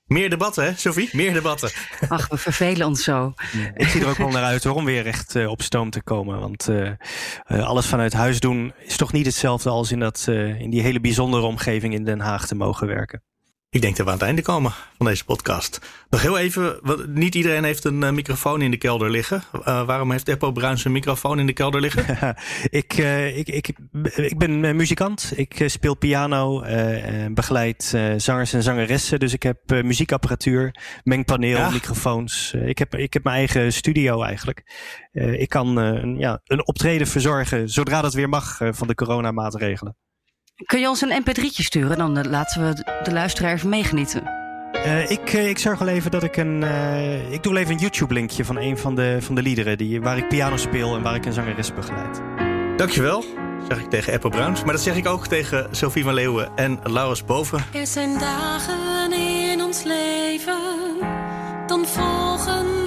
Meer 0.07 0.31
debatten, 0.31 0.65
hè, 0.65 0.75
Sophie? 0.77 1.09
Meer 1.13 1.33
debatten. 1.33 1.71
Ach, 2.09 2.29
we 2.29 2.37
vervelen 2.37 2.87
ons 2.87 3.05
zo. 3.05 3.35
ik 3.75 3.89
zie 3.89 4.01
er 4.01 4.09
ook 4.09 4.17
wel 4.17 4.29
naar 4.29 4.43
uit 4.43 4.65
hoor, 4.65 4.75
om 4.75 4.85
weer 4.85 5.07
echt 5.07 5.35
uh, 5.35 5.51
op 5.51 5.63
stoom 5.63 5.91
te 5.91 6.03
komen. 6.03 6.41
Want 6.41 6.69
uh, 6.69 6.91
uh, 7.47 7.67
alles 7.67 7.87
vanuit 7.87 8.13
huis 8.13 8.41
doen 8.41 8.73
is 8.79 8.97
toch 8.97 9.13
niet 9.13 9.27
hetzelfde 9.27 9.71
als 9.71 9.93
in, 9.93 10.01
dat, 10.01 10.27
in 10.59 10.71
die 10.71 10.83
hele 10.83 11.01
bijzondere 11.01 11.43
omgeving 11.43 11.95
in 11.95 12.05
Den 12.05 12.21
Haag 12.21 12.47
te 12.47 12.55
mogen 12.55 12.87
werken. 12.87 13.23
Ik 13.75 13.81
denk 13.81 13.97
dat 13.97 14.07
we 14.07 14.13
aan 14.13 14.19
het 14.19 14.27
einde 14.27 14.43
komen 14.43 14.73
van 14.97 15.07
deze 15.07 15.25
podcast. 15.25 15.81
Nog 16.11 16.23
heel 16.23 16.39
even, 16.39 16.81
niet 17.07 17.35
iedereen 17.35 17.65
heeft 17.65 17.85
een 17.85 18.03
uh, 18.03 18.11
microfoon 18.11 18.63
in 18.63 18.71
de 18.71 18.77
kelder 18.77 19.11
liggen. 19.11 19.43
Uh, 19.55 19.87
waarom 19.87 20.11
heeft 20.11 20.29
Eppo 20.29 20.53
Bruins 20.53 20.85
een 20.85 20.93
microfoon 20.93 21.39
in 21.39 21.47
de 21.47 21.53
kelder 21.53 21.81
liggen? 21.81 22.37
ik, 22.81 22.99
uh, 22.99 23.37
ik, 23.37 23.49
ik, 23.49 23.73
ik 24.17 24.39
ben 24.39 24.77
muzikant. 24.77 25.33
Ik 25.37 25.65
speel 25.67 25.95
piano, 25.95 26.65
begeleid 27.31 27.99
zangers 28.17 28.53
en 28.53 28.63
zangeressen. 28.63 29.19
Dus 29.19 29.33
ik 29.33 29.43
heb 29.43 29.59
muziekapparatuur, 29.67 30.75
mengpaneel, 31.05 31.59
ja. 31.59 31.71
microfoons. 31.71 32.53
ik, 32.53 32.79
heb, 32.79 32.95
ik 32.95 33.13
heb 33.13 33.25
mijn 33.25 33.37
eigen 33.37 33.73
studio 33.73 34.23
eigenlijk. 34.23 34.63
ik 35.13 35.49
kan 35.49 35.77
een, 35.77 36.19
ja, 36.19 36.41
een 36.45 36.67
optreden 36.67 37.07
verzorgen 37.07 37.69
zodra 37.69 38.01
dat 38.01 38.15
weer 38.15 38.29
mag 38.29 38.61
van 38.71 38.87
de 38.87 38.95
coronamaatregelen. 38.95 39.97
Kun 40.55 40.81
je 40.81 40.89
ons 40.89 41.01
een 41.01 41.23
mp3'tje 41.23 41.63
sturen? 41.63 41.99
Dan 41.99 42.19
uh, 42.19 42.25
laten 42.25 42.69
we 42.69 43.01
de 43.03 43.13
luisteraar 43.13 43.53
even 43.53 43.69
meegenieten. 43.69 44.23
Uh, 44.73 45.11
ik, 45.11 45.33
uh, 45.33 45.49
ik 45.49 45.59
zorg 45.59 45.79
wel 45.79 45.89
even 45.89 46.11
dat 46.11 46.23
ik 46.23 46.37
een. 46.37 46.63
Uh, 46.63 47.33
ik 47.33 47.43
doe 47.43 47.53
wel 47.53 47.63
even 47.63 47.75
een 47.75 47.81
YouTube-linkje 47.81 48.45
van 48.45 48.57
een 48.57 48.79
van 48.79 48.95
de, 48.95 49.17
van 49.21 49.35
de 49.35 49.43
liederen 49.43 49.79
die, 49.79 50.01
waar 50.01 50.17
ik 50.17 50.29
piano 50.29 50.57
speel 50.57 50.97
en 50.97 51.03
waar 51.03 51.15
ik 51.15 51.25
een 51.25 51.33
zangeres 51.33 51.75
begeleid. 51.75 52.21
Dankjewel, 52.77 53.25
zeg 53.69 53.79
ik 53.79 53.91
tegen 53.91 54.13
Apple 54.13 54.31
Bruins. 54.31 54.65
Maar 54.65 54.73
dat 54.73 54.83
zeg 54.83 54.97
ik 54.97 55.07
ook 55.07 55.27
tegen 55.27 55.69
Sophie 55.71 56.05
van 56.05 56.15
Leeuwen 56.15 56.57
en 56.57 56.81
Laurens 56.83 57.25
Boven. 57.25 57.65
Er 57.73 57.87
zijn 57.87 58.19
dagen 58.19 59.13
in 59.13 59.63
ons 59.63 59.83
leven, 59.83 60.59
dan 61.67 61.87
volgen 61.87 62.84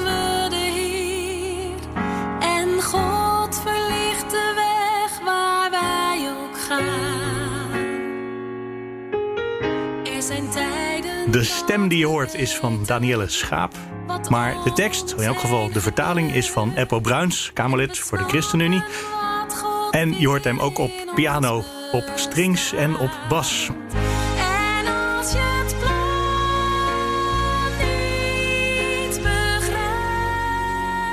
De 11.31 11.43
stem 11.43 11.87
die 11.87 11.97
je 11.97 12.05
hoort 12.05 12.33
is 12.33 12.55
van 12.55 12.83
Danielle 12.85 13.29
Schaap. 13.29 13.73
Maar 14.29 14.55
de 14.63 14.73
tekst, 14.73 15.13
in 15.17 15.23
elk 15.23 15.39
geval 15.39 15.71
de 15.71 15.81
vertaling, 15.81 16.33
is 16.33 16.51
van 16.51 16.73
Eppo 16.75 16.99
Bruins, 16.99 17.51
Kamerlid 17.53 17.99
voor 17.99 18.17
de 18.17 18.23
ChristenUnie. 18.23 18.83
En 19.91 20.19
je 20.19 20.27
hoort 20.27 20.43
hem 20.43 20.59
ook 20.59 20.77
op 20.77 20.91
piano, 21.15 21.63
op 21.91 22.11
strings 22.15 22.73
en 22.73 22.97
op 22.97 23.11
bas. 23.29 23.69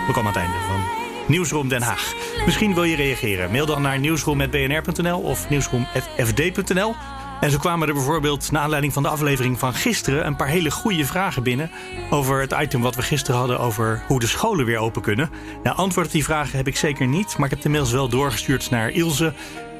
We 0.07 0.13
komen 0.13 0.35
aan 0.35 0.43
het 0.43 0.51
einde 0.51 0.67
van 0.67 0.81
Nieuwsroom 1.27 1.69
Den 1.69 1.83
Haag. 1.83 2.13
Misschien 2.45 2.75
wil 2.75 2.85
je 2.85 2.97
reageren. 2.97 3.51
Mail 3.51 3.67
dan 3.67 3.83
naar 3.83 3.99
nieuwsroom.bnr.nl 3.99 5.21
of 5.21 5.49
nieuwsroom.fd.nl. 5.49 6.95
En 7.45 7.51
zo 7.51 7.59
kwamen 7.59 7.89
er 7.89 7.95
bijvoorbeeld, 7.95 8.51
na 8.51 8.61
aanleiding 8.61 8.93
van 8.93 9.03
de 9.03 9.09
aflevering 9.09 9.59
van 9.59 9.75
gisteren, 9.75 10.27
een 10.27 10.37
paar 10.37 10.49
hele 10.49 10.71
goede 10.71 11.05
vragen 11.05 11.43
binnen. 11.43 11.71
Over 12.11 12.41
het 12.41 12.53
item 12.53 12.81
wat 12.81 12.95
we 12.95 13.03
gisteren 13.03 13.39
hadden 13.39 13.61
over 13.61 14.03
hoe 14.07 14.21
de 14.21 14.27
scholen 14.27 14.65
weer 14.65 14.79
open 14.79 15.03
kunnen. 15.03 15.31
Nou, 15.63 15.77
antwoord 15.77 16.07
op 16.07 16.13
die 16.13 16.25
vragen 16.25 16.57
heb 16.57 16.67
ik 16.67 16.77
zeker 16.77 17.07
niet, 17.07 17.37
maar 17.37 17.45
ik 17.45 17.55
heb 17.55 17.63
de 17.63 17.69
mails 17.69 17.93
wel 17.93 18.09
doorgestuurd 18.09 18.71
naar 18.71 18.91
Ilse, 18.91 19.33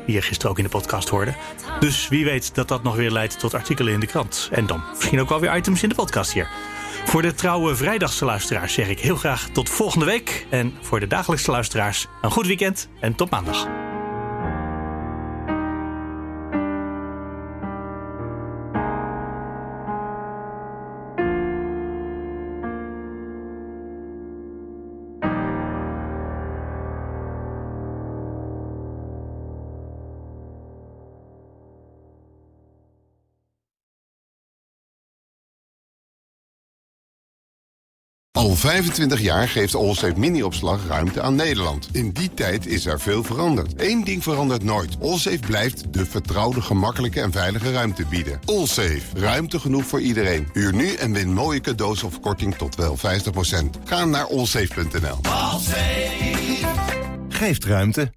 die 0.07 0.15
je 0.15 0.23
gisteren 0.23 0.51
ook 0.51 0.59
in 0.59 0.65
de 0.65 0.71
podcast 0.71 1.09
hoorde. 1.09 1.35
Dus 1.81 2.09
wie 2.09 2.25
weet 2.25 2.55
dat 2.55 2.69
dat 2.69 2.83
nog 2.83 2.97
weer 2.97 3.11
leidt 3.11 3.39
tot 3.39 3.55
artikelen 3.55 3.93
in 3.93 4.01
de 4.01 4.07
krant. 4.07 4.49
En 4.53 4.67
dan 4.67 4.83
misschien 4.97 5.21
ook 5.21 5.29
wel 5.29 5.41
weer 5.41 5.57
items 5.57 5.83
in 5.83 5.89
de 5.89 5.95
podcast 5.95 6.33
hier. 6.33 6.49
Voor 7.05 7.23
de 7.23 7.35
trouwe 7.35 7.77
vrijdagse 7.77 8.25
luisteraars 8.25 8.73
zeg 8.73 8.89
ik 8.89 9.01
heel 9.01 9.17
graag 9.17 9.49
tot 9.53 9.71
volgende 9.71 10.05
week. 10.05 10.47
En 10.51 10.75
voor 10.81 11.01
de 11.01 11.07
dagelijkse 11.07 11.51
luisteraars 11.51 12.07
een 12.23 12.31
goed 12.31 12.47
weekend 12.47 12.89
en 13.01 13.15
tot 13.15 13.31
maandag. 13.31 13.84
Al 38.55 38.61
25 38.61 39.21
jaar 39.21 39.49
geeft 39.49 39.75
Allsafe 39.75 40.19
mini-opslag 40.19 40.87
ruimte 40.87 41.23
aan 41.23 41.35
Nederland. 41.35 41.89
In 41.93 42.11
die 42.11 42.35
tijd 42.35 42.67
is 42.67 42.87
er 42.87 43.01
veel 43.01 43.23
veranderd. 43.23 43.73
Eén 43.77 44.05
ding 44.05 44.23
verandert 44.23 44.65
nooit. 44.65 44.97
Allsafe 45.01 45.39
blijft 45.39 45.93
de 45.93 46.07
vertrouwde, 46.07 46.61
gemakkelijke 46.61 47.21
en 47.21 47.33
veilige 47.33 47.73
ruimte 47.73 48.05
bieden. 48.07 48.41
Allsafe. 48.45 49.01
Ruimte 49.15 49.59
genoeg 49.59 49.85
voor 49.85 50.01
iedereen. 50.01 50.49
Huur 50.53 50.75
nu 50.75 50.95
en 50.95 51.13
win 51.13 51.33
mooie 51.33 51.61
cadeaus 51.61 52.03
of 52.03 52.21
korting 52.21 52.55
tot 52.55 52.75
wel 52.75 52.97
50%. 52.97 53.01
Ga 53.85 54.05
naar 54.05 54.27
allsafe.nl. 54.27 55.19
Geeft 57.29 57.65
ruimte. 57.65 58.13